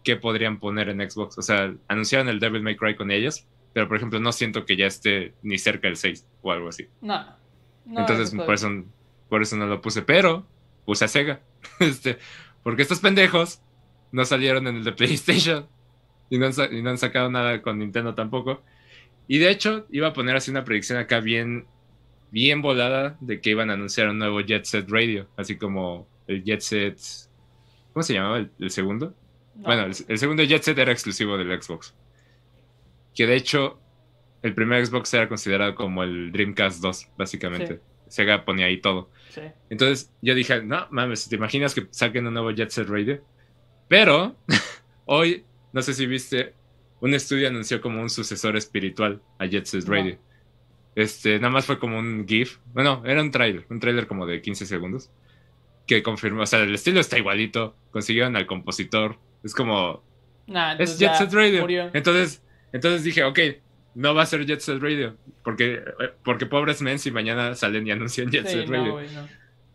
[0.03, 1.37] qué podrían poner en Xbox.
[1.37, 4.75] O sea, anunciaron el Devil May Cry con ellos, pero por ejemplo, no siento que
[4.75, 6.87] ya esté ni cerca del 6 o algo así.
[6.99, 7.27] No,
[7.85, 8.83] no, Entonces, eso por eso,
[9.29, 10.01] por eso no lo puse.
[10.01, 10.47] Pero
[10.83, 11.41] puse a Sega.
[11.79, 12.17] Este,
[12.63, 13.61] porque estos pendejos
[14.11, 15.67] no salieron en el de PlayStation.
[16.31, 18.63] Y no, han, y no han sacado nada con Nintendo tampoco.
[19.27, 21.65] Y de hecho, iba a poner así una predicción acá bien,
[22.31, 25.27] bien volada de que iban a anunciar un nuevo Jet Set Radio.
[25.37, 26.99] Así como el Jet Set.
[27.93, 29.15] ¿Cómo se llamaba el, el segundo?
[29.55, 29.63] no.
[29.63, 31.93] Bueno, el, el segundo Jet Set era exclusivo del Xbox.
[33.15, 33.79] Que de hecho,
[34.41, 37.79] el primer Xbox era considerado como el Dreamcast 2, básicamente.
[38.07, 39.09] Sega ponía ahí todo.
[39.29, 39.41] Sí.
[39.69, 43.23] Entonces yo dije, no mames, ¿te imaginas que saquen un nuevo Jet Set Radio?
[43.87, 44.35] Pero
[45.05, 46.53] hoy, no sé si viste,
[47.01, 49.91] un estudio anunció como un sucesor espiritual a Jet Set No.
[49.93, 50.17] Radio.
[50.95, 52.57] Este, nada más fue como un GIF.
[52.73, 55.09] Bueno, era un trailer, un trailer como de 15 segundos.
[55.87, 57.75] Que confirmó, o sea, el estilo está igualito.
[57.91, 59.17] Consiguieron al compositor.
[59.43, 60.03] Es como,
[60.47, 61.61] Nah, es Jet Set Radio.
[61.61, 61.89] murió.
[61.93, 62.43] Entonces,
[62.73, 63.39] entonces dije, ok,
[63.95, 65.17] no va a ser Jet Set Radio.
[65.43, 65.81] Porque,
[66.23, 69.11] porque pobres men si mañana salen y anuncian Jet Sí, Set no, Radio.
[69.21, 69.27] no.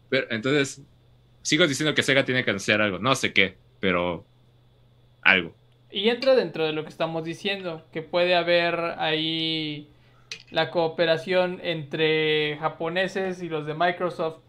[0.09, 0.83] Pero entonces,
[1.43, 2.99] sigo diciendo que Sega tiene que anunciar algo.
[2.99, 4.27] No sé qué, pero
[5.23, 5.57] algo.
[5.97, 9.89] Y entra dentro de lo que estamos diciendo, que puede haber ahí
[10.51, 14.43] la cooperación entre japoneses y los de Microsoft.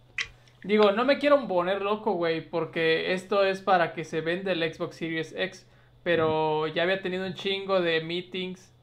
[0.65, 4.73] Digo, no me quiero poner loco, güey, porque esto es para que se venda el
[4.73, 5.65] Xbox Series X,
[6.03, 8.75] pero ya había tenido un chingo de meetings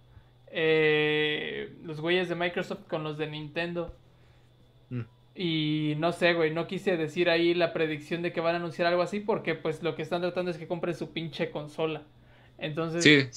[0.51, 3.95] eh, los güeyes de Microsoft con los de Nintendo.
[4.89, 5.03] Mm.
[5.35, 8.89] Y no sé, güey, no quise decir ahí la predicción de que van a anunciar
[8.89, 12.05] algo así porque pues lo que están tratando es que compren su pinche consola.
[12.59, 13.31] Entonces, Sí,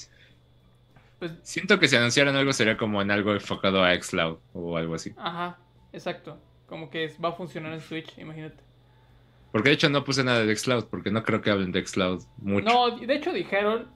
[1.19, 4.95] pues, siento que si anunciaran algo sería como en algo enfocado a xCloud o algo
[4.95, 5.17] así.
[5.17, 5.59] ajá,
[5.91, 6.37] exacto.
[6.65, 8.63] Como que va a funcionar en Switch, imagínate.
[9.51, 12.23] Porque de hecho no puse nada de xCloud, porque no creo que hablen de xCloud
[12.37, 12.65] mucho.
[12.65, 13.87] No, de hecho dijeron,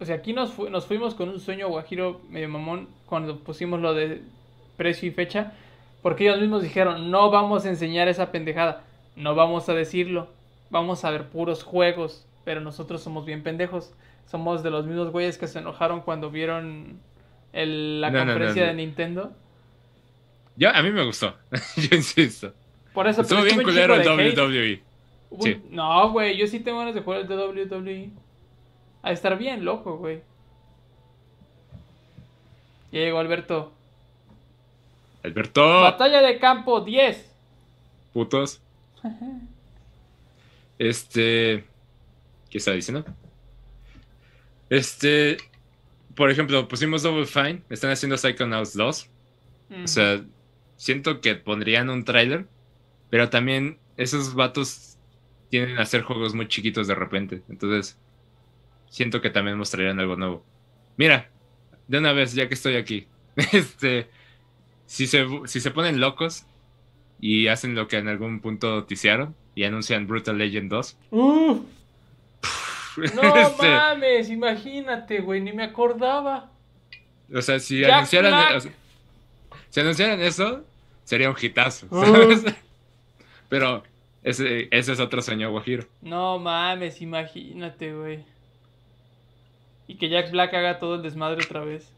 [0.00, 3.80] o sea, aquí nos, fu- nos fuimos con un sueño guajiro medio mamón cuando pusimos
[3.80, 4.22] lo de
[4.76, 5.52] precio y fecha,
[6.02, 8.84] porque ellos mismos dijeron, no vamos a enseñar esa pendejada,
[9.16, 10.28] no vamos a decirlo,
[10.70, 13.92] vamos a ver puros juegos, pero nosotros somos bien pendejos,
[14.26, 16.98] somos de los mismos güeyes que se enojaron cuando vieron
[17.52, 18.68] el- la No, no, no, conferencia no.
[18.68, 19.32] de Nintendo.
[20.56, 21.34] Yo, a mí me gustó,
[21.76, 22.52] yo insisto.
[22.92, 24.06] Por eso Estuvo bien culero el.
[24.06, 24.82] WWE.
[25.40, 25.52] Sí.
[25.62, 28.10] un- No, güey, yo sí tengo ganas de jugar el de WWE.
[29.02, 30.20] A estar bien loco, güey.
[32.90, 33.70] Ya llegó Alberto.
[35.22, 35.80] Alberto.
[35.82, 37.30] Batalla de campo 10.
[38.12, 38.60] putos.
[40.78, 41.64] Este.
[42.50, 43.04] ¿Qué está diciendo?
[44.70, 45.38] Este.
[46.14, 47.62] Por ejemplo, pusimos Double Fine.
[47.70, 49.10] Están haciendo Psychonauts 2.
[49.68, 49.84] Mm.
[49.84, 50.24] O sea,
[50.76, 52.46] siento que pondrían un tráiler.
[53.10, 54.98] Pero también esos vatos
[55.50, 57.42] tienen a hacer juegos muy chiquitos de repente.
[57.48, 57.98] Entonces,
[58.90, 60.44] siento que también mostrarían algo nuevo.
[60.96, 61.30] Mira,
[61.86, 63.06] de una vez, ya que estoy aquí.
[63.52, 64.10] Este.
[64.86, 66.46] Si se, si se ponen locos
[67.20, 70.98] y hacen lo que en algún punto ticiaron y anuncian Brutal Legend 2.
[71.10, 71.60] Uf,
[73.14, 76.50] no este, mames, imagínate, güey, ni me acordaba.
[77.34, 78.56] o sea, si Jack anunciaran, Black.
[78.56, 78.72] o sea,
[79.70, 80.64] si anunciaran eso,
[81.04, 81.86] sería un hitazo.
[81.90, 82.04] Uh.
[82.04, 82.44] ¿sabes?
[83.48, 83.82] Pero
[84.22, 85.86] ese, ese es otro sueño guajiro.
[86.02, 88.24] No mames, imagínate, güey.
[89.86, 91.90] Y que Jack Black haga todo el desmadre otra vez.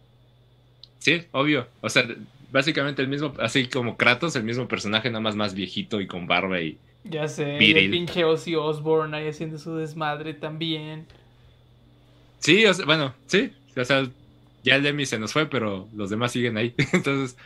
[0.99, 1.67] Sí, obvio.
[1.81, 2.05] O sea,
[2.53, 6.27] básicamente el mismo, así como Kratos, el mismo personaje, nada más más viejito y con
[6.27, 6.79] barba y.
[7.05, 11.07] Ya sé, y el pinche Ozzy Osbourne ahí haciendo su desmadre también.
[12.41, 13.53] Sí, o sea, bueno, sí.
[13.77, 14.07] O sea,
[14.63, 16.75] ya el Demi se nos fue, pero los demás siguen ahí.
[16.93, 17.37] Entonces,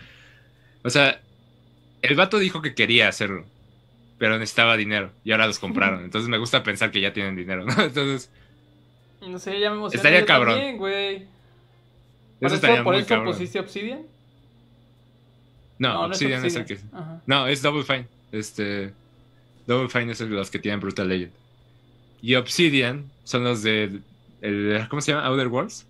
[0.83, 1.21] o sea,
[2.03, 3.45] el vato dijo que quería hacerlo,
[4.19, 6.05] pero necesitaba dinero y ahora los compraron.
[6.05, 7.73] Entonces me gusta pensar que ya tienen dinero, ¿no?
[7.83, 8.31] Entonces,
[9.21, 9.97] No sé, ya me emocioné.
[9.97, 10.55] Estaría yo cabrón.
[10.55, 11.17] También, güey.
[11.17, 11.27] eso
[12.41, 13.33] ¿Por eso, estaría por muy eso cabrón.
[13.33, 14.03] pusiste Obsidian?
[15.79, 16.79] No, no Obsidian es el que.
[16.93, 17.21] Ajá.
[17.27, 18.07] No, es Double Fine.
[18.33, 18.93] Este.
[19.67, 21.33] Double Fine es los que tienen Brutal Legend.
[22.23, 24.01] Y Obsidian son los de.
[24.41, 25.27] el- ¿Cómo se llama?
[25.27, 25.87] Outer Worlds.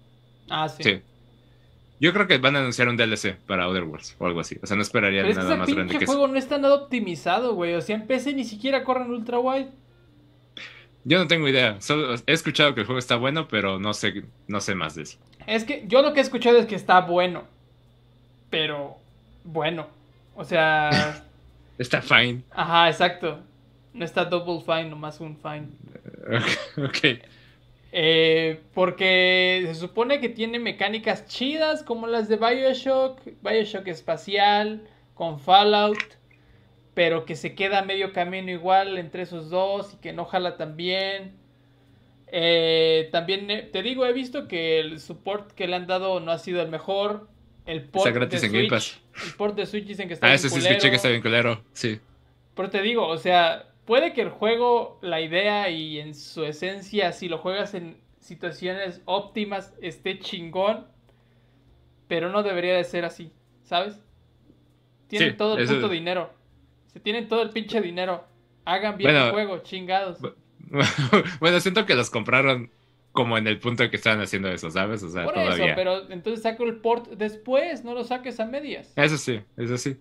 [0.51, 0.83] Ah, sí.
[0.83, 1.01] Sí.
[2.01, 4.59] Yo creo que van a anunciar un DLC para Outer Worlds o algo así.
[4.63, 6.13] O sea, no esperaría Pero es que nada ese más grande que eso.
[6.13, 7.75] juego no está nada optimizado, güey.
[7.75, 9.69] O sea, en PC ni siquiera corren ultra wide.
[11.05, 11.81] Yo no tengo idea.
[11.81, 15.03] Solo he escuchado que el juego está bueno, pero no sé, no sé más de
[15.03, 15.19] eso.
[15.47, 17.45] Es que yo lo que he escuchado es que está bueno.
[18.51, 18.97] Pero
[19.45, 19.87] bueno.
[20.35, 21.23] O sea,
[21.79, 22.43] Está fine.
[22.51, 23.41] ajá, exacto.
[23.95, 25.69] No está double fine, nomás un fine.
[26.85, 27.21] ok.
[27.97, 34.83] Eh, porque se supone que tiene mecánicas chidas como las de Bioshock, Bioshock espacial,
[35.15, 35.99] con Fallout,
[36.95, 40.77] pero que se queda medio camino igual entre esos dos y que no jala tan
[40.77, 41.37] bien.
[42.37, 46.33] Eh, también eh, te digo, he visto que el support que le han dado no
[46.33, 47.29] ha sido el mejor.
[47.65, 49.25] El port gratis de en Game Switch, Pass.
[49.29, 50.71] el port de Switch dicen que está Ah, bien eso sí culero.
[50.73, 51.63] escuché que está bien culero.
[51.73, 52.01] Sí.
[52.57, 57.13] Pero te digo, o sea, puede que el juego, la idea y en su esencia,
[57.13, 60.87] si lo juegas en situaciones óptimas, esté chingón,
[62.09, 63.33] pero no debería de ser así,
[63.65, 63.99] ¿sabes?
[65.09, 66.31] Tienen Sí, todo el puto dinero.
[66.93, 68.25] Se tienen todo el pinche dinero.
[68.65, 70.19] Hagan bien Bueno, el juego, chingados.
[70.21, 70.35] bu-
[71.41, 72.71] bueno, siento que los compraron
[73.13, 75.03] como en el punto en que estaban haciendo eso, ¿sabes?
[75.03, 75.65] O sea, Por todavía.
[75.67, 78.93] eso, pero entonces saco el port después, no lo saques a medias.
[78.97, 79.97] Eso sí, eso sí.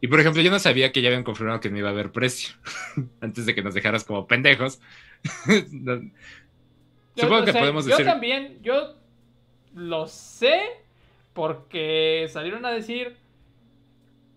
[0.00, 2.12] Y por ejemplo, yo no sabía que ya habían confirmado que no iba a haber
[2.12, 2.54] precio.
[3.20, 4.80] Antes de que nos dejaras como pendejos.
[5.72, 6.00] No-
[7.16, 8.06] Yo, Supongo que sea, podemos yo decir.
[8.06, 8.94] también, yo
[9.74, 10.60] lo sé
[11.32, 13.16] porque salieron a decir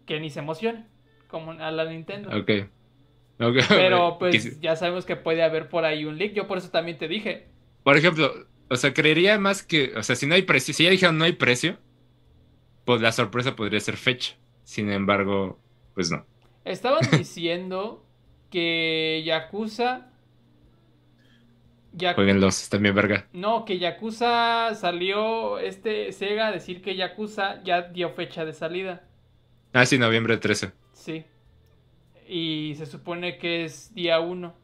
[0.07, 0.87] que ni se emocionen,
[1.27, 2.29] como a la Nintendo.
[2.29, 2.49] Ok.
[3.39, 6.33] Ok, Pero pues ya sabemos que puede haber por ahí un leak.
[6.33, 7.47] Yo por eso también te dije.
[7.83, 8.31] Por ejemplo,
[8.69, 9.93] o sea, creería más que.
[9.95, 10.73] O sea, si no hay precio.
[10.73, 11.77] Si ya dijeron no hay precio,
[12.85, 14.35] pues la sorpresa podría ser fecha.
[14.71, 15.59] Sin embargo,
[15.93, 16.25] pues no.
[16.63, 18.05] Estaban diciendo
[18.49, 20.07] que Yakuza.
[21.93, 23.27] Yaku- Jueguenlos, están bien verga.
[23.33, 29.03] No, que Yakuza salió este Sega a decir que Yakuza ya dio fecha de salida.
[29.73, 30.71] Ah, sí, noviembre 13.
[30.93, 31.25] Sí.
[32.29, 34.55] Y se supone que es día 1.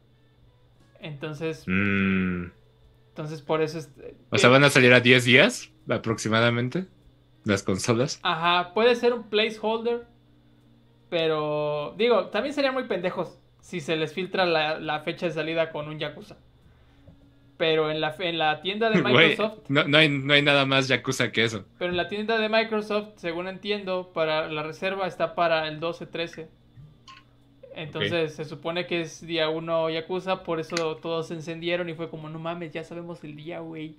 [1.00, 2.46] Entonces, Mm,
[3.10, 3.90] entonces por eso es...
[4.30, 6.86] O sea, van a salir a 10 días aproximadamente
[7.44, 8.20] las consolas.
[8.22, 10.06] Ajá, puede ser un placeholder.
[11.10, 15.70] Pero, digo, también serían muy pendejos si se les filtra la, la fecha de salida
[15.70, 16.36] con un Yakuza.
[17.56, 20.86] Pero en la, en la tienda de Microsoft, no, no hay, no hay nada más
[20.88, 21.64] Yakuza que eso.
[21.78, 26.48] pero en la tienda de Microsoft, según entiendo, para la reserva está para el 12-13.
[27.74, 32.10] Entonces se supone que es día 1 Yakuza, por eso todos se encendieron y fue
[32.10, 33.96] como, no mames, ya sabemos el día, güey.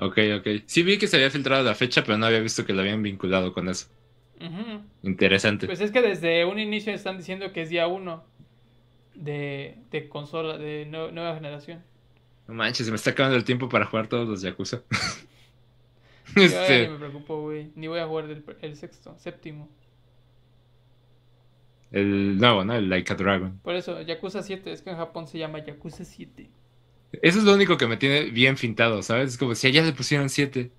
[0.00, 0.46] Ok, ok.
[0.66, 3.02] Sí vi que se había filtrado la fecha, pero no había visto que lo habían
[3.02, 3.88] vinculado con eso.
[4.40, 4.80] Ujú.
[5.02, 5.66] Interesante.
[5.66, 8.24] Pues es que desde un inicio están diciendo que es día 1
[9.14, 11.82] de, de consola, de nue- nueva generación.
[12.48, 14.82] No manches, se me está acabando el tiempo para jugar todos los Yakuza.
[16.36, 17.70] Yo este, ni me preocupo, güey.
[17.74, 19.68] Ni voy a jugar el, el sexto, séptimo.
[21.90, 22.74] el nuevo, ¿no?
[22.74, 23.58] El Like a Dragon.
[23.62, 26.48] Por eso, Yakuza 7, es que en Japón se llama Yakuza 7.
[27.12, 29.30] Eso es lo único que me tiene bien fintado, ¿sabes?
[29.30, 30.70] Es como si allá le pusieron 7.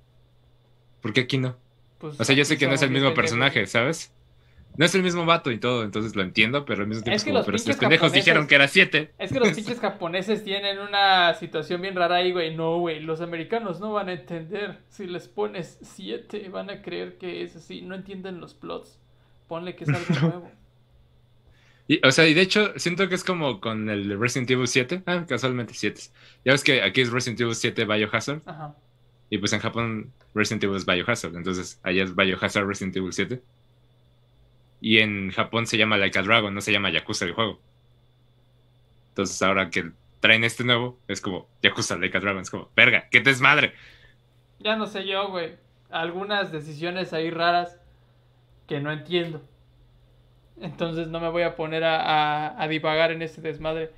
[1.01, 1.57] ¿Por qué aquí no?
[1.97, 4.13] Pues O sea, yo sé que no es el mismo personaje, ¿sabes?
[4.77, 7.23] no es el mismo vato y todo, entonces lo entiendo, pero al mismo tiempo Es
[7.23, 9.11] que como, los pero estos pendejos dijeron que era 7.
[9.17, 12.55] Es que los pinches japoneses tienen una situación bien rara ahí, güey.
[12.55, 14.79] No, güey, los americanos no van a entender.
[14.89, 17.81] Si les pones 7, van a creer que es así.
[17.81, 18.99] No entienden los plots.
[19.47, 20.51] Ponle que es algo nuevo.
[21.91, 24.65] Y, o sea, y de hecho, siento que es como con el de Resident Evil
[24.65, 25.03] 7.
[25.07, 25.99] Ah, casualmente 7.
[26.45, 28.41] Ya ves que aquí es Resident Evil 7 Biohazard.
[28.45, 28.73] Ajá.
[29.29, 31.35] Y pues en Japón Resident Evil es Biohazard.
[31.35, 33.41] Entonces allá es Biohazard Resident Evil 7.
[34.79, 37.59] Y en Japón se llama Like a Dragon, no se llama Yakuza el juego.
[39.09, 42.41] Entonces ahora que traen este nuevo, es como Yakuza Like a Dragon.
[42.41, 43.73] Es como, verga, qué desmadre.
[44.59, 45.57] Ya no sé yo, güey.
[45.89, 47.75] Algunas decisiones ahí raras
[48.65, 49.41] que no entiendo.
[50.61, 52.01] Entonces no me voy a poner a,
[52.49, 53.91] a- a divagar en este desmadre.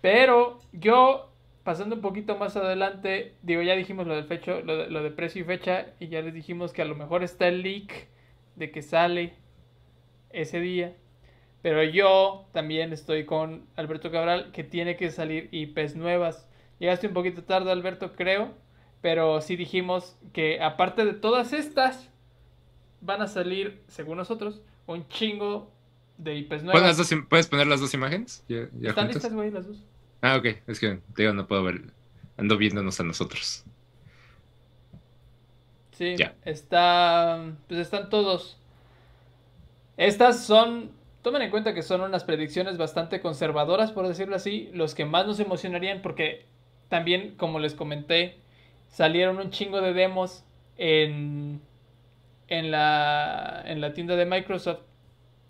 [0.00, 1.30] Pero yo,
[1.64, 5.10] pasando un poquito más adelante, digo, ya dijimos lo del fecho, lo de, lo de
[5.10, 8.08] precio y fecha, y ya les dijimos que a lo mejor está el leak
[8.56, 9.34] de que sale
[10.30, 10.94] ese día.
[11.62, 16.48] Pero yo también estoy con Alberto Cabral que tiene que salir IPs nuevas.
[16.78, 18.52] Llegaste un poquito tarde, Alberto, creo.
[19.02, 22.10] Pero sí dijimos que aparte de todas estas,
[23.00, 25.70] van a salir, según nosotros, un chingo
[26.18, 26.96] de IPs las nuevas.
[26.96, 28.44] dos ¿Puedes poner las dos imágenes?
[28.48, 29.14] ¿Ya, ya ¿Están juntas?
[29.14, 29.78] listas, güey, las dos?
[30.20, 30.46] Ah, ok.
[30.66, 31.82] Es que, te digo, no puedo ver.
[32.36, 33.64] Ando viéndonos a nosotros.
[35.92, 36.34] Sí, Ya.
[36.44, 37.40] está.
[37.66, 38.56] Pues están todos.
[39.96, 40.90] Estas son.
[41.22, 44.70] Tomen en cuenta que son unas predicciones bastante conservadoras, por decirlo así.
[44.72, 46.46] Los que más nos emocionarían, porque
[46.88, 48.38] también, como les comenté,
[48.88, 50.44] salieron un chingo de demos
[50.76, 51.60] en.
[52.50, 54.80] En la, en la tienda de Microsoft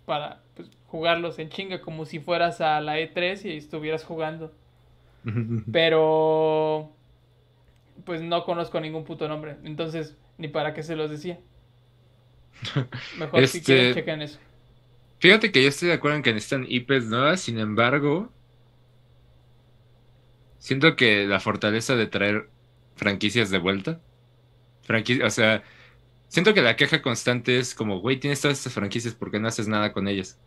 [0.05, 0.41] para
[0.89, 4.53] jugarlos en chinga como si fueras a la E3 y estuvieras jugando.
[5.71, 6.91] Pero
[8.05, 9.57] pues no conozco ningún puto nombre.
[9.63, 11.39] Entonces, ni para qué se los decía.
[13.17, 14.39] Mejor si Este- quieren chequen eso.
[15.19, 18.31] Fíjate que yo estoy de acuerdo en que necesitan IPs nuevas, sin embargo,
[20.59, 22.49] siento que la fortaleza de traer
[22.95, 23.99] franquicias de vuelta,
[24.83, 25.61] franquicia, o sea,
[26.29, 29.49] siento que la queja constante es como, güey, tienes todas estas franquicias, ¿por qué no
[29.49, 30.39] haces nada con ellas?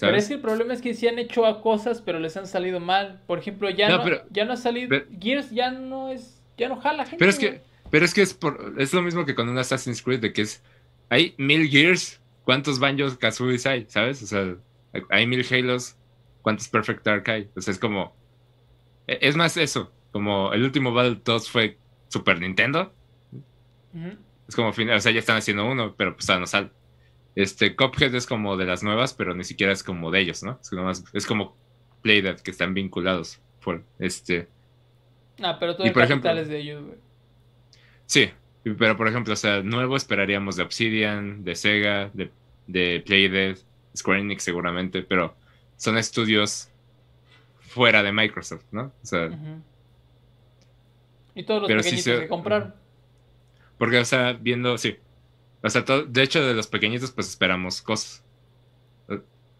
[0.00, 2.46] Pero es que el problema es que sí han hecho a cosas, pero les han
[2.46, 3.20] salido mal.
[3.26, 4.88] Por ejemplo, ya no, No, pero- ya no ha salido.
[4.90, 6.42] pero- Gears ya no es.
[6.58, 7.16] Ya no jala gente.
[7.18, 10.02] Pero es que, pero es que es por, es lo mismo que con un Assassin's
[10.02, 10.62] Creed, de que es,
[11.08, 13.86] hay mil Gears, ¿cuántos Banjos Kazooies hay?
[13.88, 14.22] ¿Sabes?
[14.22, 14.56] O sea,
[15.10, 15.96] hay mil Halos,
[16.42, 17.48] ¿cuántos Perfect Dark hay?
[17.56, 18.14] O sea, es como,
[19.06, 21.78] e- es más eso, como el último Battletoads fue
[22.08, 22.92] Super Nintendo,
[24.48, 26.70] es como, fin- o sea, ya están haciendo uno, pero pues todavía no sale.
[27.36, 30.58] Este, Cuphead es como de las nuevas, pero ni siquiera es como de ellos, ¿no?
[30.60, 31.56] Es, nomás- es como
[32.02, 33.40] Playdead, que están vinculados.
[33.62, 34.48] Por, este,
[35.42, 36.98] Ah, pero todo Y el por capital ejemplo- es de ellos, güey.
[38.06, 38.30] Sí,
[38.78, 42.30] pero por ejemplo, o sea, nuevo esperaríamos de Obsidian, de Sega, de,
[42.66, 43.58] de Playdead,
[43.94, 45.36] Square Enix seguramente, pero
[45.76, 46.70] son estudios
[47.60, 48.92] fuera de Microsoft, ¿no?
[49.02, 49.28] O sea.
[51.34, 52.74] Y todos los sí pequeñitos se- que compraron.
[53.76, 54.96] porque, o sea, viendo, sí.
[55.66, 58.22] O sea, de hecho, de los pequeñitos, pues esperamos cosas.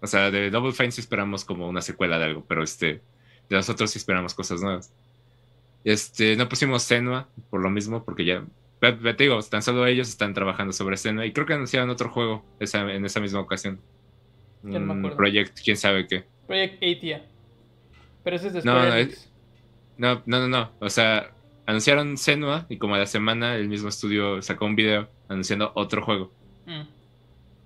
[0.00, 2.86] O- sea, de Double Fine sí esperamos como una secuela de algo, pero este,
[3.48, 4.92] de los otros sí esperamos cosas nuevas.
[5.84, 8.44] Este, no pusimos Senua por lo mismo, porque ya,
[8.80, 12.44] te digo, tan solo ellos están trabajando sobre Senua y creo que anunciaron otro juego
[12.61, 13.80] esa- en esa misma ocasión.
[14.62, 15.16] Ya no me acuerdo.
[15.16, 16.24] Project, quién sabe qué.
[16.46, 17.24] Project Atia.
[18.22, 18.74] Pero ese es de No.
[19.98, 20.72] No, no, no, no.
[20.80, 21.32] O sea,
[21.66, 26.02] anunciaron Senua y como a la semana el mismo estudio sacó un video anunciando otro
[26.02, 26.32] juego.
[26.66, 26.82] Mm,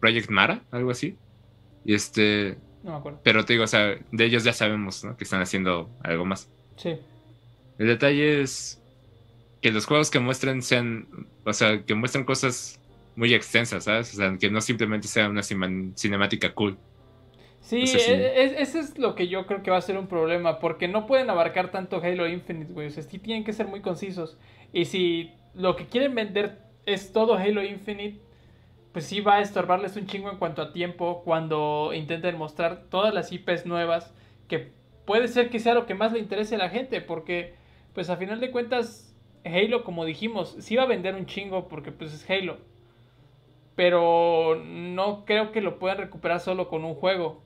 [0.00, 1.16] Project Mara, algo así.
[1.84, 3.20] Y este, no me acuerdo.
[3.22, 5.16] pero te digo, o sea, de ellos ya sabemos, ¿no?
[5.16, 6.50] Que están haciendo algo más.
[6.76, 6.96] Sí.
[7.78, 8.82] El detalle es
[9.60, 11.06] que los juegos que muestren sean,
[11.44, 12.80] o sea, que muestren cosas
[13.16, 14.14] muy extensas, ¿sabes?
[14.14, 16.78] O sea, que no simplemente sea una cinemática cool.
[17.70, 20.58] Sí, e- e- ese es lo que yo creo que va a ser un problema,
[20.58, 22.88] porque no pueden abarcar tanto Halo Infinite, güey.
[22.88, 24.38] O sea, sí tienen que ser muy concisos.
[24.72, 28.18] Y si lo que quieren vender es todo Halo Infinite,
[28.92, 33.14] pues sí va a estorbarles un chingo en cuanto a tiempo cuando intenten mostrar todas
[33.14, 34.14] las IPs nuevas,
[34.48, 34.72] que
[35.06, 37.54] puede ser que sea lo que más le interese a la gente, porque
[37.94, 39.14] pues a final de cuentas
[39.44, 42.58] Halo, como dijimos, sí va a vender un chingo porque pues es Halo.
[43.76, 47.42] Pero no creo que lo puedan recuperar solo con un juego.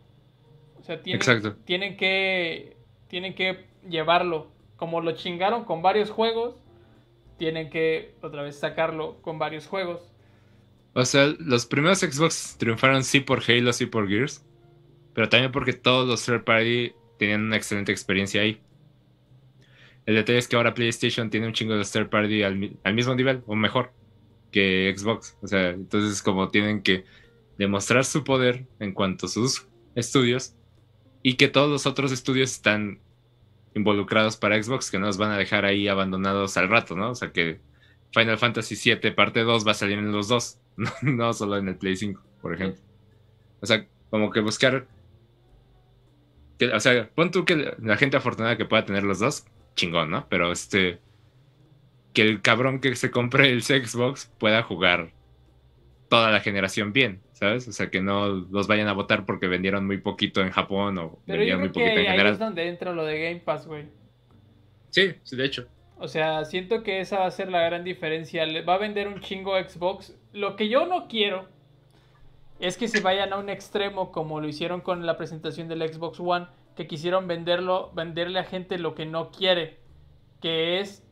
[0.85, 1.57] O sea, tienen, Exacto.
[1.65, 2.77] tienen que
[3.09, 6.57] tienen que llevarlo como lo chingaron con varios juegos,
[7.39, 10.13] tienen que otra vez sacarlo con varios juegos.
[10.93, 14.45] O sea, los primeros Xbox triunfaron sí por Halo, sí por Gears,
[15.15, 18.61] pero también porque todos los third party tenían una excelente experiencia ahí.
[20.05, 23.43] El detalle es que ahora PlayStation tiene un chingo de third party al mismo nivel
[23.47, 23.91] o mejor
[24.53, 25.39] que Xbox.
[25.41, 27.07] O sea, entonces como tienen que
[27.57, 30.55] demostrar su poder en cuanto a sus estudios
[31.27, 33.01] y que todos los otros estudios están
[33.75, 37.11] involucrados para Xbox que no los van a dejar ahí abandonados al rato, ¿no?
[37.11, 37.61] O sea que
[38.13, 40.61] Final Fantasy VII parte 2 va a salir en los dos,
[41.03, 42.81] no, solo en el Play 5, por ejemplo.
[43.63, 44.87] O sea, como que buscar...
[46.73, 49.47] O sea, pon tú que la gente afortunada que pueda tener los dos,
[49.77, 50.29] chingón, ¿no?
[50.29, 51.01] Pero este...
[52.13, 55.14] Que el cabrón que se compre el Xbox pueda jugar
[56.09, 57.67] toda la generación bien, ¿sabes?
[57.69, 61.19] O sea, que no los vayan a votar porque vendieron muy poquito en Japón o
[61.27, 62.33] Pero vendieron yo muy creo poquito que en ahí general.
[62.35, 63.87] es donde entra lo de Game Pass, güey.
[64.91, 65.67] Sí, sí, de hecho.
[65.99, 68.47] O sea, siento que esa va a ser la gran diferencia.
[68.47, 70.17] Le va a vender un chingo Xbox.
[70.33, 71.49] Lo que yo no quiero
[72.61, 76.21] es que se vayan a un extremo como lo hicieron con la presentación del Xbox
[76.21, 76.47] One,
[76.77, 79.79] que quisieron venderlo, venderle a gente lo que no quiere,
[80.41, 81.03] que es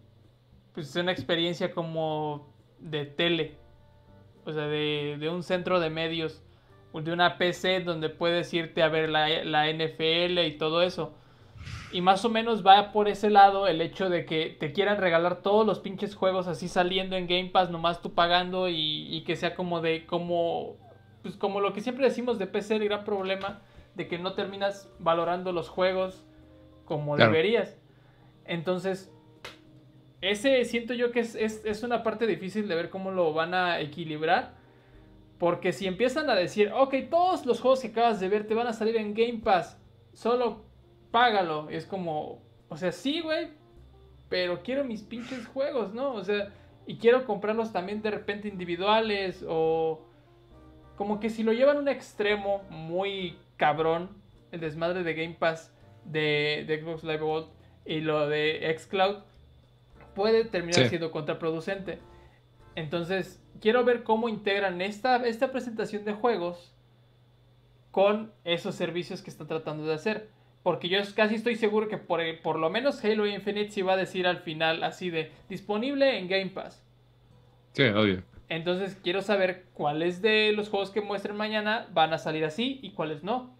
[0.75, 3.57] pues una experiencia como de tele,
[4.45, 6.43] o sea, de, de un centro de medios,
[6.93, 11.15] de una PC donde puedes irte a ver la, la NFL y todo eso.
[11.93, 15.43] Y más o menos va por ese lado el hecho de que te quieran regalar
[15.43, 19.37] todos los pinches juegos así saliendo en Game Pass, nomás tú pagando y, y que
[19.37, 20.77] sea como de, como,
[21.23, 23.61] pues como lo que siempre decimos de PC, el gran problema
[23.95, 26.25] de que no terminas valorando los juegos
[26.85, 27.31] como Claro.
[27.31, 27.79] deberías.
[28.45, 29.13] Entonces,
[30.23, 33.53] ese siento yo que es, es, es una parte difícil de ver cómo lo van
[33.55, 34.55] a equilibrar.
[35.39, 38.69] Porque si empiezan a decir, ok, todos los juegos que acabas de ver te van
[38.69, 39.77] a salir en Game Pass,
[40.13, 40.65] solo
[41.11, 41.69] págalo.
[41.69, 43.49] Es como, o sea, sí, güey,
[44.29, 46.15] pero quiero mis pinches juegos, ¿no?
[46.15, 46.53] O sea,
[46.87, 50.07] y quiero comprarlos también de repente individuales o
[50.97, 54.11] como que si lo llevan a un extremo muy cabrón,
[54.53, 57.49] el desmadre de Game Pass de, de Xbox Live Gold
[57.85, 59.25] y lo de Xcloud,
[60.15, 60.89] puede terminar Sí.
[60.91, 61.99] siendo contraproducente.
[62.75, 66.75] Entonces, quiero ver cómo integran esta, esta presentación de juegos
[67.91, 70.29] con esos servicios que están tratando de hacer.
[70.63, 73.97] Porque yo casi estoy seguro que por, por lo menos Halo Infinite sí va a
[73.97, 76.85] decir al final así de disponible en Game Pass.
[77.73, 78.23] Sí, obvio.
[78.49, 82.93] Entonces quiero saber cuáles de los juegos que muestren mañana van a salir así y
[82.93, 83.57] cuáles no.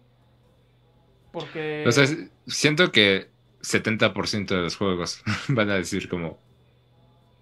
[1.31, 1.83] Porque...
[1.87, 2.05] O sea,
[2.47, 3.27] siento que
[3.61, 6.37] 70% de los juegos van a decir como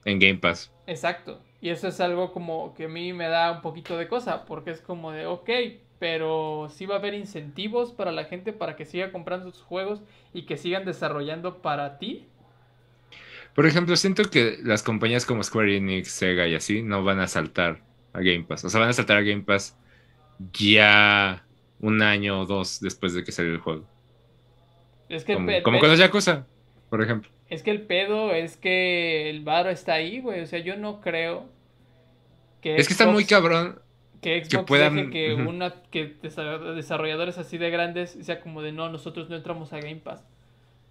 [0.05, 0.71] en Game Pass.
[0.87, 1.41] Exacto.
[1.61, 4.71] Y eso es algo como que a mí me da un poquito de cosa, porque
[4.71, 5.49] es como de, ok,
[5.99, 10.01] pero sí va a haber incentivos para la gente para que siga comprando sus juegos
[10.33, 12.25] y que sigan desarrollando para ti.
[13.53, 17.27] Por ejemplo, siento que las compañías como Square Enix, Sega y así no van a
[17.27, 17.81] saltar
[18.13, 18.65] a Game Pass.
[18.65, 19.77] O sea, van a saltar a Game Pass
[20.53, 21.45] ya
[21.79, 23.85] un año o dos después de que salió el juego.
[25.09, 26.47] Es que, Como, como con los Yakuza,
[26.89, 27.29] por ejemplo.
[27.51, 30.41] Es que el pedo es que el varo está ahí, güey.
[30.41, 31.45] O sea, yo no creo
[32.61, 32.77] que...
[32.77, 33.79] Es que está muy cabrón.
[34.21, 38.71] que Xbox puedan- deje que una que desa- desarrolladores así de grandes sea como de
[38.71, 40.23] no nosotros no entramos a Game Pass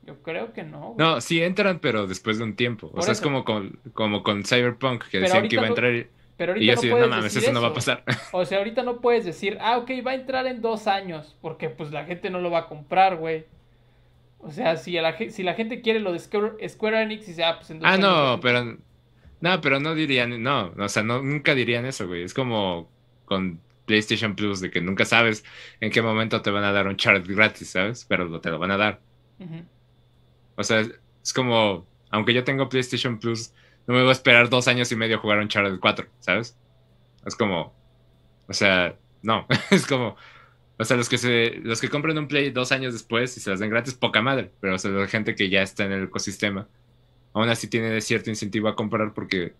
[0.02, 0.96] yo creo que no, güey.
[0.98, 2.90] No, sí entran, pero después de un tiempo.
[2.94, 3.22] O sea, es eso.
[3.28, 6.06] como con, como con Cyberpunk, que Pero decían que iba a no- entrar y,
[6.38, 8.02] pero y ahorita no así, de, puedes no mames, decir eso no va a pasar.
[8.32, 11.68] o sea ahorita no puedes decir ah ok va a entrar en dos años porque
[11.68, 13.44] pues la gente no lo va a comprar güey
[14.40, 17.24] o sea si a la ge- si la gente quiere lo de Square, Square Enix
[17.24, 18.78] y dice ah pues en dos Ah, no, pero.
[19.40, 20.42] No, pero no dirían.
[20.42, 22.22] No, o sea, no, nunca dirían eso, güey.
[22.24, 22.90] Es como
[23.24, 25.44] con PlayStation Plus, de que nunca sabes
[25.80, 28.04] en qué momento te van a dar un chart gratis, ¿sabes?
[28.08, 29.00] Pero te lo van a dar.
[30.56, 30.90] O sea, es,
[31.22, 31.86] es como.
[32.10, 33.52] Aunque yo tengo PlayStation Plus,
[33.86, 36.56] no me voy a esperar dos años y medio a jugar un Uncharted 4, ¿sabes?
[37.24, 37.74] Es como.
[38.48, 39.46] O sea, no.
[39.70, 40.16] es como.
[40.80, 43.50] O sea, los que se, los que compran un Play dos años después y se
[43.50, 44.50] las den gratis, poca madre.
[44.60, 46.66] Pero o sea, la gente que ya está en el ecosistema,
[47.34, 49.52] aún así tiene cierto incentivo a comprar porque,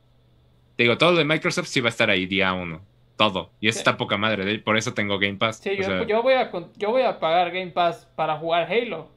[0.77, 2.81] te digo, todo lo de Microsoft sí va a estar ahí día uno.
[3.17, 3.53] Todo.
[3.61, 3.81] Y eso Sí.
[3.81, 4.59] está poca madre.
[4.61, 5.59] Por eso tengo Game Pass.
[5.59, 9.11] Sí, yo, sea, yo voy a yo voy a pagar Game Pass para jugar Halo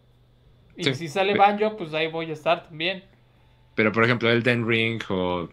[0.75, 0.93] y Sí.
[0.95, 3.05] si sale Banjo pues ahí voy a estar también
[3.75, 5.49] Pero por ejemplo, Elden Ring o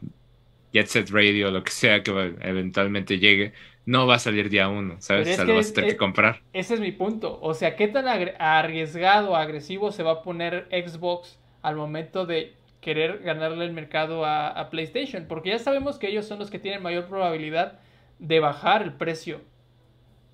[0.72, 3.52] Jet Set Radio, lo que sea que eventualmente llegue,
[3.86, 5.28] no va a salir día uno, ¿sabes?
[5.28, 6.40] O sea, lo vas a tener es- que comprar.
[6.52, 7.38] Ese es mi punto.
[7.42, 13.18] O sea, ¿qué tan arriesgado, agresivo se va a poner Xbox al momento de querer
[13.22, 15.26] ganarle el mercado a, a PlayStation?
[15.28, 17.78] Porque ya sabemos que ellos son los que tienen mayor probabilidad
[18.18, 19.40] de bajar el precio.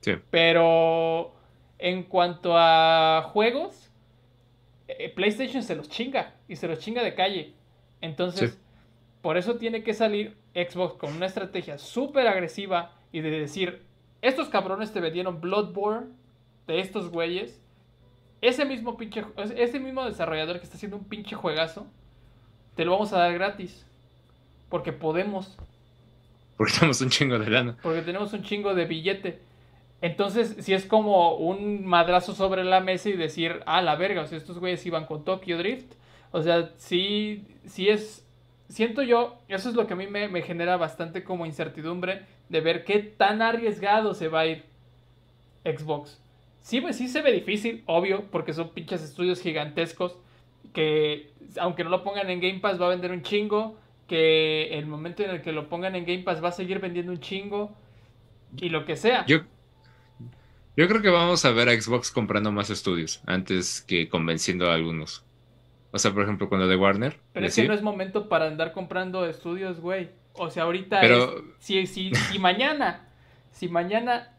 [0.01, 0.13] Sí.
[0.31, 1.35] Pero
[1.79, 3.91] en cuanto a juegos,
[4.89, 7.55] eh, PlayStation se los chinga y se los chinga de calle.
[8.01, 8.59] Entonces, Sí.
[9.23, 13.83] por eso tiene que salir Xbox con una estrategia súper agresiva y de decir,
[14.23, 16.09] estos cabrones te vendieron Bloodborne
[16.67, 17.61] de estos güeyes.
[18.41, 19.25] Ese mismo pinche,
[19.57, 21.87] ese mismo desarrollador que está haciendo un pinche juegazo,
[22.75, 23.85] te lo vamos a dar gratis.
[24.69, 25.57] Porque podemos,
[26.57, 27.77] Porque tenemos un chingo de lana.
[27.83, 29.39] porque tenemos un chingo de billete.
[30.03, 34.27] Entonces, si es como un madrazo sobre la mesa y decir, ah, la verga, o
[34.27, 35.95] sea, estos güeyes iban con Tokyo Drift.
[36.33, 38.26] O sea, sí, sí es.
[38.69, 42.85] Siento yo, eso es lo que a mí me, genera bastante como incertidumbre de ver
[42.85, 44.65] qué tan arriesgado se va a ir
[45.65, 46.21] Xbox.
[46.63, 50.17] Sí, pues sí se ve difícil, obvio, porque son pinches estudios gigantescos
[50.73, 54.87] que aunque no lo pongan en Game Pass va a vender un chingo, que el
[54.87, 57.73] momento en el que lo pongan en Game Pass va a seguir vendiendo un chingo
[58.57, 59.25] y lo que sea.
[59.27, 59.39] Yo,
[60.77, 64.75] yo creo que vamos a ver a Xbox comprando más estudios antes que convenciendo a
[64.75, 65.25] algunos.
[65.97, 67.19] O sea, por ejemplo, con lo de Warner.
[67.33, 70.11] Pero es que no es momento para andar comprando estudios, güey.
[70.35, 73.09] O sea, ahorita es, si, si, si mañana,
[73.51, 74.37] si mañana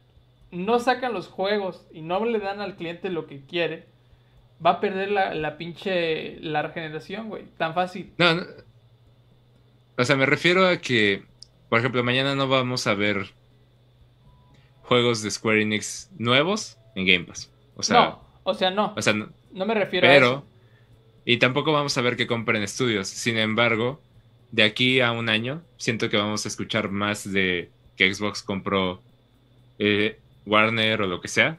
[0.51, 3.87] no sacan los juegos y no le dan al cliente lo que quiere,
[4.63, 7.45] va a perder la, la pinche la regeneración, güey.
[7.57, 8.13] Tan fácil.
[8.19, 8.43] No, no,
[9.97, 11.23] O sea, me refiero a que,
[11.69, 13.31] por ejemplo, mañana no vamos a ver
[14.83, 17.51] juegos de Square Enix nuevos en Game Pass.
[17.75, 18.93] O sea, no, o sea, no.
[18.95, 20.45] O sea, no, no me refiero a eso.
[21.29, 23.09] Y tampoco vamos a ver que compren estudios.
[23.09, 23.99] Sin embargo,
[24.53, 29.01] de aquí a un año, siento que vamos a escuchar más de que Xbox compró
[29.77, 31.57] eh, Warner o lo que sea,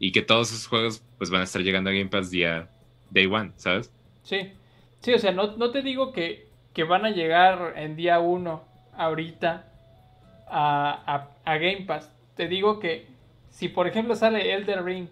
[0.00, 2.68] y que todos esos juegos pues van a estar llegando a Game Pass día
[3.10, 3.92] day one, ¿sabes?
[4.24, 4.52] Sí,
[4.98, 8.64] sí, o sea, no, no te digo que, que, van a llegar en día uno
[8.96, 9.72] ahorita
[10.48, 12.10] a, a, a, Game Pass.
[12.34, 13.06] Te digo que
[13.50, 15.06] si por ejemplo sale Elder Ring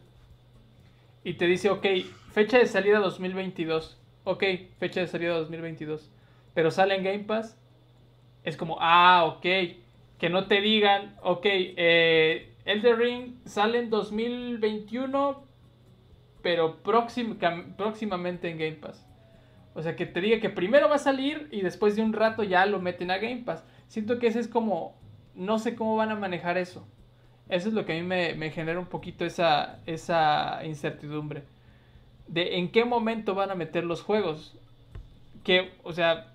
[1.23, 1.87] y te dice, ok,
[2.35, 4.43] fecha de salida 2022, ok,
[4.79, 6.11] fecha de salida 2022,
[6.53, 7.57] pero sale en Game Pass,
[8.43, 9.47] es como, ah, ok,
[10.19, 15.45] que no te digan, ok, eh, Elder Ring sale en 2021,
[16.43, 19.09] pero próximamente en Game Pass.
[19.73, 22.43] O sea, que te diga que primero va a salir y después de un rato
[22.43, 23.65] ya lo meten a Game Pass.
[23.87, 24.99] Siento que ese es como,
[25.37, 26.85] no sé cómo van a manejar eso.
[27.49, 31.45] Eso es lo que a mí me, genera un poquito esa, esa incertidumbre.
[32.27, 34.57] De en qué momento van a meter los juegos.
[35.43, 36.33] Que, o sea,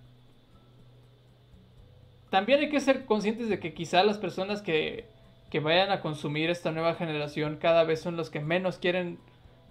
[2.30, 5.08] también hay que ser conscientes de que quizá las personas que
[5.50, 9.20] que vayan a consumir esta nueva generación cada vez son los que menos quieren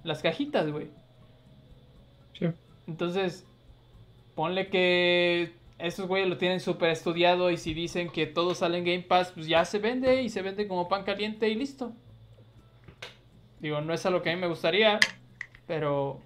[0.03, 0.89] las cajitas, güey.
[2.39, 2.47] Sí.
[2.87, 3.47] Entonces,
[4.35, 8.85] ponle que estos güeyes lo tienen súper estudiado y si dicen que todo sale en
[8.85, 11.93] Game Pass, pues ya se vende y se vende como pan caliente y listo.
[13.61, 14.99] Digo, no es a lo que a mí me gustaría,
[15.69, 16.21] pero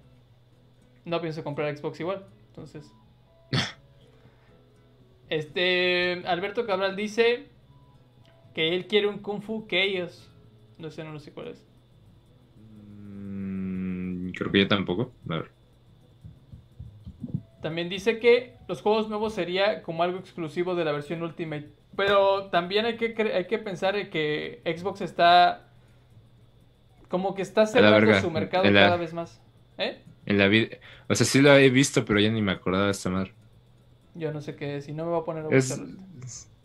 [1.05, 2.25] no pienso comprar Xbox igual.
[2.47, 2.91] Entonces.
[5.29, 6.23] este.
[6.25, 7.49] Alberto Cabral dice
[8.55, 10.31] que él quiere un Kung Fu que ellos.
[10.79, 11.63] No sé, no sé cuál es.
[12.97, 15.11] Mm, creo que yo tampoco.
[15.29, 15.51] A ver.
[17.61, 21.69] También dice que los juegos nuevos sería como algo exclusivo de la versión Ultimate.
[21.95, 25.72] Pero también hay que, hay que pensar en que Xbox está.
[27.13, 29.39] Como que está cerrando su mercado cada vez más.
[29.77, 30.01] ¿Eh?
[30.25, 30.77] En la vida.
[31.07, 33.33] O sea, sí lo he visto, pero ya ni me acordaba de esta madre.
[34.15, 35.99] Yo no sé qué es, y no me voy a poner a buscarlo.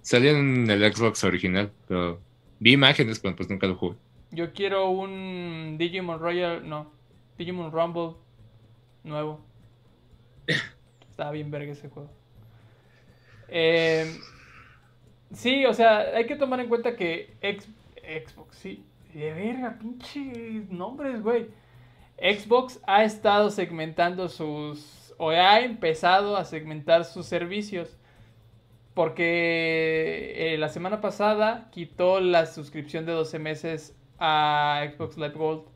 [0.00, 2.22] Salía en el Xbox original, pero
[2.60, 3.96] vi imágenes, pero pues nunca lo jugué.
[4.30, 6.92] Yo quiero un Digimon Royal, no,
[7.36, 8.16] Digimon Rumble
[9.04, 9.44] nuevo.
[11.10, 12.10] Estaba bien verga ese juego.
[13.48, 14.18] Eh,
[15.34, 18.82] sí, o sea, hay que tomar en cuenta que Xbox, sí,
[19.18, 21.48] de verga, pinche nombres, güey.
[22.18, 27.96] Xbox ha estado segmentando sus, o ha empezado a segmentar sus servicios
[28.94, 35.66] porque eh, la semana pasada quitó la suscripción de 12 meses a Xbox Live Gold.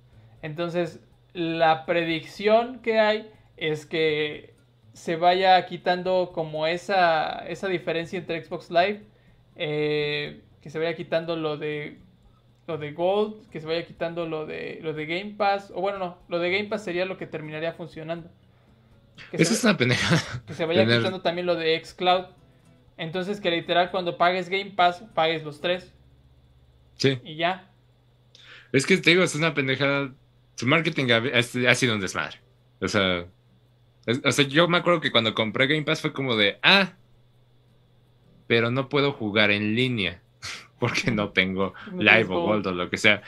[0.43, 0.99] Entonces,
[1.33, 4.55] la predicción que hay es que
[4.93, 9.05] se vaya quitando como esa, esa diferencia entre Xbox Live,
[9.55, 11.99] eh, que se vaya quitando lo de
[12.67, 15.99] lo de Gold, que se vaya quitando lo de lo de Game Pass, o bueno,
[15.99, 18.31] no, lo de Game Pass sería lo que terminaría funcionando.
[19.31, 20.17] Que Eso es una pendeja.
[20.47, 22.27] Que se vaya quitando también lo de Xcloud.
[22.97, 25.93] Entonces que literal cuando pagues Game Pass, pagues los tres.
[26.97, 27.19] Sí.
[27.25, 27.71] Y ya.
[28.73, 30.13] Es que te digo, es una pendejada.
[30.55, 32.39] Su marketing ha, sido un desmadre.
[32.81, 33.27] O sea,
[34.25, 36.93] o sea, yo me acuerdo que cuando compré Game Pass fue como de, ah,
[38.47, 40.23] pero no puedo jugar en línea
[40.83, 43.23] porque no tengo Live o Gold o lo que sea.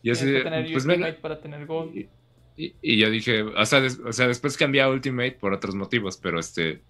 [0.00, 0.32] Yo sí,
[0.70, 2.06] pues me, para tener Gold.
[2.56, 6.38] Y, yo dije, o sea, o sea, después cambié a Ultimate por otros motivos, pero
[6.38, 6.82] este,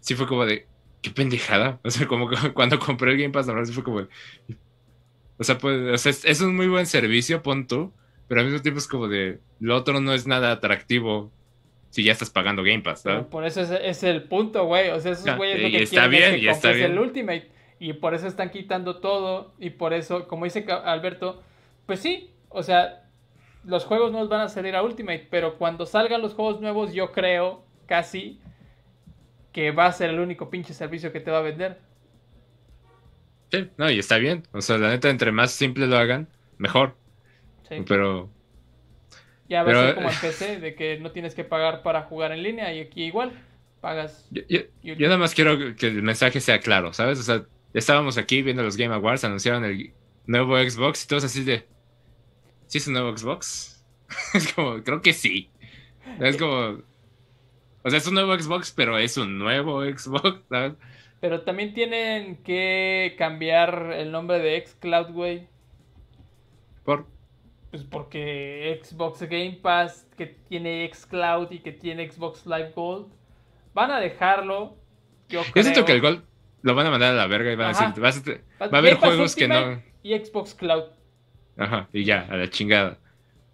[0.00, 0.66] sí fue como de,
[1.02, 1.78] qué pendejada.
[1.84, 4.06] O sea, como que cuando compré el Game Pass, la verdad fue como.
[5.36, 7.92] O sea, pues, es, un muy buen servicio, pon tú,
[8.28, 9.40] pero al mismo tiempo es como de.
[9.60, 11.30] Lo otro no es nada atractivo
[11.90, 13.26] si ya estás pagando Game Pass, ¿sabes?
[13.26, 14.88] por eso es, el punto, güey.
[14.92, 17.55] O sea, esos ah, güeyes lo que está bien, es que y está el Ultimate.
[17.78, 19.52] Y por eso están quitando todo.
[19.58, 21.42] Y por eso, como dice Alberto,
[21.86, 23.04] Pues sí, o sea,
[23.64, 27.12] los juegos nuevos van a salir a Ultimate, pero cuando salgan los juegos nuevos, yo
[27.12, 28.40] creo casi
[29.52, 31.78] que va a ser el único pinche servicio que te va a vender.
[33.52, 34.42] Sí, no, y está bien.
[34.52, 36.96] O sea, la neta, entre más simple lo hagan, mejor.
[37.68, 37.76] Sí.
[37.86, 38.28] Pero
[39.48, 42.02] Ya va a pero- ser como en PC, de que no tienes que pagar para
[42.02, 43.32] jugar en línea y aquí igual,
[43.80, 44.26] pagas.
[44.30, 47.20] yo, yo- yo nada más quiero que el mensaje sea claro, ¿sabes?
[47.20, 47.44] O sea,
[47.78, 49.92] estábamos aquí viendo los Game Awards, anunciaron el
[50.26, 51.66] nuevo Xbox y todos así de...
[52.66, 53.84] ¿Sí es un nuevo Xbox?
[54.34, 55.50] es como, creo que sí.
[56.20, 56.80] Es como...
[57.82, 60.72] O sea, es un nuevo Xbox, pero es un nuevo Xbox, ¿sabes?
[61.20, 65.46] Pero también tienen que cambiar el nombre de xCloud, güey.
[66.84, 67.06] Por...
[67.70, 73.12] Pues porque Xbox Game Pass, que tiene xCloud y que tiene Xbox Live Gold,
[73.74, 74.76] van a dejarlo.
[75.28, 75.86] Yo, Yo siento creo.
[75.86, 76.26] que el gol
[76.66, 78.02] lo van a mandar a la verga y van a decir...
[78.02, 78.18] vas
[78.60, 79.82] a Va a haber juegos que no...
[80.02, 80.84] Y Xbox Cloud.
[81.56, 82.98] Ajá, y ya, a la chingada.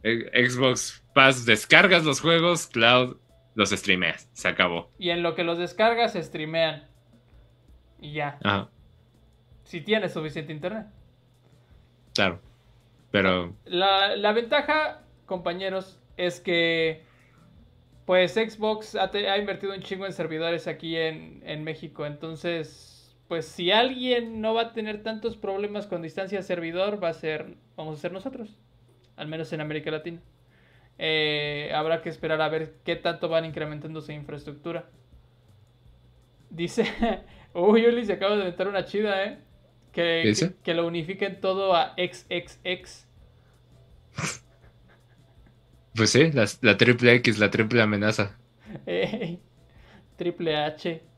[0.03, 3.17] Eh, Xbox Pass, descargas los juegos, Cloud
[3.55, 4.91] los streameas, se acabó.
[4.99, 6.89] Y en lo que los descargas, se streamean.
[8.01, 8.39] Y ya.
[8.43, 8.71] Ajá,
[9.65, 10.87] Si tienes suficiente internet.
[12.15, 12.41] claro.
[13.11, 17.05] Pero, La, la ventaja, compañeros, es que
[18.07, 22.07] pues Xbox ha, te- ha invertido un chingo en servidores aquí en, en México.
[22.07, 22.91] Entonces,
[23.33, 27.14] pues si alguien no va a tener tantos problemas con distancia de servidor, va a
[27.14, 28.59] ser, vamos a ser nosotros.
[29.16, 30.20] Al menos en América Latina.
[30.99, 34.85] Eh, habrá que esperar a ver qué tanto van incrementando su infraestructura.
[36.51, 36.85] Dice,
[37.55, 39.39] uy, Uli se acaba de inventar una chida, ¿eh?
[39.93, 43.09] Que, que, que lo unifiquen todo a XXX.
[45.95, 48.37] pues sí, la, la triple X, la triple amenaza.
[48.85, 49.41] Ey,
[50.18, 51.12] Triple H.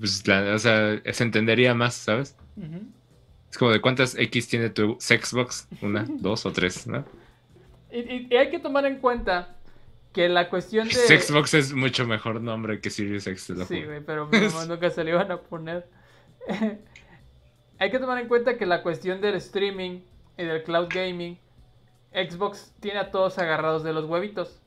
[0.00, 2.36] Pues, la- o sea, se entendería más, ¿sabes?
[3.50, 7.04] Es como de cuántas X tiene tu Xbox, una, dos o tres, ¿no?
[7.92, 9.56] y, y- y hay que tomar en cuenta
[10.12, 10.94] que la cuestión de...
[11.20, 14.28] Xbox es mucho mejor nombre que Series X, te lo Sí, güey, pero
[14.68, 15.86] nunca se le iban a poner.
[17.78, 20.00] Hay que tomar en cuenta que la cuestión del streaming
[20.36, 21.38] y del cloud gaming,
[22.12, 24.60] Xbox tiene a todos agarrados de los huevitos.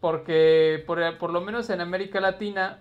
[0.00, 2.80] Porque por, por lo menos en América Latina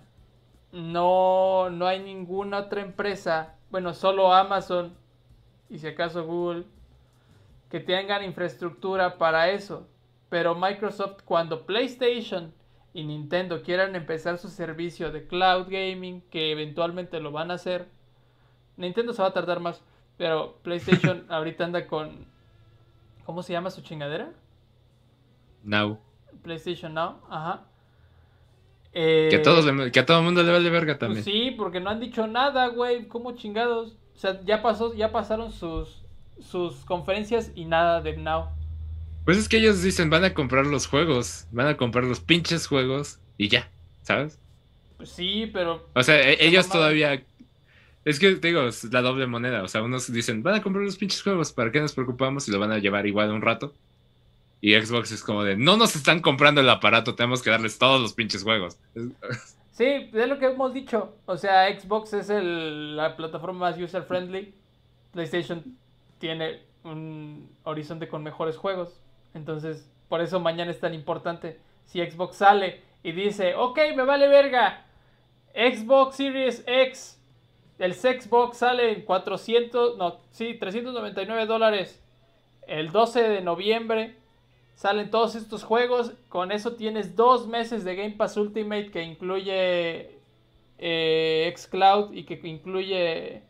[0.72, 4.94] no, no hay ninguna otra empresa, bueno, solo Amazon
[5.70, 6.66] y si acaso Google,
[7.70, 9.88] que tengan infraestructura para eso.
[10.30, 12.54] Pero Microsoft, cuando PlayStation
[12.94, 17.88] y Nintendo quieran empezar su servicio de cloud gaming, que eventualmente lo van a hacer,
[18.76, 19.82] Nintendo se va a tardar más,
[20.18, 22.26] pero PlayStation ahorita anda con...
[23.26, 24.32] ¿Cómo se llama su chingadera?
[25.64, 26.00] Now.
[26.44, 27.66] PlayStation Now, ajá.
[28.94, 31.24] Eh, Que a, todos le- que a todo el mundo le vale verga pues también.
[31.24, 33.08] sí, porque no han dicho nada, güey.
[33.08, 33.94] ¿Cómo chingados?
[34.16, 36.00] O sea, ya pasó, ya pasaron sus
[36.42, 38.46] sus conferencias y nada de Now.
[39.26, 42.66] Pues es que ellos dicen, van a comprar los juegos, van a comprar los pinches
[42.68, 43.70] juegos y ya,
[44.02, 44.40] ¿sabes?
[44.98, 47.24] Pues sí, pero O sea, e- ellos todavía...
[48.04, 49.62] Es que, te digo, es la doble moneda.
[49.64, 52.48] O sea, unos dicen, van a comprar los pinches juegos, ¿para qué nos preocupamos?
[52.48, 53.74] Y lo van a llevar igual un rato.
[54.62, 58.00] Y Xbox es como de, no nos están comprando el aparato, tenemos que darles todos
[58.00, 58.78] los pinches juegos.
[59.74, 61.16] Sí, es lo que hemos dicho.
[61.26, 64.54] O sea, Xbox es el- la plataforma más user friendly.
[65.12, 65.64] PlayStation
[66.20, 69.00] tiene un horizonte con mejores juegos.
[69.34, 71.58] Entonces, por eso mañana es tan importante.
[71.86, 74.86] Si Xbox sale y dice, ok, me vale verga.
[75.56, 77.20] Xbox Series X.
[77.80, 82.00] El Xbox sale en 400, no, sí, 399 dólares.
[82.68, 84.16] El 12 de noviembre
[84.82, 86.14] salen todos estos juegos.
[86.28, 90.18] Con eso tienes dos meses de Game Pass Ultimate que incluye
[90.80, 93.44] eh, Xcloud y que incluye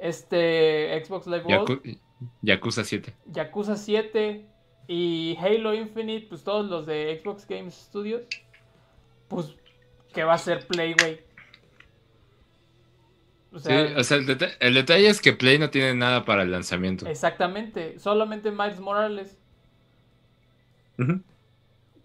[0.00, 1.68] este Xbox Live Gold.
[1.68, 1.98] Yaku-
[2.42, 3.14] Yakuza 7.
[3.26, 4.46] Yakuza 7
[4.88, 8.22] y Halo Infinite, pues todos los de Xbox Games Studios,
[9.28, 9.54] pues
[10.12, 11.20] que va a ser Play, güey.
[13.52, 16.24] O sea, sí, o sea, el, deta- el detalle es que Play no tiene nada
[16.24, 17.06] para el lanzamiento.
[17.06, 19.38] exactamente, solamente Miles Morales.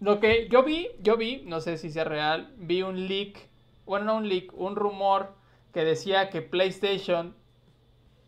[0.00, 3.48] Lo que yo vi, yo vi, no sé si sea real, vi un leak,
[3.86, 5.32] bueno, no un leak, un rumor
[5.72, 7.34] que decía que PlayStation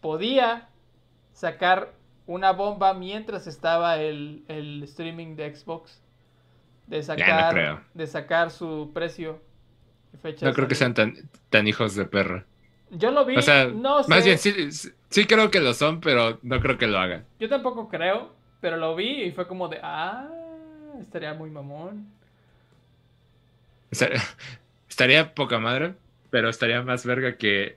[0.00, 0.68] podía
[1.32, 1.92] sacar
[2.26, 6.02] una bomba mientras estaba el, el streaming de Xbox.
[6.86, 9.40] De sacar, de sacar su precio
[10.22, 11.14] fecha No creo que sean tan,
[11.50, 12.46] tan hijos de perra.
[12.90, 14.10] Yo lo vi, O sea, no sé.
[14.10, 17.24] más bien sí, sí- sí creo que lo son, pero no creo que lo hagan.
[17.40, 18.30] Yo tampoco creo,
[18.60, 20.28] pero lo vi y fue como de, ah,
[21.00, 22.06] estaría muy mamón.
[24.88, 25.94] Estaría poca madre,
[26.30, 27.76] pero estaría más verga que,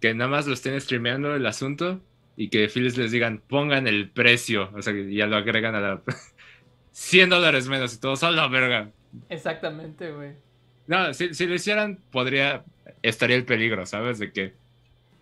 [0.00, 2.00] que nada más lo estén streameando el asunto
[2.36, 5.80] y que Philips les digan, pongan el precio, o sea, que ya lo agregan a
[5.80, 6.02] la...
[6.92, 8.90] 100 dólares menos y todos a la verga.
[9.28, 10.32] Exactamente, güey.
[10.88, 12.64] No, si, si lo hicieran, podría,
[13.02, 14.18] estaría el peligro, ¿sabes?
[14.18, 14.54] De que,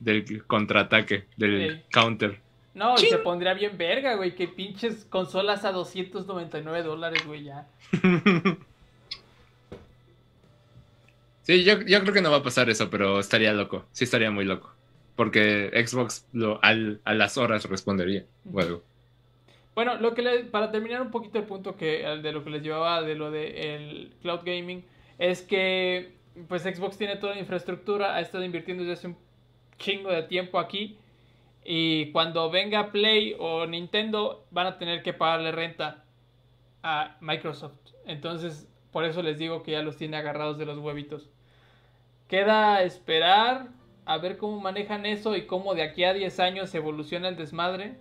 [0.01, 1.82] del contraataque, del Sí.
[1.93, 2.40] counter.
[2.76, 7.66] No, y se pondría bien verga, güey, que pinches consolas a 299 dólares, güey, ya.
[11.42, 13.84] Sí, yo, yo creo que no va a pasar eso, pero estaría loco.
[13.92, 14.72] Sí, estaría muy loco.
[15.14, 18.24] Porque Xbox lo, al, a las horas respondería.
[18.52, 18.82] o algo.
[19.76, 22.62] Bueno, lo que le- para terminar un poquito el punto que de lo que les
[22.62, 24.84] llevaba de lo de el cloud gaming
[25.18, 26.12] es que
[26.48, 29.16] pues Xbox tiene toda la infraestructura, ha estado invirtiendo desde hace un
[29.78, 30.96] chingo de tiempo aquí
[31.66, 36.05] y cuando venga Play o Nintendo van a tener que pagarle renta
[36.82, 37.78] a Microsoft.
[38.06, 41.28] Entonces, por eso les digo que ya los tiene agarrados de los huevitos.
[42.28, 43.68] Queda esperar
[44.05, 47.97] a ver cómo manejan eso y cómo de aquí a 10 años evoluciona el desmadre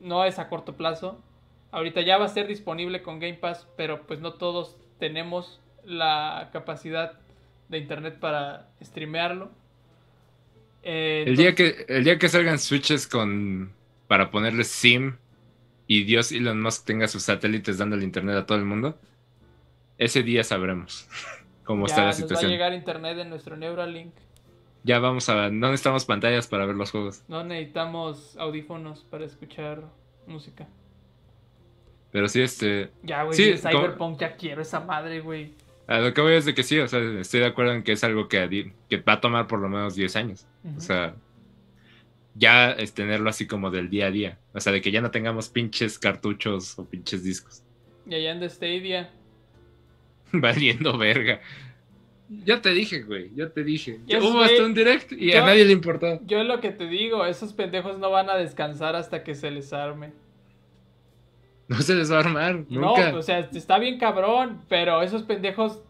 [0.00, 1.22] no es a corto plazo.
[1.70, 6.50] Ahorita ya va a ser disponible con Game Pass, pero pues no todos tenemos la
[6.52, 7.18] capacidad
[7.68, 9.50] de internet para streamearlo.
[10.90, 13.72] Eh, El día, que, el día que salgan switches con
[14.06, 15.16] para ponerle SIM
[15.86, 18.98] y Dios Elon Musk tenga sus satélites dándole internet a todo el mundo,
[19.98, 21.06] ese día sabremos
[21.64, 22.50] cómo ya está la nos va a situación.
[22.50, 24.14] llegar internet en nuestro Neuralink.
[24.84, 25.50] Ya vamos a...
[25.50, 27.22] No necesitamos pantallas para ver los juegos.
[27.28, 29.82] No necesitamos audífonos para escuchar
[30.26, 30.66] música.
[32.12, 32.90] Pero sí, este...
[33.02, 35.52] Ya, güey, Sí, como- Cyberpunk, ya quiero esa madre, güey.
[35.88, 37.92] A lo que voy es de que sí, o sea, estoy de acuerdo en que
[37.92, 38.72] es algo que,
[39.08, 40.46] va a tomar por lo menos 10 años.
[40.76, 41.16] O sea,
[42.34, 44.38] ya es tenerlo así como del día a día.
[44.52, 47.62] O sea, de que ya no tengamos pinches cartuchos o pinches discos.
[48.06, 49.10] Y allá en Stadia.
[50.32, 51.40] Valiendo verga.
[52.44, 53.98] Ya te dije, güey, ya te dije.
[54.20, 56.20] Hubo hasta un direct y Yo- a nadie le importó.
[56.26, 59.72] Yo lo que te digo, esos pendejos no van a descansar hasta que se les
[59.72, 60.12] arme.
[61.78, 63.14] No se les va a armar, No, nunca.
[63.14, 65.82] o sea, está bien cabrón, pero esos pendejos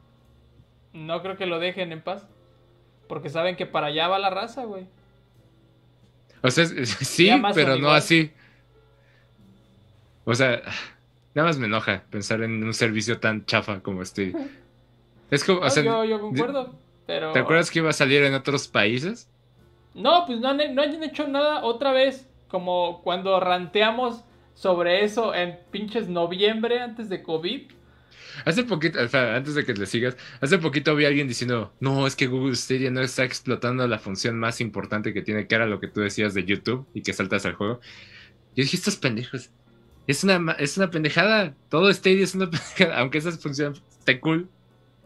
[0.93, 2.27] no creo que lo dejen en paz.
[3.09, 4.87] Porque saben que para allá va la raza, güey.
[6.43, 8.33] O sea, sí, pero no así.
[10.25, 10.61] O sea,
[11.35, 14.33] nada más me enoja pensar en un servicio tan chafa como este.
[15.31, 16.75] Es como, o No, sea, yo, yo concuerdo,
[17.07, 17.33] pero...
[17.33, 19.29] ¿te acuerdas que iba a salir en otros países?
[19.93, 22.27] No, pues no han, no han hecho nada otra vez.
[22.49, 24.25] Como cuando ranteamos
[24.59, 27.71] sobre eso en pinches noviembre antes de COVID.
[28.45, 31.73] Hace poquito, o sea, antes de que le sigas, hace poquito vi a alguien diciendo,
[31.79, 35.55] no, es que Google Stadia no está explotando la función más importante que tiene, que
[35.55, 37.81] era lo que tú decías de YouTube y que saltas al juego.
[38.57, 39.51] Yo dije, estos pendejos,
[40.09, 44.49] es una, es una pendejada, todo Stadia es una pendejada, aunque esa función esté cool,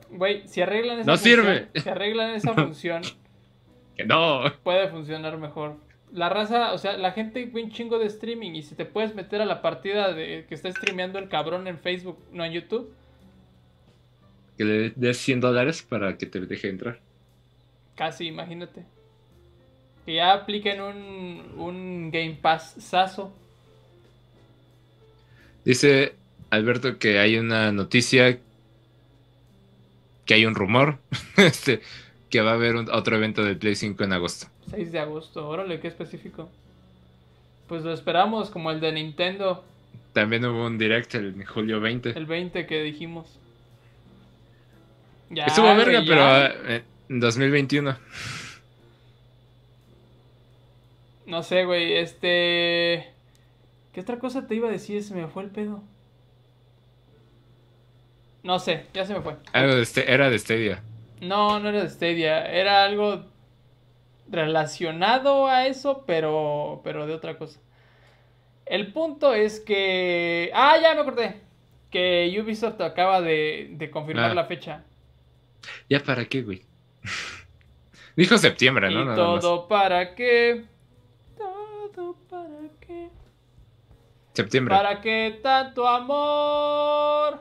[0.08, 1.68] Güey, si arreglan esa No función, sirve.
[1.74, 3.02] Si arreglan esa función,
[3.96, 4.44] que no.
[4.62, 5.76] puede funcionar mejor.
[6.12, 9.14] La raza, o sea, la gente ve un chingo de streaming y si te puedes
[9.14, 12.92] meter a la partida de que está streameando el cabrón en Facebook, no en YouTube,
[14.58, 16.98] Que le des 100 dólares para que te deje entrar.
[17.96, 18.84] casi, imagínate.
[20.04, 23.32] Que ya apliquen un, un Game Pass saso.
[25.64, 26.14] Dice
[26.50, 28.38] Alberto que hay una noticia,
[30.26, 30.98] que hay un rumor,
[31.36, 31.80] este,
[32.30, 34.48] que va a haber un- otro evento del Play 5 en agosto.
[34.70, 36.48] 6 de agosto, órale, qué específico.
[37.68, 39.64] Pues lo esperamos como el de Nintendo,
[40.12, 42.10] También hubo un direct en julio 20.
[42.10, 43.38] el 20 que dijimos.
[45.30, 46.46] Ya, Estuvo verga, pero ya.
[46.76, 47.96] eh, en 2021.
[51.26, 53.08] No sé, güey, este...
[53.94, 55.02] ¿Qué otra cosa te iba a decir?
[55.02, 55.82] Se me fue el pedo.
[58.42, 59.36] No sé, ya se me fue.
[59.52, 60.82] Algo de este, era de Stadia.
[61.20, 63.24] No, no era de Stadia, era algo
[64.32, 67.60] relacionado a eso, pero, pero de otra cosa.
[68.66, 70.50] El punto es que...
[70.54, 71.40] Ah, ya me acordé.
[71.90, 74.34] Que Ubisoft acaba de, de confirmar Ah.
[74.34, 74.82] la fecha.
[75.88, 76.62] ¿Ya para qué, güey?
[78.16, 79.02] Dijo septiembre, ¿no?
[79.02, 80.64] y Nada todo para qué...
[81.36, 83.10] Todo para qué...
[84.32, 84.74] Septiembre.
[84.74, 87.40] ¿Para qué tanto amor?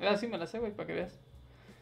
[0.00, 1.20] Así me la sé, güey, para que veas.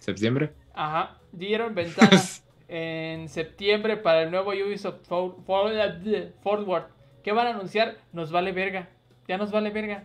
[0.01, 0.53] Septiembre.
[0.75, 2.11] Ajá, dieron ventana
[2.75, 6.85] en septiembre para el nuevo Ubisoft For- For- Forward.
[7.23, 7.99] ¿Qué van a anunciar?
[8.13, 8.89] Nos vale verga.
[9.29, 10.05] Ya nos vale verga.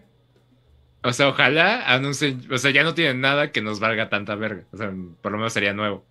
[1.04, 2.42] O sea, ojalá anuncien.
[2.52, 4.64] O sea, ya no tienen nada que nos valga tanta verga.
[4.72, 6.06] O sea, por lo menos sería nuevo.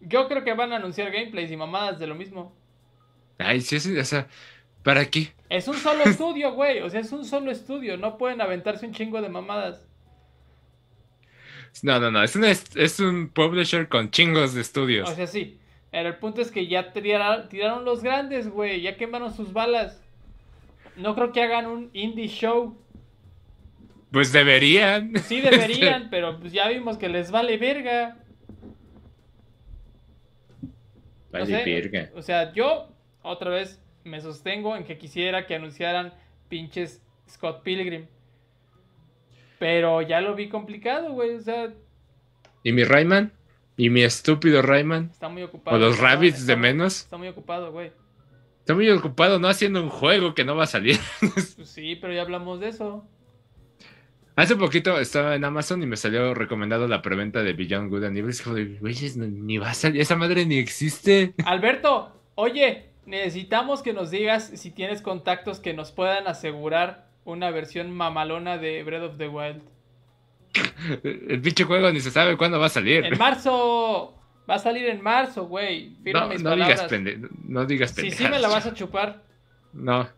[0.00, 2.54] Yo creo que van a anunciar gameplays y mamadas de lo mismo.
[3.38, 4.28] Ay, sí, sí, o sea,
[4.82, 5.32] ¿para qué?
[5.48, 6.80] Es un solo estudio, güey.
[6.80, 7.96] O sea, es un solo estudio.
[7.96, 9.86] No pueden aventarse un chingo de mamadas.
[11.82, 12.22] No, no, no.
[12.22, 15.08] Es un, es un publisher con chingos de estudios.
[15.08, 15.59] O sea, sí.
[15.90, 18.80] Pero el punto es que ya tira- tiraron los grandes, güey.
[18.80, 20.02] Ya quemaron sus balas.
[20.96, 22.76] no creo que hagan un indie show.
[24.12, 25.16] Pues deberían.
[25.18, 28.16] Sí deberían, pero pues ya vimos que les vale verga.
[30.62, 32.10] No Vale, sé, verga.
[32.16, 32.88] O sea, yo
[33.22, 36.12] otra vez me sostengo en que quisiera que anunciaran
[36.48, 38.06] pinches Scott Pilgrim.
[39.58, 41.36] Pero ya lo vi complicado, güey.
[41.36, 41.72] O sea,
[42.64, 43.32] ¿Y mi Rayman?
[43.80, 45.10] ¿Y mi estúpido Rayman?
[45.12, 45.76] está muy ocupado.
[45.76, 46.98] ¿O los Está- Rabbits está de menos?
[47.00, 47.92] Está muy ocupado, güey.
[48.58, 50.98] Está muy ocupado no haciendo un juego que no va a salir.
[51.20, 53.06] Pues sí, pero ya hablamos de eso.
[54.36, 58.16] Hace poquito estaba en Amazon y me salió recomendado la preventa de Beyond Good and
[58.18, 58.30] Evil.
[58.30, 58.78] Es como de,
[59.16, 60.00] no- ni va a salir.
[60.00, 61.32] Esa madre ni existe.
[61.44, 67.90] Alberto, oye, necesitamos que nos digas si tienes contactos que nos puedan asegurar una versión
[67.90, 69.62] mamalona de Breath of the Wild.
[71.02, 73.04] El pinche juego ni se sabe cuándo va a salir.
[73.04, 74.16] En marzo.
[74.48, 75.94] Va a salir en marzo, güey.
[76.02, 76.78] Firma No, mis no palabras.
[76.78, 79.22] digas pende no digas Si sí pendejadas, me la vas a chupar.
[79.72, 80.08] No.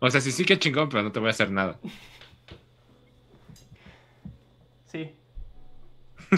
[0.00, 1.78] O sea, sí, sí que chingón, pero no te voy a hacer nada.
[4.86, 5.14] Sí.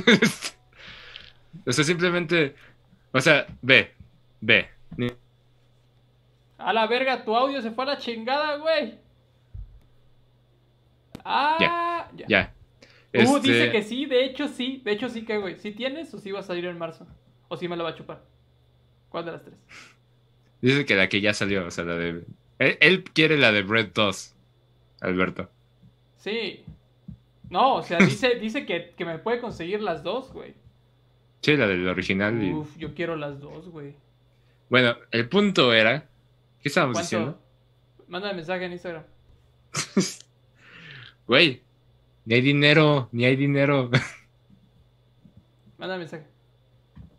[1.67, 2.57] o sea, simplemente.
[3.13, 3.95] O sea, ve.
[4.41, 4.69] Ve.
[6.59, 8.99] A la verga, tu audio se fue a la chingada, güey.
[11.25, 12.27] Ah, ya.
[12.29, 12.55] Ya.
[13.13, 14.81] Este, dice que sí, de hecho sí.
[14.85, 15.57] De hecho sí que, güey.
[15.59, 17.07] ¿Sí tienes o sí va a salir en marzo?
[17.49, 18.23] ¿O sí me la va a chupar?
[19.09, 19.57] ¿Cuál de las tres?
[20.61, 22.25] Dice que la que ya salió, o sea, la de.
[22.59, 24.35] Él, él quiere la de Bread 2,
[25.01, 25.51] Alberto.
[26.19, 26.63] Sí.
[27.49, 30.55] No, o sea, dice, dice que, que me puede conseguir las dos, güey.
[31.41, 32.41] Sí, la del original.
[32.43, 33.95] y- Uf, yo quiero las dos, güey.
[34.69, 36.07] Bueno, el punto era.
[36.63, 37.41] ¿Qué estábamos diciendo?
[38.07, 39.05] Mándame mensaje en Instagram.
[41.27, 41.63] Güey,
[42.31, 43.91] ni hay dinero, ni hay dinero.
[45.79, 46.27] Mándame mensaje.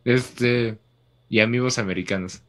[0.05, 0.77] Este.
[1.27, 2.41] Y amigos americanos.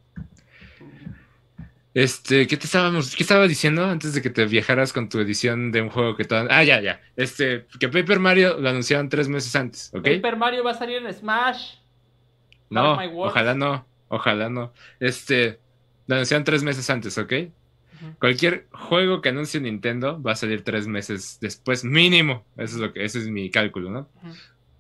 [1.93, 5.73] Este, ¿qué te estábamos, qué estaba diciendo antes de que te viajaras con tu edición
[5.73, 6.47] de un juego que todo...
[6.51, 7.01] Ah, ya, ya.
[7.17, 10.05] Este, que Paper Mario lo anunciaron tres meses antes, ¿ok?
[10.05, 11.75] Paper Mario va a salir en Smash.
[12.71, 14.73] No, ojalá no, ojalá no.
[15.01, 15.59] Este,
[16.07, 17.33] lo anunciaron tres meses antes, ¿ok?
[18.19, 22.45] Cualquier juego que anuncie Nintendo va a salir tres meses después, mínimo.
[22.57, 24.09] Eso es lo que, ese es mi cálculo, ¿no?
[24.23, 24.35] Ujú.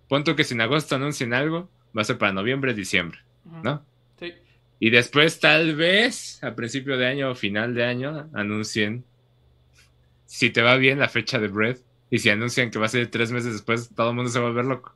[0.08, 3.20] Punto que si en agosto anuncien algo, va a ser para noviembre, diciembre.
[3.62, 3.84] ¿no?
[4.18, 4.32] Sí.
[4.78, 9.04] Y después, tal vez, a principio de año o final de año, anuncien,
[10.26, 11.80] si te va bien, la fecha de Breath.
[12.10, 14.46] Y si anuncian que va a ser tres meses después, todo el mundo se va
[14.46, 14.94] a volver loco.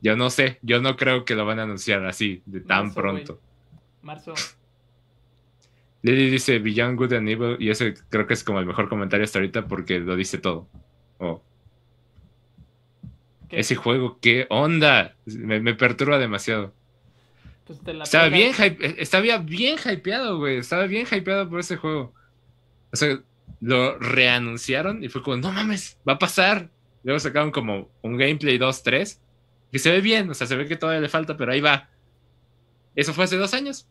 [0.00, 3.00] Yo no sé, yo no creo que lo van a anunciar así, de tan Marzo,
[3.00, 3.40] pronto.
[4.02, 4.34] Marzo.
[6.10, 9.24] Lily dice Beyond Good and Evil, y ese creo que es como el mejor comentario
[9.24, 10.66] hasta ahorita porque lo dice todo.
[11.18, 11.42] Oh,
[13.50, 15.14] ese juego, ¿qué onda?
[15.26, 16.74] Me, me perturba demasiado.
[17.66, 20.58] Pues te la Estaba bien, hype- estaba bien hypeado, güey.
[20.58, 22.12] Estaba bien hypeado por ese juego.
[22.92, 23.20] O sea,
[23.60, 26.70] lo reanunciaron y fue como, no mames, va a pasar.
[27.04, 29.18] Luego sacaron como un gameplay 2-3
[29.72, 31.88] que se ve bien, o sea, se ve que todavía le falta, pero ahí va.
[32.96, 33.86] Eso fue hace dos años.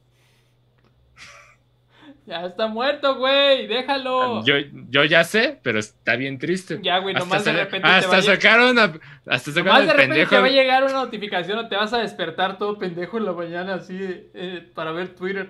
[2.28, 3.68] Ya está muerto, güey.
[3.68, 4.44] Déjalo.
[4.46, 4.56] Yo,
[4.90, 6.78] yo ya sé, pero está bien triste.
[6.84, 8.84] Ya, güey, Hasta nomás de sale- repente te hasta va llegar- sacaron a,
[9.28, 10.30] hasta sacaron Nomás de repente pendejo.
[10.36, 13.32] te va a llegar una notificación o te vas a despertar todo pendejo en la
[13.32, 13.98] mañana así
[14.34, 15.50] eh, para ver Twitter.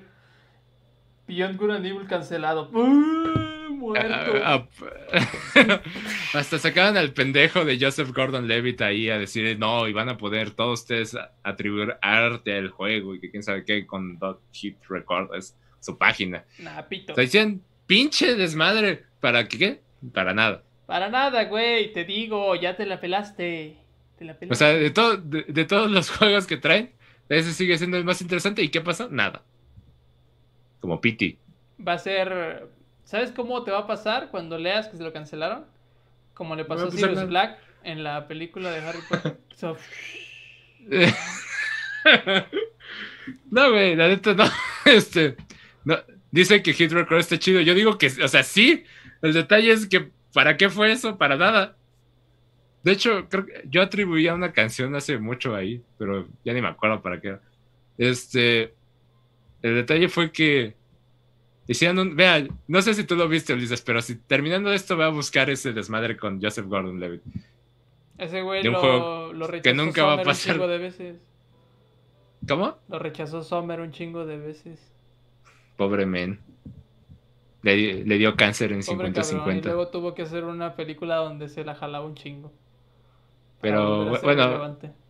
[1.28, 2.70] Beyond Good and Evil cancelado.
[2.72, 3.68] ¡Uh!
[3.72, 4.34] muerto.
[4.44, 4.66] Ah,
[5.14, 5.82] ah,
[6.34, 10.18] Hasta sacaron al pendejo de Joseph Gordon Levitt ahí a decir no, y van a
[10.18, 14.78] poder todos ustedes atribuir arte al juego y que quién sabe qué con Dot Hit
[14.90, 15.56] Record es
[15.88, 16.44] su página.
[16.60, 17.14] Nah, pito.
[17.14, 19.06] O sea, decían pinche desmadre.
[19.22, 19.82] ¿Para qué?
[20.14, 20.64] Para nada.
[20.86, 21.94] Para nada, güey.
[21.94, 23.78] Te digo, ya te la pelaste.
[24.18, 26.92] Te la O sea, de, todo, de, de todos los juegos que traen,
[27.30, 28.62] ese sigue siendo el más interesante.
[28.62, 29.08] ¿Y qué pasó?
[29.10, 29.44] Nada.
[30.82, 31.40] Como Pity.
[31.86, 32.68] Va a ser.
[33.06, 35.66] ¿Sabes cómo te va a pasar cuando leas que se lo cancelaron?
[36.34, 37.26] Como le pasó a Sirius nada.
[37.26, 39.38] Black en la película de Harry Potter.
[39.58, 39.76] So,
[43.50, 44.46] no, güey, la neta no.
[44.86, 45.36] Este,
[45.88, 45.96] no.
[46.32, 47.62] Dice que Hit Record está chido.
[47.62, 48.84] Yo digo que, o sea, sí.
[49.22, 51.18] El detalle es que, ¿para qué fue eso?
[51.18, 51.78] Para nada.
[52.84, 56.68] De hecho, creo que yo atribuía una canción hace mucho ahí, pero ya ni me
[56.68, 57.38] acuerdo para qué.
[57.98, 58.74] Este,
[59.62, 60.76] el detalle fue que
[61.68, 65.06] hicieron un, vea, no sé si tú lo viste, Ulises, pero si terminando esto voy
[65.06, 67.24] a buscar ese desmadre con Joseph Gordon-Levitt.
[68.18, 70.56] ese güey De un lo, juego lo rechazó que nunca va a pasar.
[70.56, 71.18] un chingo de veces.
[72.46, 72.78] ¿Cómo?
[72.90, 74.97] Lo rechazó Sommer un chingo de veces.
[75.78, 76.40] Pobre men.
[77.64, 79.48] Le, le dio cáncer en Pobre cabrón.
[79.48, 79.64] Y 50-50.
[79.66, 82.52] luego tuvo que hacer una película donde se la jalaba un chingo.
[83.62, 84.92] Pero, bueno, relevante.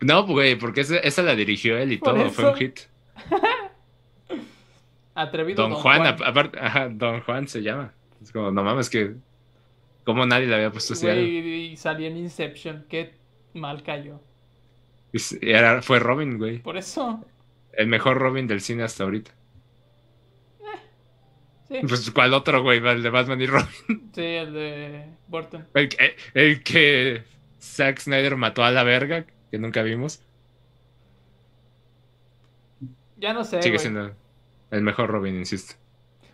[0.00, 2.80] No, güey, porque esa, esa la dirigió él y Por todo, fue un hit.
[5.14, 7.92] Atrevido Don, Juan, a- aparte, ajá, Don Juan se llama.
[8.22, 9.14] Es como, no mames, que.
[10.04, 11.06] ¿Cómo nadie le había puesto así?
[11.08, 12.86] y salía en Inception.
[12.88, 13.14] Qué
[13.54, 14.20] mal cayó.
[15.42, 16.58] Era- fue Robin, güey.
[16.60, 17.24] Por eso.
[17.72, 19.32] El mejor Robin del cine hasta ahorita.
[21.68, 22.84] Sí, Pues, ¿cuál otro, güey?
[22.84, 23.66] El de Batman y Robin.
[24.14, 25.66] sí, el de Burton.
[25.74, 27.22] El, que- el que
[27.60, 30.20] Zack Snyder mató a la verga, que nunca vimos.
[33.16, 33.78] Ya no sé, Sigue güey.
[33.80, 34.14] siendo
[34.70, 35.74] el mejor Robin, insisto.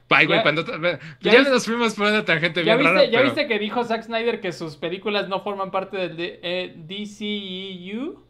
[0.09, 0.65] Ay, güey, Ya- cuando.
[0.65, 3.05] ya Ya, viste- nos fuimos por una tangente ¿Ya bien viste, rara.
[3.07, 6.41] ya pero- viste que dijo Zack Snyder que sus películas no forman parte del de-
[6.43, 8.25] eh, DCEU?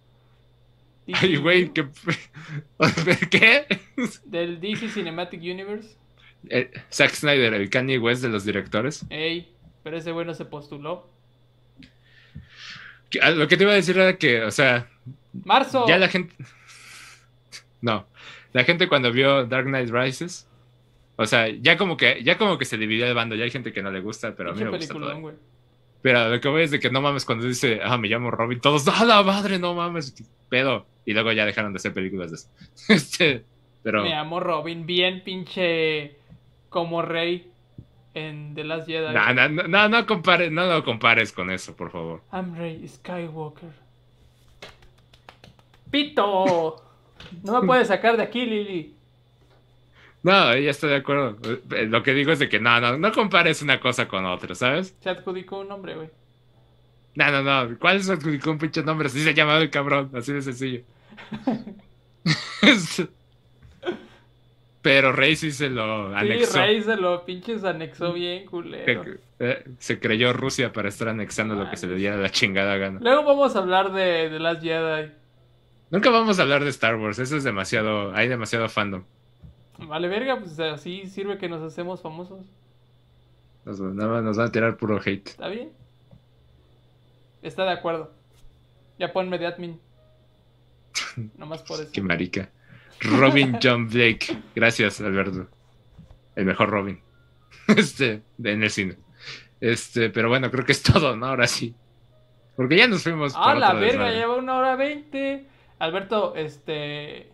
[1.12, 1.86] Ay, güey, ¿qué?
[3.30, 3.66] ¿Qué?
[4.24, 5.96] Del DC Cinematic Universe.
[6.48, 9.04] Eh, Zack Snyder, el Kanye West de los directores.
[9.10, 9.52] Ey,
[9.82, 11.08] pero ese güey no se postuló.
[13.22, 14.88] Ah, Lo que te iba a decir era que, o sea,
[15.44, 15.86] Marzo.
[15.88, 16.34] ya la gente.
[17.82, 18.06] No.
[18.52, 20.48] La gente cuando vio Dark Knight Rises.
[21.16, 23.36] O sea, ya como que, ya como que se dividió el bando.
[23.36, 25.34] Ya hay gente que no le gusta, pero a mí me gusta todo.
[26.06, 28.60] Pero lo que voy es de que no mames cuando dice, ah, me llamo Robin,
[28.60, 30.12] todos, ¡ah, la madre, no mames!
[30.12, 30.86] qué Pedo.
[31.04, 32.48] Y luego ya dejaron de hacer películas de eso.
[32.94, 33.44] Este,
[33.82, 34.04] pero.
[34.04, 36.14] Me llamo Robin, bien pinche
[36.68, 37.50] como rey
[38.14, 39.12] en The Last Jedi.
[39.12, 42.22] No, no, no, no, no compares, no lo compares con eso, por favor.
[42.32, 43.70] I'm Rey Skywalker.
[45.90, 46.84] ¡Pito!
[47.42, 48.94] No me puedes sacar de aquí, Lily.
[50.26, 51.36] No, ella está de acuerdo.
[51.70, 54.56] Eh, Lo que digo es de que no, no, no compares una cosa con otra,
[54.56, 54.92] ¿sabes?
[55.00, 56.08] Se adjudicó un nombre, güey.
[57.14, 57.78] No, no, no.
[57.78, 59.06] ¿Cuál es adjudicó un pinche nombre?
[59.06, 60.80] Así se llama el cabrón, así de sencillo.
[64.82, 66.58] Pero Rey sí se lo Sí, anexó.
[66.58, 69.04] Rey se lo pinches anexó bien, culero.
[69.04, 72.76] Se, eh, se creyó Rusia para estar anexando lo que se le diera la chingada
[72.76, 72.98] gana.
[73.00, 75.12] Luego vamos a hablar de The Last Jedi.
[75.90, 79.04] Nunca vamos a hablar de Star Wars, eso es demasiado, hay demasiado fandom.
[79.88, 82.46] Vale, verga, pues así sirve que nos hacemos famosos.
[83.64, 85.28] Nos, nada más nos van a tirar puro hate.
[85.28, 85.72] ¿Está bien?
[87.42, 88.12] Está de acuerdo.
[88.98, 89.80] Ya ponme de admin.
[91.36, 91.90] Nomás por eso.
[91.92, 92.50] Qué marica.
[93.00, 94.42] Robin John Blake.
[94.54, 95.48] Gracias, Alberto.
[96.34, 97.00] El mejor Robin.
[97.68, 98.96] Este, de- en el cine.
[99.60, 101.26] Este, pero bueno, creo que es todo, ¿no?
[101.26, 101.74] Ahora sí.
[102.54, 103.34] Porque ya nos fuimos.
[103.36, 105.46] Ah, la verga, lleva una hora veinte.
[105.78, 107.30] Alberto, este.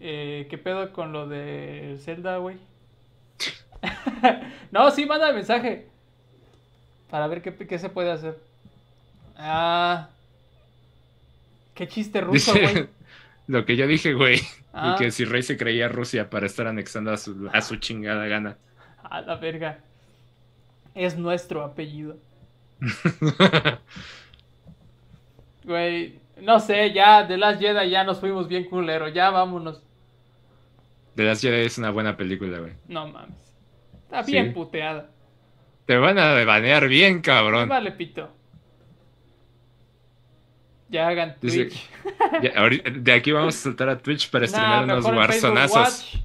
[0.00, 2.56] Eh, ¿Qué pedo con lo de Zelda, güey?
[4.70, 5.88] no, sí, manda mensaje.
[7.10, 8.38] Para ver qué, qué se puede hacer.
[9.36, 10.08] Ah.
[11.74, 12.88] Qué chiste ruso, güey.
[13.46, 14.40] lo que yo dije, güey.
[14.72, 14.94] Ah.
[14.94, 18.26] Y que si Rey se creía Rusia para estar anexando a su, a su chingada
[18.26, 18.56] gana.
[19.02, 19.78] A la verga.
[20.94, 22.16] Es nuestro apellido.
[25.68, 29.82] Güey, no sé, ya de Last Jedi ya nos fuimos bien culero, ya vámonos.
[31.18, 32.74] The Last Jedi es una buena película, güey.
[32.86, 33.34] No mames.
[34.04, 34.52] Está bien Sí.
[34.52, 35.10] puteada.
[35.84, 37.68] Te van a banear bien, cabrón.
[37.68, 38.30] Vale, pito.
[40.88, 41.90] Ya hagan Dice- Twitch.
[42.40, 45.72] Ya, ahorita- de aquí vamos a saltar a Twitch para Nah, streamar unos mejor en.
[45.72, 46.16] Watch.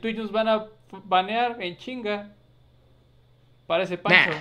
[0.00, 0.66] Twitch nos van a
[1.04, 2.32] banear en chinga.
[3.66, 4.30] Parece Pancho.
[4.30, 4.36] Nah.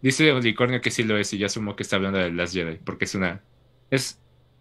[0.00, 2.76] Dice Unicornio que sí lo es y yo asumo que está hablando de Last Jedi,
[2.76, 3.42] porque es una...
[3.90, 4.18] Es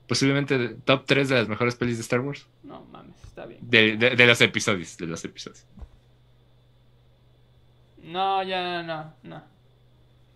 [0.08, 2.48] posiblemente top 3 de las mejores pelis de Star Wars.
[2.64, 3.60] No mames, está bien.
[3.64, 5.66] De, de- de los episodios, de los episodios.
[8.02, 9.44] No, ya no, no.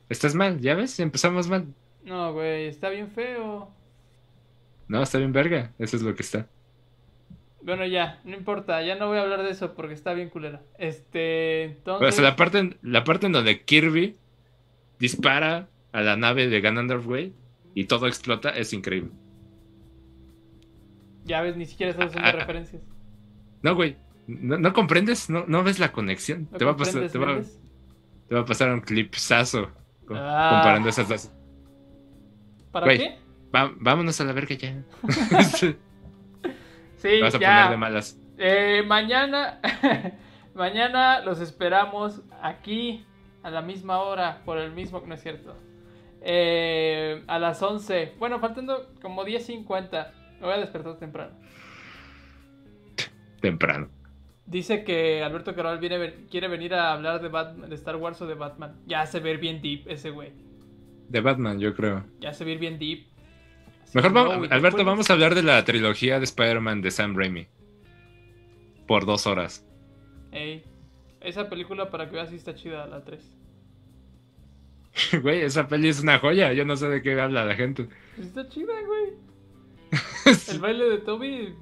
[0.09, 0.99] Estás mal, ¿ya ves?
[0.99, 1.65] Empezamos mal.
[2.03, 3.69] No, güey, está bien feo.
[4.87, 6.47] No, está bien verga, eso es lo que está.
[7.61, 10.61] Bueno, ya, no importa, ya no voy a hablar de eso porque está bien culera.
[10.77, 12.15] Este, O entonces...
[12.15, 14.15] sea, la parte, en- la parte en donde Kirby
[14.99, 17.33] dispara a la nave de Ganondorf, güey,
[17.75, 19.11] y todo explota, es increíble.
[21.27, 22.81] Ya ves, ni siquiera estás haciendo Ah, referencias.
[23.61, 23.97] No, güey,
[24.27, 25.29] ¿no, no comprendes?
[25.29, 26.47] ¿No, ¿No ves la conexión?
[26.51, 27.59] ¿No te, va a pasar, te, va, Méndez?
[28.27, 29.69] te va a pasar un clipsazo
[30.09, 30.49] Ah.
[30.53, 31.31] comparando esas dos.
[32.71, 32.97] ¿Para güey.
[32.97, 33.17] qué?
[33.55, 34.83] Va- vámonos a la verga ya.
[36.97, 37.47] Sí, vas a ya.
[37.55, 38.19] poner de malas.
[38.39, 39.59] Eh, mañana,
[40.55, 43.05] mañana los esperamos aquí
[43.43, 45.55] a la misma hora, por el mismo, no es cierto.
[46.21, 48.13] Eh, a las 11.
[48.17, 50.11] Bueno, faltando como 10.50.
[50.39, 51.35] Me voy a despertar temprano.
[53.41, 53.89] Temprano.
[54.45, 58.27] Dice que Alberto Carval viene, quiere venir a hablar de, Batman, de Star Wars o
[58.27, 58.75] de Batman.
[58.85, 60.31] Ya se ve bien deep ese güey.
[61.09, 62.05] De Batman, yo creo.
[62.19, 63.07] Ya se ve bien deep.
[63.83, 66.81] Así Mejor vamos, no, güey, Alberto, después- vamos a hablar de la trilogía de Spider-Man
[66.81, 67.47] de Sam Raimi.
[68.87, 69.65] Por dos horas.
[70.31, 70.63] Ey,
[71.21, 73.33] esa película para que veas si está chida la 3.
[75.21, 76.53] Güey, esa peli es una joya.
[76.53, 77.87] Yo no sé de qué habla la gente.
[78.17, 79.13] Está chida, güey.
[80.51, 81.55] El baile de Toby.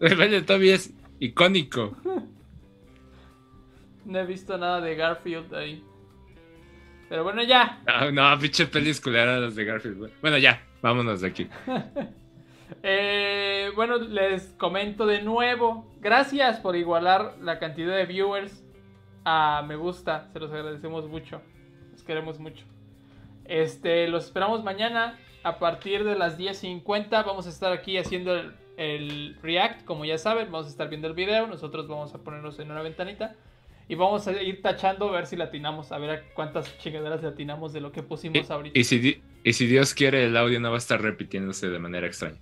[0.00, 1.96] El baile de Toby es icónico.
[4.04, 5.82] No he visto nada de Garfield ahí.
[7.08, 7.82] Pero bueno, ya.
[7.86, 10.10] No, no pinche pelis culeras de Garfield.
[10.20, 11.48] Bueno, ya, vámonos de aquí.
[12.82, 15.90] Eh, bueno, les comento de nuevo.
[16.00, 18.64] Gracias por igualar la cantidad de viewers
[19.24, 20.28] a me gusta.
[20.32, 21.40] Se los agradecemos mucho.
[21.92, 22.64] Los queremos mucho.
[23.44, 27.10] Este, los esperamos mañana a partir de las 10.50.
[27.10, 29.84] Vamos a estar aquí haciendo el, el react.
[29.84, 31.46] Como ya saben, vamos a estar viendo el video.
[31.46, 33.36] Nosotros vamos a ponernos en una ventanita.
[33.86, 35.92] Y vamos a ir tachando a ver si latinamos.
[35.92, 38.82] A ver a cuántas chingaderas latinamos de lo que pusimos ahorita.
[38.82, 42.40] Si, y si Dios quiere, el audio no va a estar repitiéndose de manera extraña.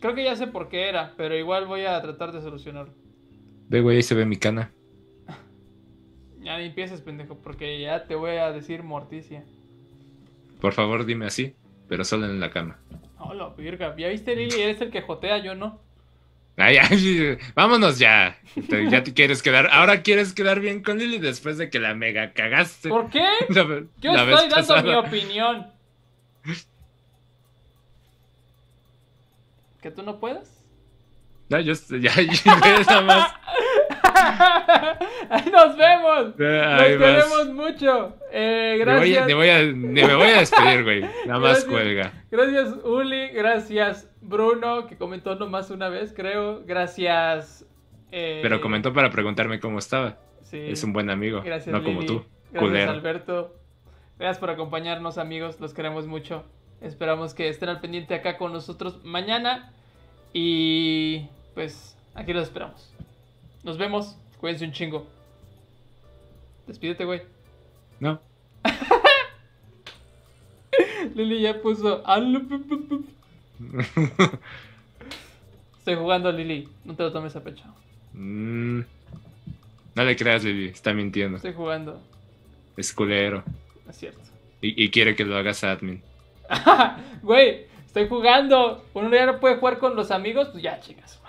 [0.00, 2.94] Creo que ya sé por qué era, pero igual voy a tratar de solucionarlo.
[3.68, 4.72] Ve, güey, ahí se ve mi cana.
[6.42, 9.44] Ya ni empieces, pendejo, porque ya te voy a decir morticia.
[10.58, 11.54] Por favor, dime así,
[11.90, 12.78] pero solo en la cama.
[13.18, 13.96] Hola, virga.
[13.98, 14.60] ¿Ya viste, Lili?
[14.60, 15.80] Eres el que jotea, yo no.
[16.56, 18.38] Ay, ay, vámonos ya.
[18.88, 19.68] Ya te quieres quedar.
[19.72, 22.90] Ahora quieres quedar bien con Lily después de que la mega cagaste.
[22.90, 23.26] ¿Por qué?
[23.48, 23.64] La
[24.00, 25.66] Yo la estoy dando mi opinión.
[29.82, 30.62] ¿Que tú no puedes?
[31.48, 33.34] No, yo ya, ya, nada más.
[35.30, 36.34] ¡Ahí nos vemos!
[36.40, 38.16] Ahí Nos queremos mucho.
[38.32, 39.26] Eh, Ni voy, a, gracias.
[39.34, 41.00] voy me voy a despedir, güey.
[41.26, 41.64] Nada más Gracias.
[41.64, 42.12] cuelga.
[42.30, 43.28] Gracias, Uli.
[43.28, 46.62] Gracias, Bruno, que comentó nomás una vez, creo.
[46.66, 47.66] Gracias.
[48.12, 50.18] eh, Pero comentó para preguntarme cómo estaba.
[50.42, 50.58] sí.
[50.68, 52.90] Es un buen amigo, Gracias, no como tú, Gracias, culero.
[52.92, 53.56] Alberto.
[54.18, 55.58] Gracias por acompañarnos, amigos.
[55.60, 56.44] Los queremos mucho.
[56.80, 59.72] Esperamos que estén al pendiente acá con nosotros mañana.
[60.32, 62.89] Y pues aquí los esperamos.
[63.62, 64.16] Nos vemos.
[64.38, 65.06] Cuídense un chingo.
[66.66, 67.22] Despídete, güey.
[67.98, 68.20] No.
[71.14, 72.02] Lili ya puso.
[75.78, 76.68] Estoy jugando, Lili.
[76.84, 77.64] No te lo tomes a pecho.
[78.12, 78.80] Mm,
[79.94, 81.36] no le creas, Lili, está mintiendo.
[81.36, 82.00] Estoy jugando.
[82.76, 83.42] Es culero.
[83.88, 84.20] Es cierto.
[84.62, 86.02] Y, y quiere que lo hagas admin.
[87.22, 88.84] Güey, estoy jugando.
[88.94, 91.19] Uno ya no puede jugar con los amigos, pues ya, chingas,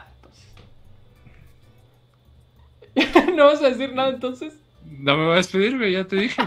[3.36, 4.54] ¿No vas a decir nada entonces?
[4.86, 6.42] No me voy a despedir, güey, ya te dije.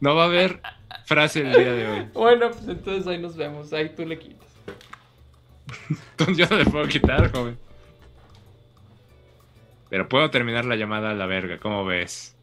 [0.00, 0.60] No va a haber
[1.04, 2.08] frase el día de hoy.
[2.14, 3.72] Bueno, pues entonces ahí nos vemos.
[3.72, 4.48] Ahí tú le quitas.
[6.36, 7.58] Yo no le puedo quitar, joven.
[9.90, 12.33] Pero puedo terminar la llamada a la verga, ¿cómo ves?